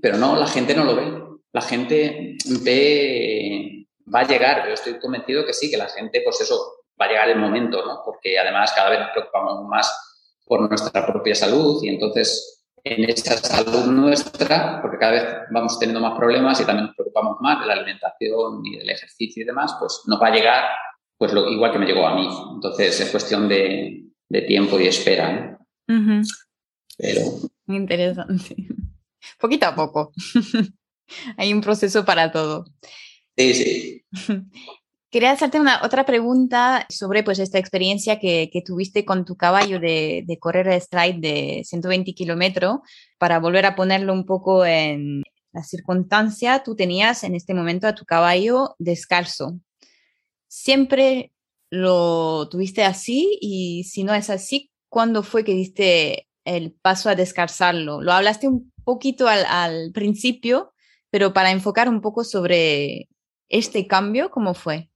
Pero 0.00 0.18
no, 0.18 0.36
la 0.36 0.46
gente 0.46 0.74
no 0.74 0.84
lo 0.84 0.96
ve 0.96 1.30
la 1.52 1.62
gente 1.62 2.36
ve, 2.62 3.86
va 4.12 4.20
a 4.20 4.26
llegar, 4.26 4.66
yo 4.66 4.74
estoy 4.74 4.98
convencido 4.98 5.44
que 5.44 5.52
sí, 5.52 5.70
que 5.70 5.76
la 5.76 5.88
gente, 5.88 6.20
pues 6.22 6.40
eso, 6.40 6.84
va 7.00 7.06
a 7.06 7.08
llegar 7.08 7.28
el 7.28 7.38
momento, 7.38 7.84
¿no? 7.84 8.02
Porque 8.04 8.38
además 8.38 8.72
cada 8.74 8.90
vez 8.90 9.00
nos 9.00 9.10
preocupamos 9.10 9.66
más 9.66 10.26
por 10.46 10.68
nuestra 10.68 11.06
propia 11.06 11.34
salud 11.34 11.82
y 11.82 11.88
entonces 11.88 12.59
en 12.84 13.08
esa 13.10 13.36
salud 13.36 13.86
nuestra, 13.86 14.80
porque 14.80 14.98
cada 14.98 15.12
vez 15.12 15.24
vamos 15.50 15.78
teniendo 15.78 16.00
más 16.00 16.18
problemas 16.18 16.60
y 16.60 16.64
también 16.64 16.86
nos 16.86 16.96
preocupamos 16.96 17.36
más 17.40 17.60
de 17.60 17.66
la 17.66 17.74
alimentación 17.74 18.64
y 18.64 18.78
del 18.78 18.90
ejercicio 18.90 19.42
y 19.42 19.46
demás, 19.46 19.76
pues 19.78 20.02
nos 20.06 20.20
va 20.20 20.28
a 20.28 20.34
llegar 20.34 20.64
pues 21.18 21.34
lo, 21.34 21.50
igual 21.50 21.70
que 21.70 21.78
me 21.78 21.86
llegó 21.86 22.06
a 22.06 22.14
mí. 22.14 22.26
Entonces 22.54 22.98
es 23.00 23.10
cuestión 23.10 23.48
de, 23.48 24.06
tiempo 24.46 24.80
y 24.80 24.86
espera. 24.86 25.58
Pero... 25.86 27.20
Interesante. 27.66 28.56
Poquito 29.38 29.66
a 29.66 29.74
poco. 29.74 30.12
Hay 31.36 31.52
un 31.52 31.60
proceso 31.60 32.04
para 32.04 32.32
todo. 32.32 32.64
Sí, 33.36 33.54
sí. 33.54 34.04
Quería 35.10 35.32
hacerte 35.32 35.58
una 35.58 35.80
otra 35.84 36.06
pregunta 36.06 36.86
sobre 36.88 37.24
pues 37.24 37.40
esta 37.40 37.58
experiencia 37.58 38.20
que, 38.20 38.48
que 38.52 38.62
tuviste 38.62 39.04
con 39.04 39.24
tu 39.24 39.36
caballo 39.36 39.80
de, 39.80 40.24
correr 40.40 40.68
el 40.68 40.80
stride 40.80 41.18
de 41.18 41.62
120 41.64 42.14
kilómetros. 42.14 42.78
Para 43.18 43.40
volver 43.40 43.66
a 43.66 43.74
ponerlo 43.74 44.12
un 44.12 44.24
poco 44.24 44.64
en 44.64 45.24
la 45.52 45.64
circunstancia, 45.64 46.62
tú 46.62 46.76
tenías 46.76 47.24
en 47.24 47.34
este 47.34 47.54
momento 47.54 47.88
a 47.88 47.94
tu 47.96 48.04
caballo 48.04 48.76
descalzo. 48.78 49.58
¿Siempre 50.46 51.32
lo 51.70 52.48
tuviste 52.48 52.84
así? 52.84 53.36
Y 53.40 53.82
si 53.84 54.04
no 54.04 54.14
es 54.14 54.30
así, 54.30 54.70
¿cuándo 54.88 55.24
fue 55.24 55.42
que 55.42 55.54
diste 55.54 56.28
el 56.44 56.70
paso 56.70 57.08
a 57.08 57.16
descalzarlo? 57.16 58.00
Lo 58.00 58.12
hablaste 58.12 58.46
un 58.46 58.72
poquito 58.84 59.26
al 59.26 59.90
principio, 59.92 60.72
pero 61.10 61.32
para 61.32 61.50
enfocar 61.50 61.88
un 61.88 62.00
poco 62.00 62.22
sobre 62.22 63.08
este 63.48 63.88
cambio, 63.88 64.30
¿cómo 64.30 64.54
fue? 64.54 64.89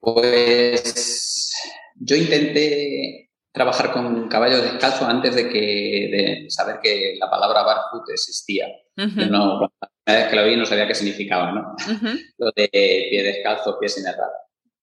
Pues 0.00 1.52
yo 1.94 2.16
intenté 2.16 3.30
trabajar 3.52 3.92
con 3.92 4.28
caballo 4.28 4.60
descalzo 4.60 5.06
antes 5.06 5.34
de 5.34 5.48
que 5.48 5.58
de 5.58 6.46
saber 6.50 6.78
que 6.82 7.16
la 7.18 7.30
palabra 7.30 7.62
barefoot 7.62 8.10
existía. 8.10 8.66
No 8.96 9.70
vez 10.06 10.28
que 10.28 10.36
lo 10.36 10.44
vi 10.44 10.56
no 10.56 10.66
sabía 10.66 10.86
qué 10.86 10.94
significaba, 10.94 11.52
¿no? 11.52 11.74
lo 12.38 12.52
de 12.54 12.68
pie 12.68 13.22
descalzo, 13.22 13.78
pie 13.78 13.88
sin 13.88 14.06
errar. 14.06 14.30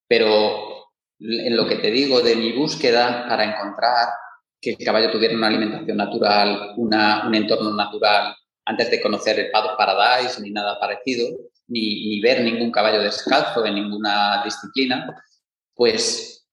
Pero 0.07 0.89
en 1.19 1.55
lo 1.55 1.67
que 1.67 1.77
te 1.77 1.91
digo 1.91 2.21
de 2.21 2.35
mi 2.35 2.51
búsqueda 2.51 3.25
para 3.27 3.45
encontrar 3.45 4.09
que 4.59 4.71
el 4.71 4.85
caballo 4.85 5.11
tuviera 5.11 5.35
una 5.35 5.47
alimentación 5.47 5.97
natural, 5.97 6.73
un 6.77 7.35
entorno 7.35 7.73
natural, 7.73 8.35
antes 8.65 8.91
de 8.91 9.01
conocer 9.01 9.39
el 9.39 9.51
Paddock 9.51 9.77
Paradise 9.77 10.41
ni 10.41 10.51
nada 10.51 10.79
parecido, 10.79 11.27
ni, 11.67 12.19
ver 12.21 12.43
ningún 12.43 12.71
caballo 12.71 13.01
descalzo 13.01 13.65
en 13.65 13.75
ninguna 13.75 14.43
disciplina, 14.43 15.15
pues 15.73 16.45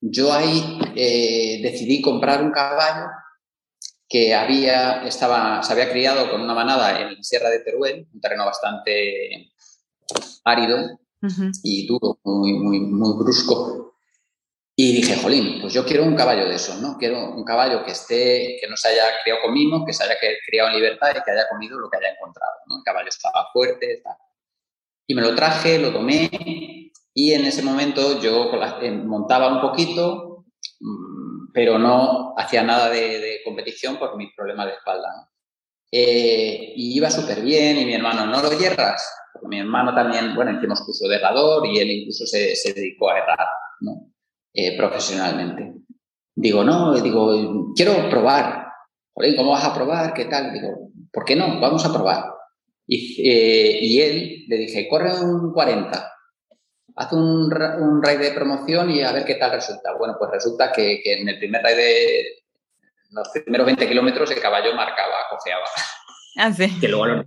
yo 0.00 0.32
ahí 0.32 0.78
eh, 0.94 1.60
decidí 1.62 2.02
comprar 2.02 2.42
un 2.42 2.50
caballo 2.50 3.06
que 4.08 4.34
había, 4.34 5.04
estaba, 5.06 5.62
se 5.62 5.72
había 5.72 5.90
criado 5.90 6.30
con 6.30 6.40
una 6.40 6.54
manada 6.54 7.00
en 7.00 7.22
Sierra 7.24 7.50
de 7.50 7.60
Teruel, 7.60 8.06
un 8.12 8.20
terreno 8.20 8.44
bastante 8.44 9.52
árido 10.44 11.00
y 11.62 11.86
duro, 11.86 12.18
muy, 12.22 12.52
muy, 12.52 12.80
muy 12.80 13.18
brusco. 13.18 13.94
Y 14.78 14.92
dije, 14.92 15.16
jolín, 15.16 15.60
pues 15.62 15.72
yo 15.72 15.86
quiero 15.86 16.04
un 16.04 16.14
caballo 16.14 16.46
de 16.46 16.54
eso, 16.54 16.76
¿no? 16.76 16.98
Quiero 16.98 17.30
un 17.30 17.44
caballo 17.44 17.82
que 17.82 17.92
esté, 17.92 18.58
que 18.60 18.68
no 18.68 18.76
se 18.76 18.88
haya 18.88 19.04
criado 19.24 19.40
con 19.40 19.86
que 19.86 19.92
se 19.94 20.04
haya 20.04 20.16
criado 20.46 20.68
en 20.68 20.74
libertad 20.74 21.10
y 21.16 21.22
que 21.24 21.30
haya 21.30 21.48
comido 21.48 21.78
lo 21.78 21.88
que 21.88 21.96
haya 21.96 22.10
encontrado, 22.10 22.52
¿no? 22.66 22.76
El 22.76 22.82
caballo 22.84 23.08
estaba 23.08 23.48
fuerte, 23.52 24.02
tal. 24.04 24.16
Y 25.06 25.14
me 25.14 25.22
lo 25.22 25.34
traje, 25.34 25.78
lo 25.78 25.92
tomé 25.92 26.30
y 27.18 27.32
en 27.32 27.46
ese 27.46 27.62
momento 27.62 28.20
yo 28.20 28.50
eh, 28.82 28.90
montaba 28.90 29.50
un 29.50 29.62
poquito, 29.62 30.44
mm, 30.80 31.50
pero 31.54 31.78
no 31.78 32.34
hacía 32.36 32.62
nada 32.62 32.90
de, 32.90 33.40
competición 33.42 33.98
por 33.98 34.18
mis 34.18 34.34
problemas 34.36 34.66
de 34.66 34.72
espalda. 34.72 35.30
Eh, 35.90 36.74
y 36.76 36.94
iba 36.94 37.08
súper 37.08 37.40
bien 37.40 37.78
y 37.78 37.86
mi 37.86 37.94
hermano, 37.94 38.26
¿no 38.26 38.42
lo 38.42 38.52
hierras? 38.58 39.02
Porque 39.32 39.48
mi 39.48 39.60
hermano 39.60 39.94
también, 39.94 40.34
bueno, 40.34 40.58
hicimos 40.58 40.82
curso 40.82 41.08
de 41.08 41.16
errador 41.16 41.66
y 41.66 41.78
él 41.78 41.90
incluso 41.90 42.26
se, 42.26 42.54
se 42.54 42.74
dedicó 42.74 43.08
a 43.08 43.18
errar, 43.18 43.48
¿no? 43.80 44.12
Eh, 44.52 44.76
profesionalmente. 44.76 45.72
Digo, 46.34 46.64
no, 46.64 47.00
digo, 47.00 47.72
quiero 47.74 48.10
probar. 48.10 48.66
¿cómo 49.38 49.52
vas 49.52 49.64
a 49.64 49.74
probar? 49.74 50.12
¿Qué 50.12 50.26
tal? 50.26 50.52
Digo, 50.52 50.90
¿por 51.10 51.24
qué 51.24 51.34
no? 51.34 51.60
Vamos 51.60 51.86
a 51.86 51.92
probar. 51.94 52.24
Y, 52.86 53.28
eh, 53.28 53.78
y 53.82 54.00
él 54.00 54.44
le 54.48 54.56
dije, 54.56 54.88
corre 54.88 55.12
un 55.20 55.52
40, 55.52 56.12
haz 56.96 57.12
un, 57.12 57.52
un 57.52 58.02
raid 58.02 58.20
de 58.20 58.32
promoción 58.32 58.90
y 58.90 59.02
a 59.02 59.12
ver 59.12 59.24
qué 59.24 59.34
tal 59.34 59.52
resulta. 59.52 59.94
Bueno, 59.98 60.16
pues 60.18 60.30
resulta 60.30 60.72
que, 60.72 61.00
que 61.02 61.20
en 61.20 61.28
el 61.28 61.38
primer 61.38 61.62
raid 61.62 61.76
de 61.76 62.24
los 63.10 63.28
primeros 63.28 63.66
20 63.66 63.88
kilómetros 63.88 64.30
el 64.30 64.40
caballo 64.40 64.74
marcaba, 64.74 65.14
cojeaba. 65.30 65.64
Ah, 66.38 66.52
sí. 66.52 66.70
Que 66.78 66.88
luego 66.88 67.24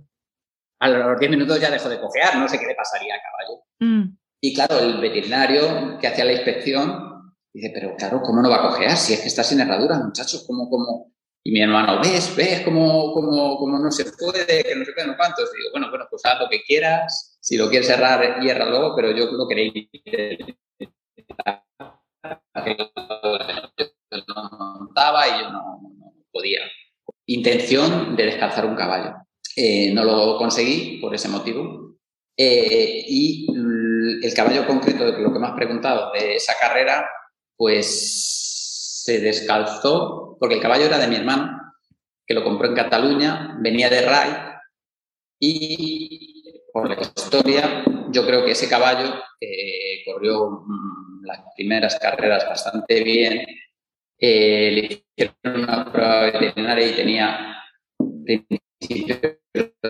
a 0.78 0.88
los, 0.88 1.18
10 1.18 1.32
minutos 1.32 1.60
ya 1.60 1.68
dejó 1.68 1.88
de 1.88 1.98
cojear, 1.98 2.36
no 2.36 2.48
sé 2.48 2.60
qué 2.60 2.66
le 2.66 2.76
pasaría 2.76 3.14
al 3.14 3.20
caballo. 3.20 3.64
Mm. 3.80 4.16
Y 4.40 4.54
claro, 4.54 4.78
el 4.78 5.00
veterinario 5.00 5.98
que 5.98 6.06
hacía 6.06 6.24
la 6.24 6.34
inspección 6.34 7.10
Dice, 7.52 7.72
pero 7.74 7.96
claro, 7.96 8.22
¿cómo 8.22 8.42
no 8.42 8.48
va 8.48 8.56
a 8.56 8.68
cojear? 8.68 8.96
Si 8.96 9.12
es 9.12 9.20
que 9.20 9.28
está 9.28 9.42
sin 9.42 9.60
herradura, 9.60 9.98
muchachos, 9.98 10.44
¿cómo, 10.46 10.70
cómo? 10.70 11.12
Y 11.42 11.52
mi 11.52 11.62
hermano, 11.62 12.00
¿ves? 12.02 12.34
¿Ves 12.36 12.60
cómo, 12.62 13.14
cómo, 13.14 13.56
cómo 13.56 13.78
no 13.78 13.90
se 13.90 14.04
puede? 14.04 14.62
Que 14.62 14.74
no 14.74 14.84
sé 14.84 14.92
qué, 14.94 15.06
no 15.06 15.16
cuántos. 15.16 15.50
Digo, 15.52 15.70
bueno, 15.72 15.88
bueno, 15.88 16.06
pues 16.10 16.24
haz 16.26 16.38
lo 16.38 16.48
que 16.48 16.62
quieras. 16.62 17.38
Si 17.40 17.56
lo 17.56 17.70
quieres 17.70 17.88
cerrar, 17.88 18.42
luego, 18.42 18.94
pero 18.94 19.10
yo 19.12 19.30
lo 19.32 19.48
quería 19.48 19.72
no 24.28 24.50
montaba 24.78 25.28
y 25.28 25.42
yo 25.42 25.50
no, 25.50 25.80
podía. 26.30 26.60
Intención 27.26 28.16
de 28.16 28.26
descalzar 28.26 28.66
un 28.66 28.76
caballo. 28.76 29.14
Eh, 29.56 29.92
no 29.94 30.04
lo 30.04 30.36
conseguí 30.36 30.98
por 31.00 31.14
ese 31.14 31.28
motivo. 31.28 31.96
Eh, 32.36 33.04
y 33.08 33.46
el 34.22 34.34
caballo 34.34 34.66
concreto, 34.66 35.04
de 35.10 35.18
lo 35.18 35.32
que 35.32 35.38
me 35.38 35.46
has 35.46 35.54
preguntado, 35.54 36.12
de 36.12 36.36
esa 36.36 36.54
carrera, 36.60 37.08
pues 37.56 38.39
se 39.10 39.20
descalzó, 39.20 40.36
porque 40.38 40.56
el 40.56 40.60
caballo 40.60 40.86
era 40.86 40.98
de 40.98 41.08
mi 41.08 41.16
hermano, 41.16 41.58
que 42.26 42.34
lo 42.34 42.44
compró 42.44 42.68
en 42.68 42.74
Cataluña, 42.74 43.56
venía 43.60 43.90
de 43.90 44.02
Rai, 44.02 44.30
y 45.40 46.60
por 46.72 46.88
la 46.88 47.00
historia, 47.00 47.84
yo 48.12 48.24
creo 48.24 48.44
que 48.44 48.52
ese 48.52 48.68
caballo 48.68 49.14
corrió 50.04 50.64
mm, 50.66 51.24
las 51.24 51.40
primeras 51.56 51.98
carreras 51.98 52.46
bastante 52.46 53.02
bien, 53.02 53.46
eh, 54.18 54.70
le 54.70 54.80
hicieron 55.16 55.64
una 55.64 55.90
prueba 55.90 56.20
veterinaria 56.30 56.86
y 56.86 56.92
tenía 56.92 57.56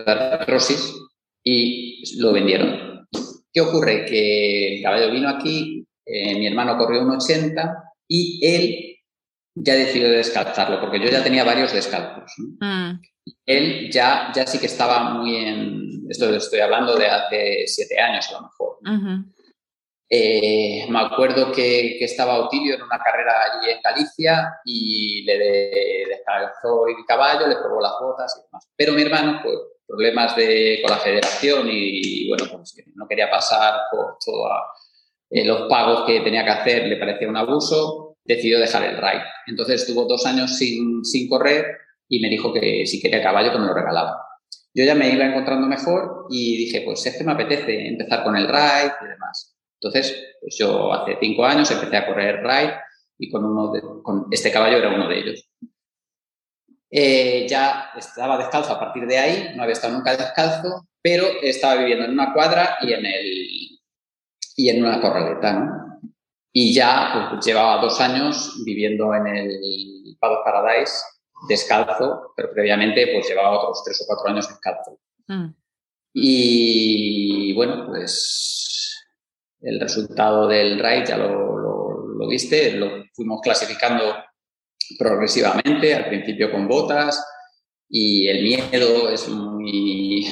artrosis 0.05 0.95
y 1.43 2.21
lo 2.21 2.31
vendieron. 2.33 3.07
¿Qué 3.53 3.61
ocurre? 3.61 4.05
Que 4.05 4.77
el 4.77 4.83
caballo 4.83 5.11
vino 5.11 5.29
aquí, 5.29 5.85
eh, 6.05 6.39
mi 6.39 6.47
hermano 6.47 6.77
corrió 6.77 7.01
un 7.01 7.11
80 7.11 7.83
y 8.07 8.39
él 8.43 8.90
ya 9.55 9.75
decidió 9.75 10.09
descalzarlo, 10.09 10.79
porque 10.79 10.99
yo 10.99 11.09
ya 11.09 11.23
tenía 11.23 11.43
varios 11.43 11.73
descalzos. 11.73 12.31
Mm. 12.59 12.91
Él 13.45 13.91
ya, 13.91 14.31
ya 14.33 14.47
sí 14.47 14.59
que 14.59 14.65
estaba 14.65 15.13
muy 15.13 15.35
en, 15.35 16.05
esto 16.09 16.33
estoy 16.33 16.59
hablando 16.59 16.95
de 16.95 17.07
hace 17.07 17.63
siete 17.67 17.99
años 17.99 18.27
a 18.29 18.33
lo 18.33 18.41
mejor. 18.41 18.77
Eh, 20.13 20.87
me 20.89 20.99
acuerdo 20.99 21.53
que, 21.53 21.95
que, 21.97 22.03
estaba 22.03 22.39
Otilio 22.39 22.75
en 22.75 22.81
una 22.81 22.99
carrera 22.99 23.31
allí 23.43 23.71
en 23.71 23.81
Galicia 23.81 24.55
y 24.65 25.23
le 25.23 25.37
descalzó 26.09 26.87
el 26.87 27.05
caballo, 27.07 27.47
le 27.47 27.55
probó 27.55 27.79
las 27.79 27.93
botas 28.01 28.37
y 28.37 28.43
demás. 28.43 28.67
Pero 28.75 28.91
mi 28.91 29.03
hermano, 29.03 29.39
pues 29.41 29.57
problemas 29.91 30.35
de, 30.35 30.79
con 30.81 30.91
la 30.91 31.01
federación 31.01 31.67
y, 31.69 32.27
bueno, 32.29 32.45
pues 32.51 32.75
no 32.95 33.07
quería 33.07 33.29
pasar 33.29 33.81
por 33.91 34.17
toda 34.25 34.65
eh, 35.29 35.45
los 35.45 35.67
pagos 35.69 36.05
que 36.05 36.21
tenía 36.21 36.45
que 36.45 36.51
hacer 36.51 36.87
le 36.87 36.97
parecía 36.97 37.27
un 37.27 37.37
abuso, 37.37 38.00
decidió 38.23 38.59
dejar 38.59 38.83
el 38.83 38.97
ride. 38.97 39.23
Entonces 39.47 39.81
estuvo 39.81 40.05
dos 40.05 40.25
años 40.25 40.57
sin, 40.57 41.03
sin 41.03 41.27
correr 41.27 41.65
y 42.07 42.19
me 42.19 42.29
dijo 42.29 42.53
que 42.53 42.85
si 42.85 43.01
quería 43.01 43.23
caballo 43.23 43.51
que 43.51 43.59
me 43.59 43.67
lo 43.67 43.73
regalaba. 43.73 44.17
Yo 44.73 44.85
ya 44.85 44.95
me 44.95 45.09
iba 45.09 45.25
encontrando 45.25 45.67
mejor 45.67 46.27
y 46.29 46.57
dije, 46.57 46.81
pues 46.81 47.05
es 47.05 47.17
que 47.17 47.23
me 47.23 47.33
apetece 47.33 47.87
empezar 47.87 48.23
con 48.23 48.35
el 48.35 48.47
ride 48.47 48.93
y 49.01 49.07
demás. 49.07 49.57
Entonces, 49.79 50.35
pues 50.39 50.55
yo 50.57 50.93
hace 50.93 51.17
cinco 51.19 51.45
años 51.45 51.69
empecé 51.71 51.97
a 51.97 52.05
correr 52.05 52.41
ride 52.43 52.73
y 53.17 53.29
con, 53.29 53.43
uno 53.45 53.71
de, 53.71 53.81
con 54.03 54.27
este 54.31 54.51
caballo 54.51 54.77
era 54.77 54.93
uno 54.93 55.07
de 55.07 55.19
ellos. 55.19 55.49
Eh, 56.89 57.47
ya 57.49 57.91
estaba 57.97 58.37
descalzo 58.37 58.73
a 58.73 58.79
partir 58.79 59.07
de 59.07 59.17
ahí, 59.17 59.53
no 59.55 59.63
había 59.63 59.73
estado 59.73 59.93
nunca 59.93 60.15
descalzo, 60.15 60.87
pero 61.01 61.25
estaba 61.41 61.75
viviendo 61.75 62.05
en 62.05 62.11
una 62.11 62.33
cuadra 62.33 62.77
y 62.81 62.93
en 62.93 63.05
el, 63.05 63.79
y 64.57 64.69
en 64.69 64.83
una 64.83 65.01
corraleta, 65.01 65.53
¿no? 65.53 65.90
Y 66.53 66.73
ya 66.73 67.29
pues, 67.31 67.45
llevaba 67.45 67.81
dos 67.81 67.99
años 68.01 68.61
viviendo 68.65 69.13
en 69.15 69.27
el 69.27 70.17
Paddock 70.19 70.43
Paradise 70.43 70.93
descalzo, 71.47 72.33
pero 72.35 72.51
previamente 72.53 73.07
pues 73.13 73.27
llevaba 73.27 73.59
otros 73.59 73.83
tres 73.83 74.01
o 74.01 74.05
cuatro 74.07 74.29
años 74.29 74.47
descalzo. 74.47 74.99
Mm. 75.27 75.53
Y 76.13 77.53
bueno, 77.53 77.87
pues 77.87 79.01
el 79.61 79.79
resultado 79.79 80.47
del 80.47 80.79
raid 80.79 81.05
ya 81.05 81.17
lo, 81.17 81.57
lo, 81.57 82.27
viste, 82.27 82.73
lo 82.73 83.05
fuimos 83.13 83.41
clasificando 83.41 84.15
progresivamente, 84.97 85.95
al 85.95 86.07
principio 86.07 86.51
con 86.51 86.67
botas, 86.67 87.25
y 87.89 88.27
el 88.27 88.43
miedo 88.43 89.09
es 89.09 89.27
muy... 89.29 90.31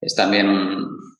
es 0.00 0.14
también 0.14 0.48
un, 0.48 1.15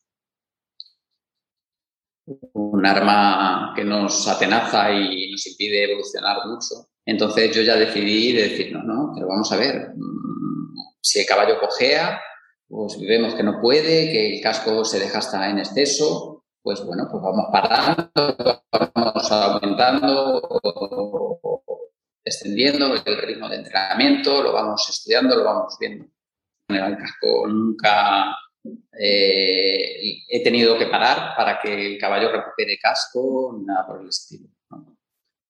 un 2.26 2.84
arma 2.84 3.72
que 3.74 3.84
nos 3.84 4.26
atenaza 4.26 4.92
y 4.92 5.30
nos 5.30 5.46
impide 5.46 5.84
evolucionar 5.84 6.38
mucho. 6.46 6.88
Entonces 7.04 7.54
yo 7.54 7.62
ya 7.62 7.76
decidí 7.76 8.32
decir, 8.32 8.72
no, 8.72 8.82
no, 8.82 9.12
pero 9.14 9.28
vamos 9.28 9.50
a 9.52 9.56
ver, 9.56 9.90
mm, 9.94 10.74
si 11.00 11.20
el 11.20 11.26
caballo 11.26 11.60
cojea, 11.60 12.20
pues 12.68 12.98
vemos 13.00 13.34
que 13.34 13.44
no 13.44 13.60
puede, 13.60 14.10
que 14.10 14.36
el 14.36 14.42
casco 14.42 14.84
se 14.84 14.98
deja 14.98 15.18
hasta 15.18 15.48
en 15.48 15.58
exceso, 15.58 16.44
pues 16.62 16.84
bueno, 16.84 17.06
pues 17.08 17.22
vamos 17.22 17.46
parando, 17.52 18.64
vamos 18.92 19.30
aumentando 19.30 20.40
o 20.42 21.80
extendiendo 22.24 22.92
el 22.92 23.18
ritmo 23.22 23.48
de 23.48 23.56
entrenamiento, 23.56 24.42
lo 24.42 24.52
vamos 24.52 24.84
estudiando, 24.90 25.36
lo 25.36 25.44
vamos 25.44 25.76
viendo. 25.78 26.06
El 26.68 26.96
casco 26.96 27.46
nunca 27.46 28.34
eh, 28.98 30.22
he 30.28 30.42
tenido 30.42 30.78
que 30.78 30.86
parar 30.86 31.34
para 31.36 31.60
que 31.60 31.94
el 31.94 31.98
caballo 31.98 32.32
recupere 32.32 32.78
casco, 32.78 33.60
nada 33.64 33.86
por 33.86 34.00
el 34.00 34.08
estilo. 34.08 34.48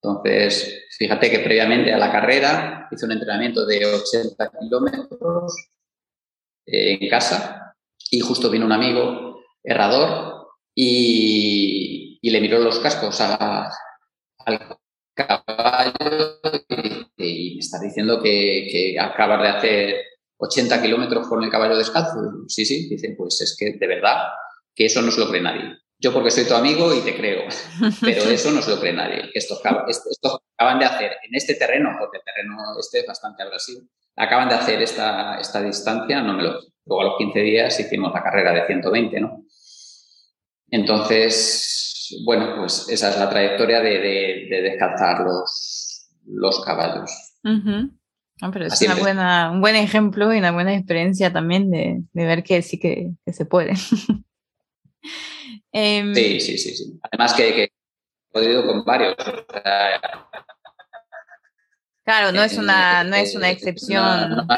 Entonces, 0.02 0.86
fíjate 0.96 1.30
que 1.30 1.40
previamente 1.40 1.92
a 1.92 1.98
la 1.98 2.12
carrera 2.12 2.88
hice 2.90 3.06
un 3.06 3.12
entrenamiento 3.12 3.66
de 3.66 3.84
80 3.86 4.52
kilómetros 4.60 5.70
eh, 6.66 6.98
en 7.00 7.08
casa 7.08 7.74
y 8.10 8.20
justo 8.20 8.50
vino 8.50 8.66
un 8.66 8.72
amigo 8.72 9.40
herrador 9.64 10.48
y, 10.74 12.18
le 12.22 12.40
miró 12.40 12.58
los 12.58 12.80
cascos 12.80 13.20
al 13.20 13.70
caballo 15.14 16.40
y, 17.16 17.54
me 17.54 17.60
está 17.60 17.78
diciendo 17.80 18.20
que, 18.20 18.68
que 18.70 19.00
acabas 19.00 19.42
de 19.42 19.48
hacer 19.48 19.96
80 20.39 20.82
kilómetros 20.82 21.28
con 21.28 21.43
el 21.43 21.51
caballo 21.51 21.76
descalzo. 21.76 22.45
Sí, 22.49 22.64
sí, 22.64 22.89
dicen, 22.89 23.14
pues 23.16 23.41
es 23.41 23.57
que 23.59 23.78
de 23.78 23.87
verdad 23.87 24.24
que 24.74 24.87
eso 24.87 25.03
no 25.03 25.11
se 25.11 25.20
lo 25.20 25.28
cree 25.28 25.41
nadie. 25.41 25.78
Yo 25.99 26.12
porque 26.12 26.30
soy 26.30 26.45
tu 26.45 26.55
amigo 26.55 26.95
y 26.95 27.01
te 27.01 27.16
creo, 27.16 27.45
pero 28.03 28.24
eso 28.24 28.51
no 28.51 28.61
se 28.61 28.70
lo 28.70 28.80
cree 28.80 28.93
nadie. 28.93 29.30
Estos, 29.32 29.61
estos 29.89 30.39
acaban 30.57 30.78
de 30.78 30.84
hacer 30.84 31.12
en 31.26 31.34
este 31.34 31.55
terreno, 31.55 31.97
porque 31.99 32.18
el 32.18 32.24
terreno 32.24 32.57
este 32.78 33.01
es 33.01 33.07
bastante 33.07 33.43
abrasivo, 33.43 33.80
acaban 34.14 34.49
de 34.49 34.57
hacer 34.57 34.82
esta, 34.82 35.39
esta 35.39 35.62
distancia, 35.62 36.20
no 36.22 36.34
me 36.34 36.43
lo... 36.43 36.61
Luego 36.89 37.01
a 37.01 37.05
los 37.07 37.18
15 37.18 37.41
días 37.41 37.80
hicimos 37.80 38.12
la 38.14 38.22
carrera 38.22 38.53
de 38.53 38.64
120, 38.64 39.20
¿no? 39.20 39.45
Entonces, 40.70 42.16
bueno, 42.24 42.55
pues 42.57 42.89
esa 42.89 43.11
es 43.11 43.18
la 43.18 43.28
trayectoria 43.28 43.80
de, 43.80 44.47
de, 44.49 44.62
descalzar 44.62 45.20
los, 45.20 46.09
los 46.26 46.64
caballos. 46.64 47.11
Ah, 48.43 48.51
pero 48.53 48.66
es 48.66 48.82
una 48.82 48.97
buena, 48.97 49.51
un 49.51 49.61
buen 49.61 49.76
ejemplo 49.76 50.32
y 50.34 50.39
una 50.39 50.53
buena 50.53 50.74
experiencia 50.74 51.32
también 51.32 51.70
de, 51.70 52.03
de 52.12 52.26
ver 52.26 52.43
que 52.43 52.61
sí 52.61 52.78
que, 52.78 53.12
que 53.24 53.32
se 53.32 53.47
puede. 53.47 53.72
Em, 55.72 56.14
sí, 56.14 56.41
sí, 56.41 56.59
sí, 56.59 56.74
sí. 56.74 57.01
Además 57.03 57.34
que, 57.34 57.55
que 57.55 57.62
he 57.64 57.72
podido 58.32 58.66
con 58.66 58.82
varios. 58.84 59.14
claro, 62.03 62.32
no 62.32 62.43
es 62.43 62.57
una, 62.57 63.05
no 63.05 63.14
es 63.14 63.34
una 63.37 63.51
excepción. 63.51 64.49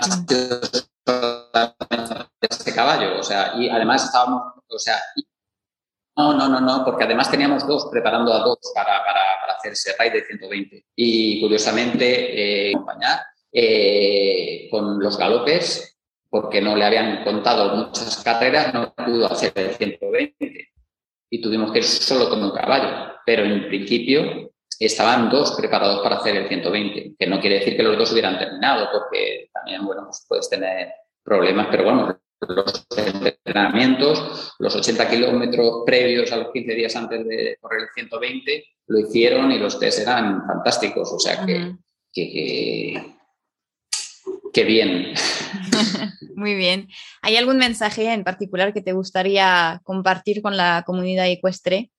este 2.40 2.72
caballo, 2.72 3.18
o 3.18 3.22
sea, 3.22 3.54
y 3.56 3.68
además 3.68 4.04
estábamos, 4.04 4.42
o 4.68 4.78
sea, 4.78 4.96
no, 6.16 6.34
no, 6.34 6.48
no, 6.48 6.60
no, 6.60 6.84
porque 6.84 7.04
además 7.04 7.30
teníamos 7.30 7.66
dos, 7.66 7.88
preparando 7.90 8.32
a 8.32 8.38
dos 8.38 8.58
para, 8.72 9.04
para, 9.04 9.20
para 9.40 9.54
hacer 9.54 9.72
ese 9.72 9.94
raid 9.98 10.12
de 10.12 10.24
120. 10.24 10.86
Y 10.94 11.40
curiosamente, 11.40 12.68
eh, 12.68 12.72
acompañar 12.74 13.20
eh, 13.52 14.68
con 14.70 14.98
los 15.00 15.16
galopes, 15.18 15.98
porque 16.30 16.60
no 16.60 16.76
le 16.76 16.84
habían 16.84 17.24
contado 17.24 17.74
muchas 17.76 18.22
carreras, 18.22 18.74
no 18.74 18.94
pudo 18.94 19.30
hacer 19.30 19.52
el 19.56 19.70
120 19.70 20.68
y 21.30 21.40
tuvimos 21.40 21.72
que 21.72 21.78
ir 21.78 21.84
solo 21.84 22.28
con 22.28 22.42
un 22.42 22.50
caballo. 22.50 23.14
Pero 23.24 23.44
en 23.44 23.68
principio 23.68 24.52
estaban 24.78 25.30
dos 25.30 25.52
preparados 25.52 26.00
para 26.02 26.16
hacer 26.16 26.36
el 26.36 26.48
120, 26.48 27.14
que 27.18 27.26
no 27.26 27.40
quiere 27.40 27.58
decir 27.58 27.76
que 27.76 27.82
los 27.82 27.98
dos 27.98 28.12
hubieran 28.12 28.38
terminado, 28.38 28.88
porque 28.92 29.50
también, 29.52 29.84
bueno, 29.84 30.04
pues 30.04 30.24
puedes 30.28 30.48
tener 30.48 30.92
problemas, 31.24 31.68
pero 31.70 31.84
bueno, 31.84 32.20
los 32.40 32.86
entrenamientos, 32.96 34.54
los 34.58 34.76
80 34.76 35.10
kilómetros 35.10 35.82
previos 35.84 36.30
a 36.32 36.36
los 36.36 36.52
15 36.52 36.74
días 36.74 36.94
antes 36.94 37.26
de 37.26 37.56
correr 37.60 37.82
el 37.82 37.88
120, 37.94 38.64
lo 38.86 38.98
hicieron 39.00 39.50
y 39.50 39.58
los 39.58 39.78
test 39.78 40.00
eran 40.00 40.46
fantásticos, 40.46 41.12
o 41.12 41.18
sea 41.18 41.44
que, 41.44 41.74
que, 42.12 42.32
que 42.32 43.17
bien. 44.54 45.14
Muy 46.34 46.54
bien. 46.54 46.88
¿Hay 47.22 47.36
algún 47.36 47.58
mensaje 47.58 48.12
en 48.12 48.24
particular 48.24 48.72
que 48.72 48.82
te 48.82 48.92
gustaría 48.92 49.80
compartir 49.84 50.42
con 50.42 50.56
la 50.56 50.82
comunidad 50.86 51.28
ecuestre? 51.28 51.90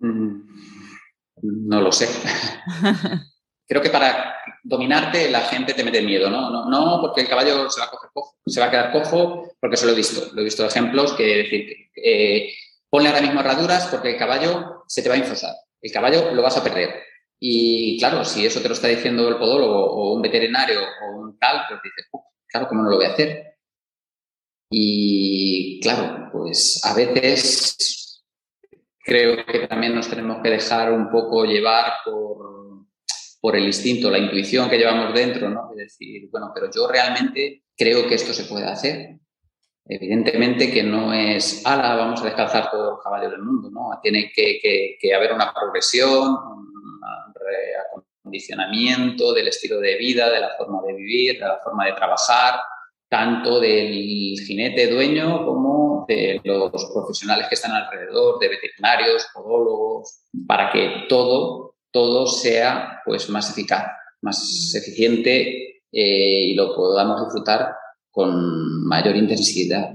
Mm, 0.00 0.42
no 1.42 1.80
lo 1.80 1.92
sé. 1.92 2.08
Creo 3.68 3.82
que 3.82 3.90
para 3.90 4.34
dominarte 4.64 5.30
la 5.30 5.42
gente 5.42 5.74
te 5.74 5.84
mete 5.84 6.02
miedo, 6.02 6.28
¿no? 6.28 6.50
No, 6.50 6.68
no 6.68 7.00
porque 7.00 7.20
el 7.20 7.28
caballo 7.28 7.70
se 7.70 7.80
va 7.80 7.86
a 7.86 7.90
coger 7.90 8.10
cojo, 8.12 8.36
se 8.44 8.60
va 8.60 8.66
a 8.66 8.70
quedar 8.70 8.92
cojo, 8.92 9.52
porque 9.60 9.76
se 9.76 9.86
lo 9.86 9.92
he 9.92 9.94
visto. 9.94 10.34
Lo 10.34 10.40
he 10.40 10.44
visto 10.44 10.66
ejemplos 10.66 11.12
que 11.12 11.24
decir, 11.24 11.90
eh, 11.94 12.52
ponle 12.88 13.08
ahora 13.08 13.22
mismo 13.22 13.40
herraduras 13.40 13.86
porque 13.86 14.10
el 14.10 14.16
caballo 14.16 14.84
se 14.88 15.02
te 15.02 15.08
va 15.08 15.14
a 15.14 15.18
infosar. 15.18 15.54
El 15.80 15.92
caballo 15.92 16.34
lo 16.34 16.42
vas 16.42 16.56
a 16.56 16.64
perder 16.64 17.09
y 17.42 17.98
claro, 17.98 18.22
si 18.22 18.44
eso 18.44 18.60
te 18.60 18.68
lo 18.68 18.74
está 18.74 18.88
diciendo 18.88 19.26
el 19.26 19.38
podólogo 19.38 19.92
o 19.92 20.14
un 20.14 20.20
veterinario 20.20 20.78
o 20.80 21.20
un 21.20 21.38
tal, 21.38 21.62
pues 21.66 21.80
dices, 21.82 22.06
claro, 22.46 22.68
¿cómo 22.68 22.82
no 22.82 22.90
lo 22.90 22.96
voy 22.96 23.06
a 23.06 23.12
hacer? 23.12 23.56
Y 24.68 25.80
claro, 25.80 26.28
pues 26.30 26.82
a 26.84 26.94
veces 26.94 28.22
creo 29.02 29.44
que 29.46 29.66
también 29.66 29.94
nos 29.94 30.10
tenemos 30.10 30.42
que 30.42 30.50
dejar 30.50 30.92
un 30.92 31.10
poco 31.10 31.46
llevar 31.46 31.94
por, 32.04 32.84
por 33.40 33.56
el 33.56 33.64
instinto, 33.64 34.10
la 34.10 34.18
intuición 34.18 34.68
que 34.68 34.76
llevamos 34.76 35.14
dentro, 35.14 35.48
¿no? 35.48 35.70
Es 35.72 35.78
decir, 35.78 36.28
bueno, 36.30 36.52
pero 36.54 36.70
yo 36.70 36.88
realmente 36.88 37.64
creo 37.74 38.06
que 38.06 38.16
esto 38.16 38.34
se 38.34 38.44
puede 38.44 38.66
hacer. 38.66 39.18
Evidentemente 39.86 40.70
que 40.70 40.82
no 40.82 41.14
es, 41.14 41.64
ala, 41.64 41.96
vamos 41.96 42.20
a 42.20 42.26
descalzar 42.26 42.70
todo 42.70 42.96
el 42.96 43.02
caballo 43.02 43.30
del 43.30 43.42
mundo, 43.42 43.70
¿no? 43.70 43.98
Tiene 44.02 44.30
que, 44.30 44.98
que 45.00 45.14
haber 45.14 45.32
una 45.32 45.54
progresión, 45.54 46.36
reacondicionamiento 47.50 49.32
del 49.32 49.48
estilo 49.48 49.78
de 49.78 49.96
vida, 49.96 50.30
de 50.30 50.40
la 50.40 50.56
forma 50.56 50.82
de 50.86 50.94
vivir, 50.94 51.34
de 51.34 51.46
la 51.46 51.58
forma 51.62 51.86
de 51.86 51.92
trabajar, 51.92 52.60
tanto 53.08 53.58
del 53.58 54.36
jinete 54.46 54.86
dueño 54.86 55.44
como 55.44 56.04
de 56.06 56.40
los 56.44 56.90
profesionales 56.92 57.48
que 57.48 57.56
están 57.56 57.72
alrededor, 57.72 58.38
de 58.38 58.48
veterinarios, 58.48 59.26
podólogos, 59.34 60.22
para 60.46 60.70
que 60.70 61.06
todo, 61.08 61.74
todo 61.90 62.26
sea 62.26 63.02
pues, 63.04 63.28
más 63.28 63.50
eficaz, 63.50 63.86
más 64.22 64.74
eficiente 64.74 65.82
eh, 65.92 66.50
y 66.50 66.54
lo 66.54 66.74
podamos 66.74 67.24
disfrutar 67.24 67.74
con 68.10 68.86
mayor 68.86 69.16
intensidad. 69.16 69.94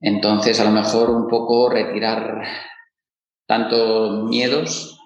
Entonces, 0.00 0.60
a 0.60 0.64
lo 0.64 0.70
mejor 0.70 1.10
un 1.10 1.28
poco 1.28 1.70
retirar 1.70 2.42
tanto 3.46 4.24
miedos 4.24 4.99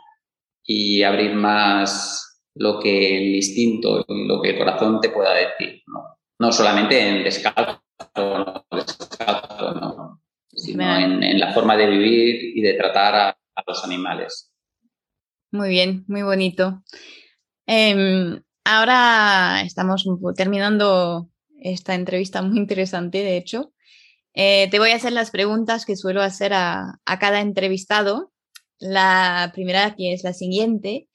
y 0.65 1.03
abrir 1.03 1.35
más 1.35 2.43
lo 2.55 2.81
que 2.81 3.19
el 3.19 3.35
instinto 3.37 4.05
y 4.09 4.27
lo 4.27 4.41
que 4.41 4.51
el 4.51 4.59
corazón 4.59 5.01
te 5.01 5.11
pueda 5.11 5.35
decir, 5.35 5.83
¿no? 5.87 6.19
No 6.39 6.53
solamente 6.53 6.99
en 6.99 7.25
descalzo, 7.25 7.83
no, 8.17 8.65
no, 8.71 10.23
sino 10.49 10.99
en, 10.99 11.39
la 11.39 11.53
forma 11.53 11.77
de 11.77 11.89
vivir 11.89 12.57
y 12.57 12.61
de 12.63 12.75
tratar 12.75 13.15
a, 13.15 13.39
los 13.67 13.85
animales. 13.85 14.53
Muy 15.53 15.69
bien, 15.69 16.05
muy 16.09 16.23
bonito. 16.23 16.83
Em, 17.67 18.43
ahora 18.65 19.63
estamos 19.65 20.05
terminando 20.37 21.29
esta 21.61 21.95
entrevista 21.95 22.43
muy 22.43 22.59
interesante, 22.59 23.19
de 23.19 23.37
hecho. 23.37 23.73
Eh, 24.35 24.69
te 24.71 24.81
voy 24.81 24.91
a 24.91 24.97
hacer 24.97 25.13
las 25.13 25.31
preguntas 25.31 25.87
que 25.87 25.97
suelo 25.97 26.21
hacer 26.21 26.53
a, 26.53 26.99
a 27.05 27.19
cada 27.21 27.41
entrevistado 27.41 28.34
la 28.79 29.51
primera, 29.55 29.95
que 29.97 30.13
es 30.13 30.25
la 30.25 30.33
siguiente, 30.33 31.09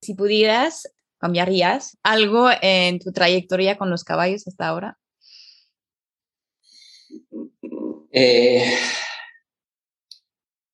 si 0.00 0.14
pudieras, 0.14 0.92
¿cambiarías 1.18 1.96
algo 2.02 2.48
en 2.60 2.98
tu 2.98 3.12
trayectoria 3.12 3.78
con 3.78 3.90
los 3.90 4.04
caballos 4.04 4.46
hasta 4.48 4.66
ahora? 4.66 4.98
Eh, 8.10 8.64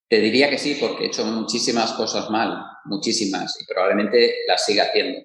te 0.08 0.20
diría 0.20 0.48
que 0.48 0.58
sí, 0.58 0.78
porque 0.80 1.04
he 1.04 1.06
hecho 1.08 1.24
muchísimas 1.26 1.92
cosas 1.92 2.30
mal, 2.30 2.64
muchísimas, 2.86 3.60
y 3.60 3.66
probablemente 3.66 4.36
las 4.46 4.64
siga 4.64 4.84
haciendo. 4.84 5.20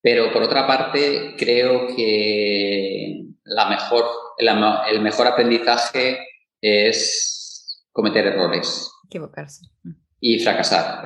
Pero 0.00 0.32
por 0.32 0.42
otra 0.42 0.66
parte, 0.66 1.34
creo 1.36 1.94
que 1.94 3.24
la 3.44 3.68
mejor, 3.68 4.06
el 4.38 5.00
mejor 5.02 5.26
aprendizaje 5.26 6.18
es 6.60 7.84
cometer 7.92 8.26
errores. 8.26 8.90
Equivocarse 9.04 9.66
y 10.20 10.38
fracasar. 10.38 11.04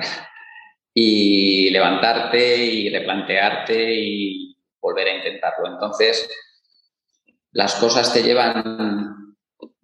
Y 0.93 1.69
levantarte 1.71 2.57
y 2.57 2.89
replantearte 2.89 3.93
y 3.93 4.55
volver 4.79 5.07
a 5.07 5.15
intentarlo. 5.15 5.67
Entonces, 5.67 6.29
las 7.51 7.75
cosas 7.75 8.13
te 8.13 8.23
llevan 8.23 9.35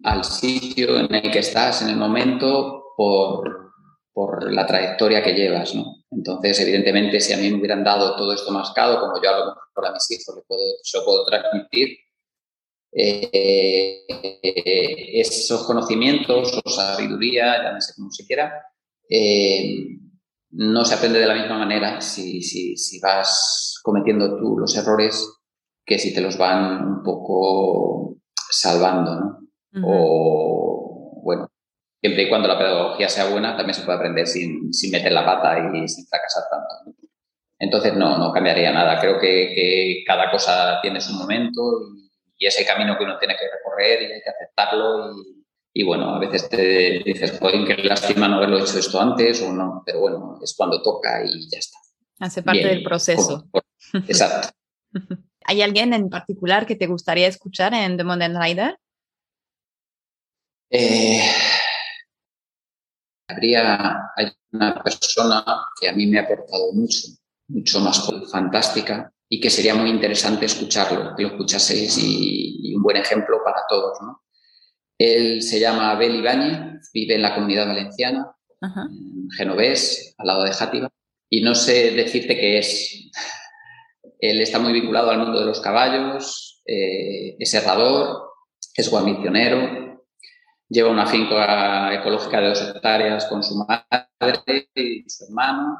al 0.04 0.24
sitio 0.24 0.98
en 0.98 1.14
el 1.14 1.30
que 1.30 1.40
estás 1.40 1.82
en 1.82 1.90
el 1.90 1.96
momento 1.96 2.94
por, 2.96 3.72
por 4.12 4.52
la 4.52 4.66
trayectoria 4.66 5.22
que 5.22 5.34
llevas, 5.34 5.74
¿no? 5.74 6.00
Entonces, 6.10 6.60
evidentemente, 6.60 7.20
si 7.20 7.32
a 7.32 7.36
mí 7.36 7.50
me 7.50 7.58
hubieran 7.58 7.84
dado 7.84 8.16
todo 8.16 8.32
esto 8.32 8.50
mascado, 8.50 9.00
como 9.00 9.22
yo 9.22 9.30
a 9.30 9.38
lo 9.38 9.46
mejor 9.46 9.86
a 9.86 9.92
mis 9.92 10.10
hijos 10.10 10.34
le 10.36 10.42
puedo, 10.42 10.62
lo 10.94 11.04
puedo 11.04 11.24
transmitir, 11.24 11.96
eh, 12.92 14.04
esos 15.14 15.62
conocimientos 15.64 16.60
o 16.64 16.68
sabiduría, 16.70 17.80
sé 17.80 17.92
cómo 17.96 18.10
se 18.10 18.26
quiera, 18.26 18.64
eh, 19.10 19.98
no 20.52 20.84
se 20.84 20.94
aprende 20.94 21.18
de 21.18 21.26
la 21.26 21.34
misma 21.34 21.58
manera 21.58 22.00
si, 22.00 22.42
si, 22.42 22.76
si, 22.76 23.00
vas 23.00 23.80
cometiendo 23.82 24.36
tú 24.36 24.56
los 24.58 24.76
errores 24.76 25.28
que 25.84 25.98
si 25.98 26.14
te 26.14 26.20
los 26.20 26.38
van 26.38 26.86
un 26.86 27.02
poco 27.02 28.16
salvando, 28.50 29.14
¿no? 29.14 29.40
O, 29.84 31.20
bueno, 31.24 31.48
siempre 32.00 32.24
y 32.24 32.28
cuando 32.28 32.48
la 32.48 32.58
pedagogía 32.58 33.08
sea 33.08 33.30
buena, 33.30 33.56
también 33.56 33.74
se 33.74 33.82
puede 33.82 33.98
aprender 33.98 34.26
sin, 34.26 34.72
sin 34.72 34.92
meter 34.92 35.12
la 35.12 35.24
pata 35.24 35.58
y 35.58 35.88
sin 35.88 36.06
fracasar 36.06 36.44
tanto. 36.50 36.96
Entonces, 37.58 37.94
no, 37.94 38.18
no 38.18 38.32
cambiaría 38.32 38.72
nada. 38.72 38.98
Creo 39.00 39.20
que, 39.20 39.52
que 39.54 40.02
cada 40.06 40.30
cosa 40.30 40.80
tiene 40.80 41.00
su 41.00 41.12
momento 41.12 41.60
y, 41.94 42.10
y, 42.38 42.46
es 42.46 42.58
el 42.58 42.66
camino 42.66 42.96
que 42.96 43.04
uno 43.04 43.18
tiene 43.18 43.36
que 43.36 43.50
recorrer 43.50 44.02
y 44.02 44.12
hay 44.12 44.22
que 44.22 44.30
aceptarlo 44.30 45.12
y, 45.12 45.39
y 45.72 45.84
bueno, 45.84 46.14
a 46.14 46.18
veces 46.18 46.48
te 46.48 47.02
dices, 47.04 47.38
joder, 47.38 47.64
qué 47.66 47.82
lástima 47.82 48.28
no 48.28 48.36
haberlo 48.36 48.58
hecho 48.58 48.78
esto 48.78 49.00
antes 49.00 49.40
o 49.42 49.52
no, 49.52 49.82
pero 49.86 50.00
bueno, 50.00 50.38
es 50.42 50.54
cuando 50.56 50.82
toca 50.82 51.24
y 51.24 51.48
ya 51.48 51.58
está. 51.58 51.78
Hace 52.18 52.42
parte 52.42 52.66
del 52.66 52.82
proceso. 52.82 53.48
Exacto. 54.06 54.48
¿Hay 55.44 55.62
alguien 55.62 55.94
en 55.94 56.10
particular 56.10 56.66
que 56.66 56.76
te 56.76 56.86
gustaría 56.86 57.26
escuchar 57.26 57.72
en 57.74 57.96
The 57.96 58.04
Modern 58.04 58.40
Rider? 58.40 58.78
Eh, 60.70 61.22
habría 63.28 64.10
hay 64.16 64.30
una 64.52 64.82
persona 64.82 65.44
que 65.80 65.88
a 65.88 65.92
mí 65.92 66.06
me 66.06 66.18
ha 66.18 66.22
aportado 66.22 66.72
mucho, 66.72 67.08
mucho 67.48 67.80
más 67.80 68.08
fantástica 68.30 69.12
y 69.28 69.40
que 69.40 69.50
sería 69.50 69.74
muy 69.74 69.90
interesante 69.90 70.46
escucharlo, 70.46 71.14
que 71.16 71.22
lo 71.22 71.28
escuchaseis 71.30 71.96
y, 71.98 72.74
un 72.74 72.82
buen 72.82 72.96
ejemplo 72.96 73.38
para 73.44 73.62
todos. 73.68 73.98
Él 75.00 75.40
se 75.40 75.58
llama 75.58 75.92
Abel 75.92 76.16
Ibáñez, 76.16 76.90
vive 76.92 77.14
en 77.14 77.22
la 77.22 77.34
comunidad 77.34 77.66
valenciana, 77.66 78.36
en 78.60 79.30
Genovés, 79.30 80.14
al 80.18 80.26
lado 80.26 80.44
de 80.44 80.52
Játiva, 80.52 80.90
y 81.30 81.40
no 81.40 81.54
sé 81.54 81.92
decirte 81.92 82.36
qué 82.36 82.58
es. 82.58 83.10
Él 84.18 84.42
está 84.42 84.58
muy 84.58 84.74
vinculado 84.74 85.10
al 85.10 85.16
mundo 85.16 85.40
de 85.40 85.46
los 85.46 85.62
caballos, 85.62 86.60
eh, 86.66 87.34
es 87.38 87.54
herrador, 87.54 88.30
es 88.74 88.90
guarnicionero, 88.90 90.04
lleva 90.68 90.90
una 90.90 91.06
finca 91.06 91.94
ecológica 91.94 92.38
de 92.42 92.48
dos 92.48 92.60
hectáreas 92.60 93.24
con 93.24 93.42
su 93.42 93.56
madre 93.56 94.68
y 94.74 95.08
su 95.08 95.24
hermano. 95.24 95.78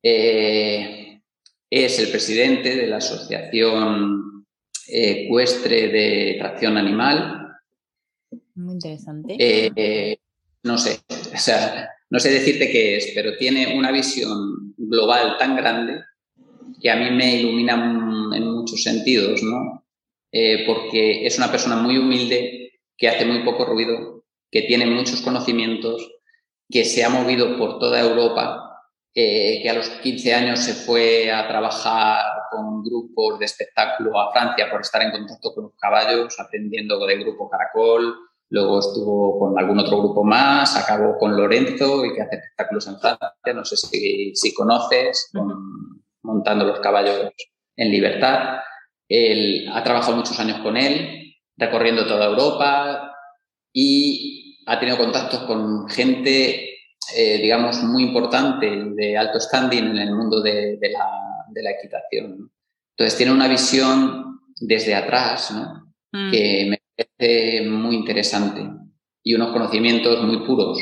Eh, 0.00 1.22
es 1.68 1.98
el 1.98 2.08
presidente 2.08 2.76
de 2.76 2.86
la 2.86 2.98
Asociación 2.98 4.46
Ecuestre 4.86 5.88
de 5.88 6.36
Tracción 6.38 6.76
Animal. 6.76 7.43
Muy 8.54 8.74
interesante. 8.74 9.36
Eh, 9.38 10.18
no 10.62 10.78
sé, 10.78 11.00
o 11.08 11.38
sea, 11.38 11.90
no 12.10 12.20
sé 12.20 12.30
decirte 12.30 12.70
qué 12.70 12.96
es, 12.96 13.12
pero 13.14 13.36
tiene 13.36 13.76
una 13.76 13.90
visión 13.90 14.74
global 14.76 15.36
tan 15.38 15.56
grande 15.56 16.00
que 16.80 16.90
a 16.90 16.96
mí 16.96 17.10
me 17.10 17.36
ilumina 17.36 17.74
en 17.74 18.50
muchos 18.50 18.82
sentidos, 18.82 19.42
¿no? 19.42 19.84
Eh, 20.32 20.64
porque 20.66 21.26
es 21.26 21.38
una 21.38 21.50
persona 21.50 21.76
muy 21.76 21.96
humilde, 21.98 22.72
que 22.96 23.08
hace 23.08 23.24
muy 23.24 23.44
poco 23.44 23.64
ruido, 23.64 24.24
que 24.50 24.62
tiene 24.62 24.86
muchos 24.86 25.20
conocimientos, 25.20 26.10
que 26.68 26.84
se 26.84 27.04
ha 27.04 27.08
movido 27.08 27.56
por 27.58 27.78
toda 27.78 28.00
Europa, 28.00 28.80
eh, 29.14 29.60
que 29.62 29.70
a 29.70 29.74
los 29.74 29.88
15 29.88 30.34
años 30.34 30.60
se 30.60 30.74
fue 30.74 31.30
a 31.30 31.46
trabajar 31.46 32.24
con 32.50 32.82
grupos 32.82 33.38
de 33.38 33.44
espectáculo 33.44 34.18
a 34.18 34.32
Francia 34.32 34.70
por 34.70 34.80
estar 34.80 35.02
en 35.02 35.12
contacto 35.12 35.54
con 35.54 35.64
los 35.64 35.76
caballos, 35.76 36.38
aprendiendo 36.40 37.04
del 37.06 37.20
grupo 37.20 37.48
Caracol, 37.48 38.16
luego 38.50 38.78
estuvo 38.78 39.38
con 39.38 39.58
algún 39.58 39.78
otro 39.80 39.98
grupo 39.98 40.22
más, 40.22 40.76
acabó 40.76 41.18
con 41.18 41.36
Lorenzo 41.36 42.04
y 42.04 42.14
que 42.14 42.22
hace 42.22 42.36
espectáculos 42.36 42.86
en 42.86 42.98
Francia, 42.98 43.52
no 43.54 43.64
sé 43.64 43.76
si, 43.76 44.34
si 44.34 44.54
conoces, 44.54 45.30
montando 46.22 46.64
los 46.64 46.80
caballos 46.80 47.30
en 47.76 47.90
libertad. 47.90 48.58
Él 49.08 49.68
ha 49.72 49.82
trabajado 49.82 50.16
muchos 50.16 50.38
años 50.38 50.60
con 50.60 50.76
él, 50.76 51.34
recorriendo 51.56 52.06
toda 52.06 52.26
Europa 52.26 53.14
y 53.72 54.60
ha 54.66 54.78
tenido 54.78 54.98
contactos 54.98 55.40
con 55.40 55.88
gente, 55.88 56.70
eh, 57.16 57.38
digamos, 57.38 57.82
muy 57.82 58.04
importante, 58.04 58.70
de 58.94 59.16
alto 59.16 59.40
standing 59.40 59.84
en 59.84 59.98
el 59.98 60.14
mundo 60.14 60.40
de, 60.40 60.78
la, 60.80 61.70
equitación. 61.70 62.50
Entonces 62.96 63.16
tiene 63.16 63.32
una 63.32 63.48
visión 63.48 64.40
desde 64.60 64.94
atrás 64.94 65.50
¿no? 65.50 65.92
Mm. 66.12 66.30
que 66.30 66.66
me 66.70 66.83
parece 66.96 67.68
muy 67.68 67.96
interesante 67.96 68.66
y 69.22 69.34
unos 69.34 69.52
conocimientos 69.52 70.22
muy 70.22 70.46
puros 70.46 70.78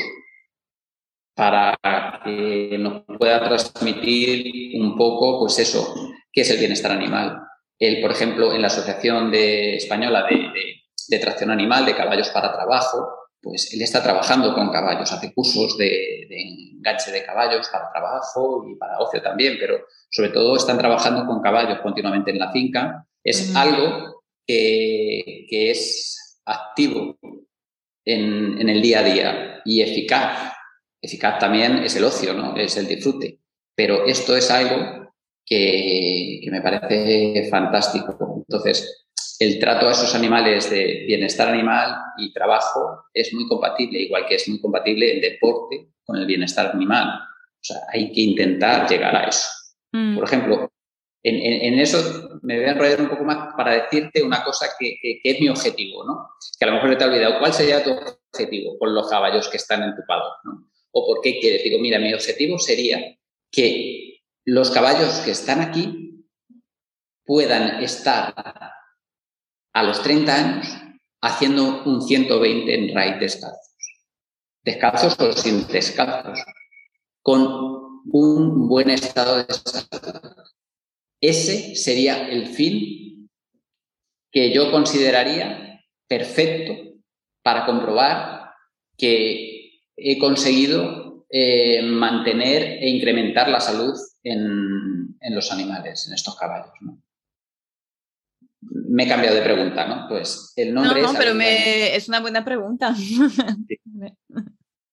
para 1.35 1.75
que 2.23 2.77
nos 2.79 3.03
pueda 3.17 3.43
transmitir 3.43 4.79
un 4.79 4.95
poco, 4.95 5.39
pues 5.39 5.57
eso, 5.59 5.93
qué 6.31 6.41
es 6.41 6.49
el 6.51 6.59
bienestar 6.59 6.91
animal. 6.91 7.39
Él, 7.79 8.01
por 8.01 8.11
ejemplo, 8.11 8.53
en 8.53 8.61
la 8.61 8.67
Asociación 8.67 9.31
de, 9.31 9.75
Española 9.77 10.27
de, 10.27 11.19
Tracción 11.19 11.51
Animal, 11.51 11.85
de 11.85 11.95
Caballos 11.95 12.29
para 12.29 12.53
Trabajo, 12.53 13.07
pues 13.41 13.73
él 13.73 13.81
está 13.81 14.01
trabajando 14.01 14.53
con 14.53 14.71
caballos, 14.71 15.11
hace 15.11 15.33
cursos 15.33 15.77
de, 15.77 16.27
enganche 16.29 17.11
de 17.11 17.25
caballos 17.25 17.67
para 17.69 17.91
trabajo 17.91 18.65
y 18.69 18.75
para 18.75 18.99
ocio 18.99 19.21
también, 19.21 19.57
pero 19.59 19.79
sobre 20.09 20.29
todo 20.29 20.55
están 20.55 20.77
trabajando 20.77 21.25
con 21.25 21.41
caballos 21.41 21.79
continuamente 21.79 22.31
en 22.31 22.39
la 22.39 22.51
finca. 22.51 23.05
Es 23.23 23.55
algo 23.55 24.12
que, 24.45 25.45
es 25.49 26.41
activo 26.45 27.17
en, 28.05 28.59
en 28.59 28.69
el 28.69 28.81
día 28.81 28.99
a 28.99 29.03
día 29.03 29.61
y 29.65 29.81
eficaz 29.81 30.53
Eficaz 31.03 31.37
también 31.37 31.79
es 31.79 31.97
el 31.97 32.05
ocio, 32.05 32.33
¿no? 32.33 32.55
Es 32.55 32.77
el 32.77 32.87
disfrute. 32.87 33.39
Pero 33.75 34.05
esto 34.05 34.37
es 34.37 34.49
algo 34.49 35.11
que, 35.45 36.39
me 36.49 36.61
parece 36.61 37.49
fantástico. 37.49 38.15
Entonces, 38.37 39.05
el 39.37 39.59
trato 39.59 39.89
a 39.89 39.91
esos 39.91 40.15
animales 40.15 40.69
de 40.69 41.03
bienestar 41.05 41.49
animal 41.49 41.97
y 42.17 42.31
trabajo 42.31 43.03
es 43.13 43.33
muy 43.33 43.45
compatible, 43.49 43.99
igual 43.99 44.25
que 44.27 44.35
es 44.35 44.47
muy 44.47 44.61
compatible 44.61 45.15
el 45.15 45.21
deporte 45.21 45.89
con 46.05 46.15
el 46.15 46.25
bienestar 46.25 46.73
animal. 46.73 47.09
O 47.09 47.63
sea, 47.63 47.77
hay 47.91 48.09
que 48.13 48.21
intentar 48.21 48.89
llegar 48.89 49.13
a 49.13 49.25
eso. 49.25 49.47
Mm. 49.91 50.15
Por 50.15 50.23
ejemplo, 50.23 50.71
en, 51.23 51.79
eso 51.79 52.39
me 52.41 52.57
voy 52.57 52.65
a 52.65 52.71
enrollar 52.71 53.01
un 53.01 53.09
poco 53.09 53.23
más 53.23 53.53
para 53.55 53.81
decirte 53.83 54.21
una 54.21 54.43
cosa 54.43 54.67
que, 54.77 54.97
es 55.23 55.39
mi 55.39 55.47
objetivo, 55.47 56.03
¿no? 56.03 56.31
Que 56.59 56.65
a 56.65 56.67
lo 56.67 56.75
mejor 56.75 56.97
te 56.97 57.03
he 57.03 57.07
olvidado. 57.07 57.39
¿Cuál 57.39 57.53
sería 57.53 57.83
tu 57.83 57.91
objetivo 57.91 58.77
con 58.77 58.93
los 58.93 59.09
caballos 59.09 59.47
que 59.47 59.57
están 59.57 59.83
en 59.83 59.95
tu 59.95 60.01
paddock? 60.05 60.43
¿no? 60.43 60.69
¿O 60.91 61.07
por 61.07 61.21
qué 61.21 61.39
quieres? 61.39 61.63
Digo, 61.63 61.79
mira, 61.79 61.97
mi 61.97 62.13
objetivo 62.13 62.59
sería 62.59 63.17
que 63.49 64.21
los 64.43 64.69
caballos 64.69 65.19
que 65.19 65.31
están 65.31 65.61
aquí 65.61 66.25
puedan 67.23 67.81
estar 67.81 68.33
a 68.35 69.83
los 69.83 70.03
30 70.03 70.35
años 70.35 70.67
haciendo 71.21 71.83
un 71.85 72.01
120 72.01 72.73
en 72.73 72.93
raíz 72.93 73.19
descalzos. 73.21 73.75
Descalzos 74.61 75.19
o 75.19 75.31
sin 75.31 75.65
descalzos. 75.67 76.43
Con 77.21 78.01
un 78.11 78.67
buen 78.67 78.89
estado 78.89 79.37
de 79.37 79.53
salud. 79.53 79.87
Ese 81.23 81.73
sería 81.75 82.27
el 82.27 82.47
fin 82.47 83.29
que 84.29 84.51
yo 84.51 84.71
consideraría 84.71 85.81
perfecto 86.05 86.73
para 87.41 87.65
comprobar 87.65 88.51
que 88.97 89.79
he 89.95 90.19
conseguido 90.19 91.25
eh, 91.29 91.81
mantener 91.81 92.63
e 92.83 92.89
incrementar 92.89 93.47
la 93.47 93.61
salud 93.61 93.93
en, 94.21 95.15
los 95.33 95.49
animales, 95.49 96.07
en 96.07 96.13
estos 96.13 96.35
caballos. 96.35 96.73
Me 98.59 99.05
he 99.05 99.07
cambiado 99.07 99.37
de 99.37 99.43
pregunta, 99.43 99.87
¿no? 99.87 100.09
Pues 100.09 100.51
el 100.57 100.73
nombre 100.73 101.01
no, 101.01 101.13
no, 101.13 101.17
pero 101.17 101.39
es 101.39 102.09
una 102.09 102.19
buena 102.19 102.43
pregunta. 102.43 102.93
de 102.97 104.13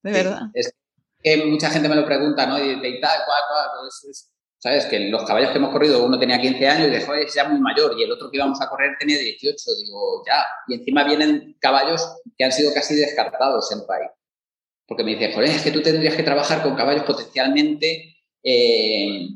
verdad. 0.03 0.43
es 0.55 0.73
que 1.25 1.45
mucha 1.45 1.71
gente 1.71 1.89
me 1.89 1.97
lo 1.97 2.07
pregunta, 2.07 2.47
¿no? 2.47 2.57
Y, 2.57 3.01
tal, 3.01 3.19
pues 3.27 4.31
¿Sabes? 4.61 4.87
Que 4.87 5.09
los 5.09 5.25
caballos 5.25 5.51
que 5.51 5.59
hemos 5.59 5.71
corrido, 5.71 6.05
uno 6.05 6.19
tenía 6.19 6.41
15 6.41 6.69
años 6.69 6.89
y 6.89 6.91
dejó 6.91 7.15
es 7.15 7.35
ya 7.35 7.49
muy 7.49 7.61
mayor, 7.61 7.99
y 7.99 8.05
el 8.05 8.13
otro 8.13 8.31
que 8.31 8.37
íbamos 8.37 8.61
a 8.61 8.69
correr 8.69 8.97
tenía 8.99 9.19
18. 9.19 9.57
Digo, 9.85 10.23
ya. 10.27 10.45
Y 10.69 10.75
encima 10.75 11.03
vienen 11.05 11.57
caballos 11.59 12.07
que 12.37 12.45
han 12.45 12.53
sido 12.53 12.73
casi 12.75 12.95
descartados 12.95 13.73
en 13.73 13.87
país 13.87 14.11
porque 14.91 15.05
me 15.05 15.13
dice, 15.13 15.33
joder, 15.33 15.51
es 15.51 15.63
que 15.63 15.71
tú 15.71 15.83
tendrías 15.83 16.17
que 16.17 16.25
trabajar 16.25 16.65
con 16.65 16.75
caballos 16.75 17.05
potencialmente 17.05 18.17
eh, 18.43 19.29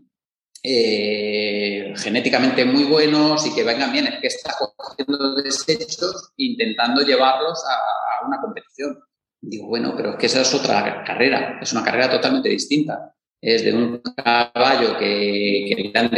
eh, 0.65 1.95
genéticamente 1.97 2.65
muy 2.65 2.83
buenos 2.83 3.47
y 3.47 3.55
que 3.55 3.63
vengan 3.63 3.93
bien. 3.93 4.09
Es 4.09 4.21
que 4.21 4.27
estás 4.27 4.57
cogiendo 4.57 5.37
desechos 5.37 6.33
intentando 6.39 7.03
llevarlos 7.03 7.63
a, 7.71 8.27
una 8.27 8.41
competición. 8.41 8.99
Digo, 9.41 9.69
bueno, 9.69 9.95
pero 9.97 10.11
es 10.11 10.17
que 10.17 10.27
esa 10.27 10.41
es 10.41 10.53
otra 10.53 11.05
carrera, 11.05 11.61
es 11.63 11.73
una 11.73 11.85
carrera 11.85 12.11
totalmente 12.11 12.49
distinta. 12.49 13.15
Es 13.47 13.63
de 13.63 13.75
un 13.75 14.01
caballo 14.17 14.99
que, 14.99 15.67
que 15.69 15.93
le 15.93 15.99
han 15.99 16.11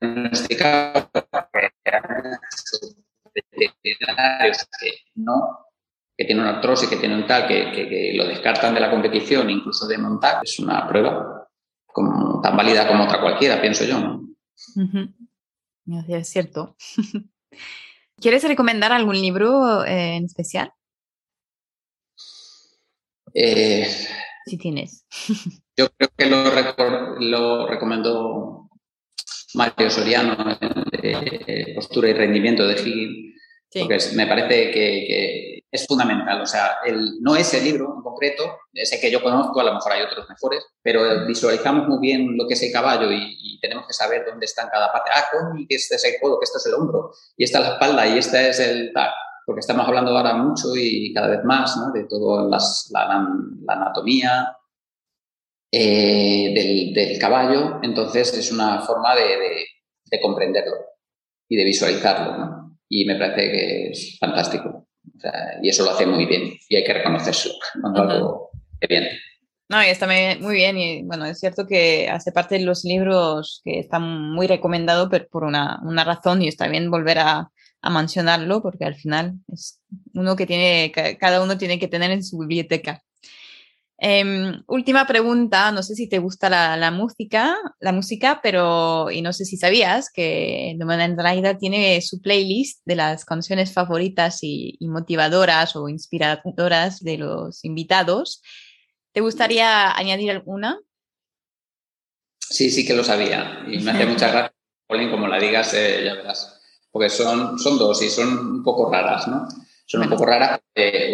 diagnosticado 0.00 1.10
que 4.80 4.92
no 5.16 5.66
que 6.16 6.24
tiene 6.24 6.40
una 6.40 6.56
artrosis, 6.56 6.88
que 6.88 6.96
tiene 6.96 7.16
un 7.16 7.26
tal, 7.26 7.46
que, 7.46 8.12
lo 8.14 8.26
descartan 8.26 8.74
de 8.74 8.80
la 8.80 8.90
competición, 8.90 9.50
incluso 9.50 9.86
de 9.86 9.98
montar, 9.98 10.40
es 10.42 10.58
una 10.58 10.86
prueba 10.86 11.48
como, 11.86 12.40
tan 12.40 12.56
válida 12.56 12.86
como 12.86 13.04
otra 13.04 13.20
cualquiera, 13.20 13.60
pienso 13.60 13.84
yo. 13.84 13.98
¿no? 13.98 14.28
Es 16.08 16.28
cierto. 16.28 16.76
¿Quieres 18.16 18.44
recomendar 18.44 18.92
algún 18.92 19.20
libro 19.20 19.84
eh, 19.84 20.16
en 20.16 20.24
especial? 20.24 20.72
Eh, 23.34 23.86
si 24.46 24.58
tienes. 24.58 25.06
yo 25.76 25.88
creo 25.96 26.10
que 26.16 26.26
lo, 26.26 27.20
lo 27.20 27.66
recomendó 27.66 28.68
Mario 29.54 29.90
Soriano 29.90 30.36
de 30.90 31.72
Postura 31.74 32.08
y 32.08 32.14
Rendimiento 32.14 32.66
de 32.66 32.80
Higgins, 32.80 33.32
porque 33.72 33.98
me 34.14 34.26
parece 34.26 34.70
que, 34.70 35.62
es 35.70 35.86
fundamental. 35.86 36.42
O 36.42 36.46
sea, 36.46 36.80
el, 36.84 37.22
no 37.22 37.34
ese 37.34 37.62
libro 37.62 37.94
en 37.96 38.02
concreto, 38.02 38.58
ese 38.74 39.00
que 39.00 39.10
yo 39.10 39.22
conozco, 39.22 39.58
a 39.58 39.64
lo 39.64 39.72
mejor 39.72 39.92
hay 39.92 40.02
otros 40.02 40.28
mejores, 40.28 40.66
pero 40.82 41.26
visualizamos 41.26 41.88
muy 41.88 41.98
bien 41.98 42.36
lo 42.36 42.46
que 42.46 42.52
es 42.52 42.62
el 42.62 42.72
caballo 42.72 43.10
y, 43.10 43.58
tenemos 43.62 43.86
que 43.86 43.92
saber 43.92 44.24
dónde 44.26 44.44
está 44.44 44.62
en 44.62 44.70
cada 44.70 44.92
parte. 44.92 45.10
Ah, 45.14 45.24
coño, 45.30 45.64
que 45.68 45.76
este 45.76 45.94
es 45.94 46.04
el 46.04 46.14
codo, 46.20 46.40
que 46.40 46.44
esto 46.44 46.58
es 46.58 46.66
el 46.66 46.74
hombro, 46.74 47.12
y 47.36 47.44
esta 47.44 47.60
es 47.60 47.64
la 47.64 47.72
espalda, 47.74 48.06
y 48.08 48.18
este 48.18 48.48
es 48.48 48.58
el 48.58 48.92
tal. 48.92 49.10
Porque 49.46 49.60
estamos 49.60 49.86
hablando 49.86 50.10
ahora 50.16 50.34
mucho 50.34 50.74
y 50.74 51.14
cada 51.14 51.28
vez 51.28 51.44
más 51.44 51.76
¿no? 51.76 51.92
de 51.92 52.04
toda 52.04 52.48
la, 52.48 52.58
la, 52.90 53.74
anatomía 53.74 54.56
eh, 55.72 56.92
del, 56.94 57.18
caballo, 57.18 57.80
entonces 57.82 58.36
es 58.36 58.52
una 58.52 58.82
forma 58.82 59.16
de, 59.16 59.64
de 60.04 60.20
comprenderlo 60.20 60.74
y 61.48 61.56
de 61.56 61.64
visualizarlo. 61.64 62.36
¿no? 62.36 62.78
Y 62.88 63.04
me 63.06 63.16
parece 63.16 63.50
que 63.50 63.88
es 63.88 64.18
fantástico 64.18 64.86
y 65.62 65.68
eso 65.68 65.84
lo 65.84 65.90
hace 65.90 66.06
muy 66.06 66.26
bien 66.26 66.54
y 66.68 66.76
hay 66.76 66.84
que 66.84 66.94
reconocerlo 66.94 67.52
cuando 67.80 68.02
algo 68.02 68.50
bien. 68.88 69.08
No, 69.68 69.82
y 69.82 69.86
está 69.86 70.06
muy 70.06 70.54
bien 70.54 70.76
y 70.76 71.02
bueno, 71.02 71.24
es 71.24 71.40
cierto 71.40 71.66
que 71.66 72.08
hace 72.08 72.32
parte 72.32 72.58
de 72.58 72.64
los 72.64 72.84
libros 72.84 73.62
que 73.64 73.78
están 73.78 74.32
muy 74.32 74.46
recomendados 74.46 75.08
pero 75.10 75.26
por 75.30 75.44
una, 75.44 75.80
una 75.82 76.04
razón 76.04 76.42
y 76.42 76.48
está 76.48 76.68
bien 76.68 76.90
volver 76.90 77.20
a, 77.20 77.50
a 77.80 77.90
mencionarlo 77.90 78.60
porque 78.60 78.84
al 78.84 78.94
final 78.94 79.34
es 79.52 79.80
uno 80.14 80.36
que 80.36 80.46
tiene, 80.46 80.92
cada 81.18 81.42
uno 81.42 81.56
tiene 81.56 81.78
que 81.78 81.88
tener 81.88 82.10
en 82.10 82.22
su 82.22 82.38
biblioteca. 82.38 83.02
Em, 84.04 84.64
última 84.66 85.06
pregunta, 85.06 85.70
no 85.70 85.84
sé 85.84 85.94
si 85.94 86.08
te 86.08 86.18
gusta 86.18 86.50
la, 86.50 86.90
música, 86.90 87.56
la 87.78 87.92
música, 87.92 88.40
pero 88.42 89.12
y 89.12 89.22
no 89.22 89.32
sé 89.32 89.44
si 89.44 89.56
sabías 89.56 90.10
que 90.12 90.76
Man 90.80 91.16
Rider 91.16 91.56
tiene 91.56 92.00
su 92.02 92.20
playlist 92.20 92.80
de 92.84 92.96
las 92.96 93.24
canciones 93.24 93.72
favoritas 93.72 94.40
y, 94.42 94.76
motivadoras 94.80 95.76
o 95.76 95.88
inspiradoras 95.88 96.98
de 96.98 97.18
los 97.18 97.64
invitados. 97.64 98.42
¿Te 99.12 99.20
gustaría 99.20 99.96
añadir 99.96 100.32
alguna? 100.32 100.80
Sí, 102.40 102.72
sí 102.72 102.84
que 102.84 102.94
lo 102.94 103.04
sabía 103.04 103.64
y 103.68 103.78
me 103.78 103.92
hace 103.92 104.06
mucha 104.06 104.32
gracia, 104.32 105.10
como 105.12 105.28
la 105.28 105.38
digas, 105.38 105.74
eh, 105.74 106.02
ya 106.04 106.14
verás, 106.14 106.60
porque 106.90 107.08
son, 107.08 107.56
son 107.56 107.78
dos 107.78 108.02
y 108.02 108.10
son 108.10 108.36
un 108.36 108.64
poco 108.64 108.90
raras, 108.90 109.28
¿no? 109.28 109.46
Son 109.86 110.02
un 110.02 110.08
poco 110.08 110.24
raras. 110.24 110.60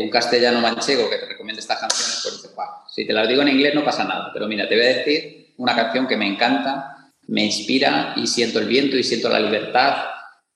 un 0.01 0.11
castellano 0.11 0.61
manchego 0.61 1.11
que 1.11 1.19
te 1.19 1.27
recomiende 1.27 1.61
estas 1.61 1.81
canciones, 1.81 2.21
pues 2.23 2.37
dices, 2.37 2.53
si 2.95 3.07
te 3.07 3.13
las 3.13 3.29
digo 3.29 3.43
en 3.43 3.49
inglés 3.49 3.75
no 3.75 3.85
pasa 3.85 4.05
nada, 4.05 4.31
pero 4.33 4.47
mira, 4.47 4.69
te 4.69 4.77
voy 4.77 4.85
a 4.85 4.97
decir 4.99 5.55
una 5.57 5.75
canción 5.75 6.07
que 6.07 6.17
me 6.17 6.27
encanta, 6.27 7.13
me 7.27 7.45
inspira 7.45 8.15
y 8.17 8.27
siento 8.27 8.59
el 8.59 8.67
viento 8.67 8.97
y 8.97 9.03
siento 9.03 9.29
la 9.29 9.41
libertad 9.41 10.05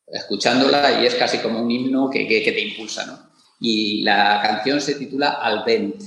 escuchándola 0.06 1.00
y 1.00 1.06
es 1.06 1.14
casi 1.14 1.38
como 1.38 1.60
un 1.60 1.70
himno 1.70 2.10
que, 2.10 2.26
que, 2.26 2.52
te 2.52 2.60
impulsa, 2.60 3.06
¿no? 3.06 3.30
Y 3.60 4.02
la 4.02 4.40
canción 4.42 4.80
se 4.80 4.96
titula 4.96 5.30
Al 5.30 5.64
vent. 5.64 6.02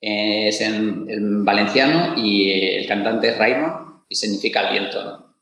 Es 0.00 0.60
en, 0.60 1.44
valenciano 1.44 2.14
y 2.16 2.50
el 2.50 2.86
cantante 2.88 3.30
es 3.30 3.38
Raymond 3.38 4.02
y 4.08 4.14
significa 4.14 4.68
el 4.68 4.72
viento, 4.72 5.04
¿no? 5.04 5.36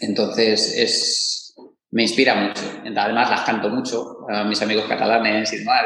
Entonces 0.00 0.76
es, 0.76 1.54
me 1.92 2.02
inspira 2.02 2.34
mucho. 2.34 2.62
Además, 2.84 3.30
las 3.30 3.42
canto 3.42 3.68
mucho 3.68 4.26
a 4.28 4.44
mis 4.44 4.60
amigos 4.62 4.86
catalanes 4.86 5.52
y 5.52 5.58
demás, 5.58 5.84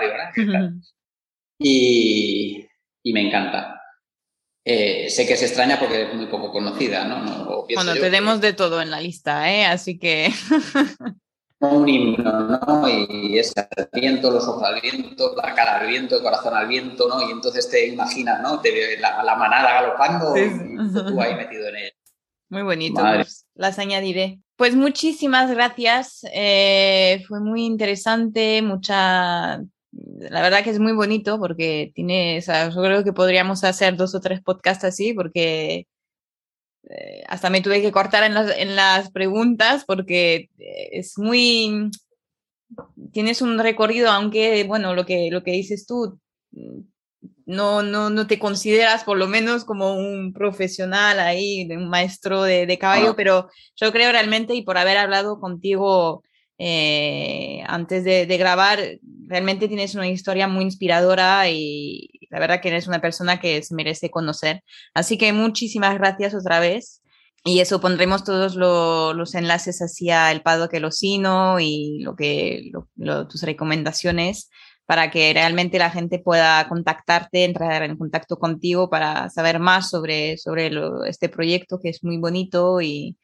y, 1.59 2.67
y, 3.03 3.13
me 3.13 3.27
encanta. 3.27 3.81
Eh, 4.65 5.09
sé 5.11 5.27
que 5.27 5.35
es 5.35 5.43
extraña 5.43 5.79
porque 5.79 6.03
es 6.03 6.15
muy 6.15 6.27
poco 6.27 6.51
conocida, 6.51 7.05
¿no? 7.05 7.67
bueno, 7.73 7.95
tenemos 7.95 8.41
de 8.41 8.53
todo 8.53 8.83
en 8.83 8.91
la 8.91 9.01
lista, 9.01 9.53
¿eh? 9.53 9.65
Así 9.65 9.99
que... 9.99 10.33
un 11.61 11.89
himno, 11.89 12.41
¿no? 12.41 12.89
Y 12.89 13.39
es 13.39 13.55
el 13.57 13.89
viento, 13.93 14.31
los 14.31 14.47
ojos 14.47 14.63
al 14.63 14.81
viento, 14.81 15.35
la 15.35 15.55
cara 15.55 15.79
al 15.79 15.87
viento, 15.87 16.17
el 16.17 16.23
corazón 16.23 16.55
al 16.55 16.69
viento, 16.69 17.09
¿no? 17.09 17.27
Y 17.27 17.33
entonces 17.33 17.69
te 17.71 17.87
imaginas, 17.87 18.43
¿no? 18.43 18.61
Te 18.61 18.99
la, 18.99 19.23
la 19.23 19.37
manada 19.37 19.81
galopando 19.81 20.37
y 20.37 20.77
tú 20.93 21.21
ahí 21.21 21.35
metido 21.37 21.69
en 21.69 21.77
ella. 21.77 21.95
Muy 22.49 22.63
bonito, 22.63 23.01
pues, 23.01 23.47
las 23.55 23.79
añadiré. 23.79 24.41
Pues 24.57 24.75
muchísimas 24.75 25.51
gracias. 25.51 26.27
Eh, 26.33 27.23
fue 27.29 27.41
muy 27.41 27.65
interesante, 27.65 28.63
mucha. 28.63 29.59
La 29.93 30.43
verdad 30.43 30.65
que 30.65 30.71
es 30.71 30.79
muy 30.79 30.93
bonito 30.93 31.39
porque 31.39 31.93
tiene. 31.95 32.41
yo 32.41 32.83
creo 32.83 33.05
que 33.05 33.13
podríamos 33.13 33.65
hacer 33.65 33.97
dos 33.97 34.15
o 34.15 34.21
tres 34.21 34.41
podcasts 34.43 34.85
así 34.85 35.13
porque 35.15 35.87
eh, 36.89 37.25
hasta 37.29 37.51
me 37.51 37.61
tuve 37.61 37.83
que 37.83 37.93
cortar 37.93 38.25
en 38.25 38.35
las, 38.35 38.57
en 38.57 38.77
las 38.77 39.11
preguntas 39.11 39.85
porque 39.87 40.51
eh, 40.59 40.89
es 40.93 41.19
muy. 41.19 41.91
Tienes 43.13 43.43
un 43.43 43.59
recorrido, 43.59 44.11
aunque, 44.11 44.65
bueno, 44.65 44.95
lo 44.95 45.07
que, 45.07 45.31
lo 45.31 45.43
que 45.45 45.53
dices 45.53 45.87
tú, 45.87 46.19
no, 47.47 47.82
no, 47.82 48.11
no 48.11 48.26
te 48.26 48.38
consideras 48.40 49.05
por 49.05 49.16
lo 49.16 49.28
menos 49.28 49.64
como 49.64 49.94
un 49.94 50.32
profesional 50.32 51.20
ahí, 51.20 51.66
un 51.70 51.88
maestro 51.88 52.42
de, 52.42 52.76
caballo, 52.78 53.14
pero 53.16 53.49
yo 53.76 53.92
creo 53.92 54.11
realmente, 54.11 54.55
y 54.55 54.62
por 54.62 54.76
haber 54.76 54.99
hablado 54.99 55.40
contigo 55.40 56.24
eh, 56.59 57.62
antes 57.66 58.03
de, 58.03 58.26
grabar, 58.36 58.80
realmente 59.28 59.68
tienes 59.68 59.94
una 59.94 60.09
historia 60.09 60.49
muy 60.49 60.64
inspiradora 60.64 61.49
y 61.49 62.11
la 62.30 62.40
verdad 62.40 62.61
que 62.61 62.68
eres 62.68 62.88
una 62.88 63.01
persona 63.01 63.38
que 63.38 63.62
se 63.62 63.74
merece 63.76 64.11
conocer. 64.11 64.62
Así 64.92 65.16
que 65.16 65.32
muchísimas 65.32 65.97
gracias 65.99 66.34
otra 66.34 66.59
vez. 66.59 67.01
Y 67.44 67.61
eso 67.61 67.80
pondremos 67.80 68.24
todos 68.24 68.57
los 68.57 69.34
enlaces 69.36 69.78
hacia 69.78 70.32
el 70.32 70.42
Pado 70.42 70.68
que 70.68 70.80
Locino 70.80 71.61
y 71.61 72.01
lo 72.01 72.16
que 72.16 72.72
tus 72.97 73.42
recomendaciones 73.42 74.51
para 74.87 75.11
que 75.11 75.32
realmente 75.34 75.78
la 75.78 75.91
gente 75.91 76.20
pueda 76.20 76.68
contactarte, 76.68 77.45
entrar 77.45 77.82
en 77.82 77.97
contacto 77.97 78.39
contigo 78.39 78.89
para 78.89 79.28
saber 79.30 79.59
más 79.59 79.91
sobre, 79.91 80.39
sobre 80.39 80.70
este 81.09 81.28
proyecto 81.28 81.80
que 81.80 81.91
es 81.91 82.05
muy 82.05 82.18
bonito 82.18 82.80
y, 82.80 83.16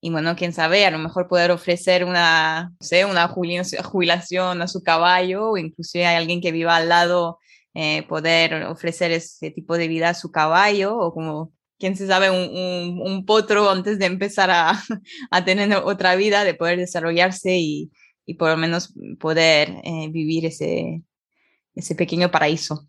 y, 0.00 0.10
bueno, 0.10 0.34
quién 0.34 0.54
sabe, 0.54 0.86
a 0.86 0.90
lo 0.90 0.98
mejor 0.98 1.28
poder 1.28 1.50
ofrecer 1.50 2.04
una, 2.04 2.72
no 2.80 2.86
sé, 2.86 3.04
una 3.04 3.28
jubilación 3.84 4.62
a 4.62 4.68
su 4.68 4.82
caballo 4.82 5.50
o 5.50 5.56
inclusive 5.58 6.06
hay 6.06 6.16
alguien 6.16 6.40
que 6.40 6.52
viva 6.52 6.76
al 6.76 6.88
lado, 6.88 7.38
eh, 7.74 8.04
poder 8.08 8.64
ofrecer 8.64 9.12
ese 9.12 9.50
tipo 9.50 9.76
de 9.76 9.88
vida 9.88 10.10
a 10.10 10.14
su 10.14 10.30
caballo 10.30 10.96
o 10.96 11.12
como 11.12 11.52
quién 11.78 11.96
se 11.96 12.06
sabe, 12.06 12.30
un, 12.30 13.00
un, 13.02 13.26
potro 13.26 13.68
antes 13.68 13.98
de 13.98 14.06
empezar 14.06 14.50
a, 14.50 14.80
a, 15.30 15.44
tener 15.44 15.74
otra 15.84 16.16
vida, 16.16 16.44
de 16.44 16.54
poder 16.54 16.78
desarrollarse 16.78 17.56
y, 17.58 17.90
y 18.26 18.34
por 18.34 18.50
lo 18.50 18.56
menos 18.56 18.94
poder 19.18 19.70
eh, 19.84 20.08
vivir 20.10 20.46
ese, 20.46 21.02
ese 21.74 21.94
pequeño 21.94 22.30
paraíso. 22.30 22.88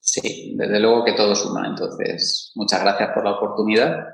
Sí, 0.00 0.54
desde 0.56 0.78
luego 0.78 1.04
que 1.04 1.14
todo 1.14 1.34
suma. 1.34 1.66
Entonces, 1.66 2.52
muchas 2.54 2.82
gracias 2.82 3.10
por 3.12 3.24
la 3.24 3.32
oportunidad 3.32 4.04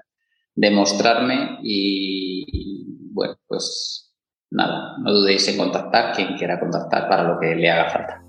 de 0.55 0.70
mostrarme 0.70 1.59
y, 1.62 2.86
bueno, 3.12 3.36
pues 3.47 4.14
nada, 4.51 4.97
no 5.03 5.12
dudéis 5.12 5.47
en 5.49 5.59
contactar 5.59 6.14
quien 6.14 6.34
quiera 6.36 6.59
contactar 6.59 7.09
para 7.09 7.24
lo 7.24 7.38
que 7.38 7.55
le 7.55 7.70
haga 7.70 7.90
falta. 7.90 8.22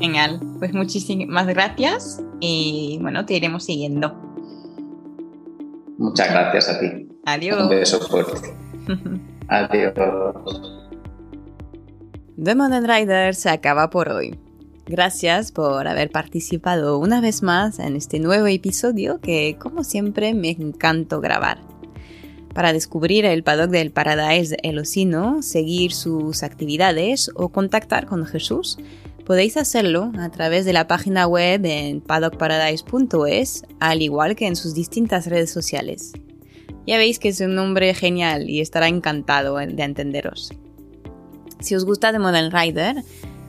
Genial, 0.00 0.40
pues 0.58 0.72
muchísimas 0.74 1.46
gracias 1.46 2.22
y 2.40 2.98
bueno, 3.00 3.24
te 3.24 3.34
iremos 3.34 3.64
siguiendo. 3.64 4.14
Muchas 5.98 6.30
gracias 6.30 6.68
a 6.68 6.80
ti. 6.80 7.08
Adiós. 7.24 7.62
Un 7.62 7.68
beso 7.70 8.00
fuerte. 8.00 8.54
Adiós. 9.48 9.94
Modern 12.36 12.86
Rider 12.86 13.34
se 13.34 13.50
acaba 13.50 13.90
por 13.90 14.08
hoy. 14.08 14.38
Gracias 14.86 15.52
por 15.52 15.88
haber 15.88 16.10
participado 16.10 16.98
una 16.98 17.20
vez 17.20 17.42
más 17.42 17.78
en 17.78 17.96
este 17.96 18.20
nuevo 18.20 18.46
episodio 18.46 19.20
que, 19.20 19.56
como 19.58 19.82
siempre, 19.84 20.34
me 20.34 20.50
encantó 20.50 21.20
grabar. 21.20 21.58
Para 22.54 22.72
descubrir 22.72 23.24
el 23.24 23.42
paddock 23.42 23.70
del 23.70 23.90
Paradise 23.90 24.56
Elosino, 24.62 25.42
seguir 25.42 25.92
sus 25.92 26.42
actividades 26.42 27.30
o 27.34 27.50
contactar 27.50 28.06
con 28.06 28.24
Jesús, 28.26 28.78
podéis 29.26 29.56
hacerlo 29.56 30.12
a 30.18 30.30
través 30.30 30.64
de 30.64 30.72
la 30.72 30.86
página 30.86 31.26
web 31.26 31.66
en 31.66 32.00
paddockparadise.es, 32.00 33.64
al 33.80 34.02
igual 34.02 34.36
que 34.36 34.46
en 34.46 34.56
sus 34.56 34.72
distintas 34.72 35.26
redes 35.26 35.50
sociales. 35.50 36.12
Ya 36.86 36.98
veis 36.98 37.18
que 37.18 37.28
es 37.28 37.40
un 37.40 37.54
nombre 37.54 37.92
genial 37.94 38.48
y 38.48 38.60
estará 38.60 38.88
encantado 38.88 39.56
de 39.56 39.82
entenderos. 39.82 40.52
Si 41.60 41.74
os 41.74 41.84
gusta 41.84 42.12
The 42.12 42.18
Modern 42.18 42.52
Rider, 42.52 43.02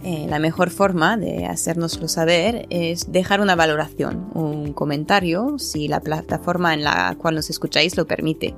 eh, 0.04 0.26
la 0.30 0.40
mejor 0.40 0.70
forma 0.70 1.18
de 1.18 1.46
hacérnoslo 1.46 2.08
saber 2.08 2.66
es 2.70 3.12
dejar 3.12 3.42
una 3.42 3.56
valoración, 3.56 4.30
un 4.34 4.74
comentario, 4.74 5.60
si 5.60 5.88
la 5.88 6.00
plataforma 6.00 6.74
en 6.74 6.84
la 6.84 7.16
cual 7.18 7.36
nos 7.36 7.50
escucháis 7.50 7.98
lo 7.98 8.08
permite. 8.08 8.56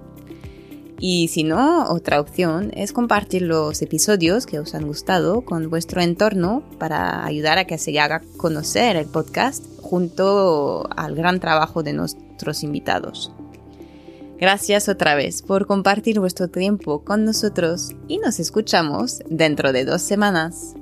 Y 1.02 1.30
si 1.30 1.44
no, 1.44 1.90
otra 1.90 2.20
opción 2.20 2.72
es 2.76 2.92
compartir 2.92 3.44
los 3.44 3.82
episodios 3.82 4.46
que 4.46 4.60
os 4.60 4.76
han 4.76 4.86
gustado 4.86 5.42
con 5.42 5.70
vuestro 5.70 6.02
entorno 6.02 6.62
para 6.78 7.26
ayudar 7.26 7.58
a 7.58 7.66
que 7.66 7.78
se 7.78 7.98
haga 8.00 8.22
conocer 8.36 8.98
el 8.98 9.06
podcast 9.06 9.64
junto 9.82 10.90
al 10.96 11.16
gran 11.16 11.40
trabajo 11.40 11.84
de 11.84 11.94
nuestros 11.94 12.64
invitados. 12.64 13.32
Gracias 14.40 14.88
otra 14.88 15.16
vez 15.16 15.42
por 15.42 15.68
compartir 15.68 16.20
vuestro 16.20 16.48
tiempo 16.48 17.04
con 17.04 17.26
nosotros 17.26 17.92
y 18.08 18.20
nos 18.20 18.40
escuchamos 18.40 19.20
dentro 19.30 19.74
de 19.74 19.84
dos 19.84 20.02
semanas. 20.02 20.76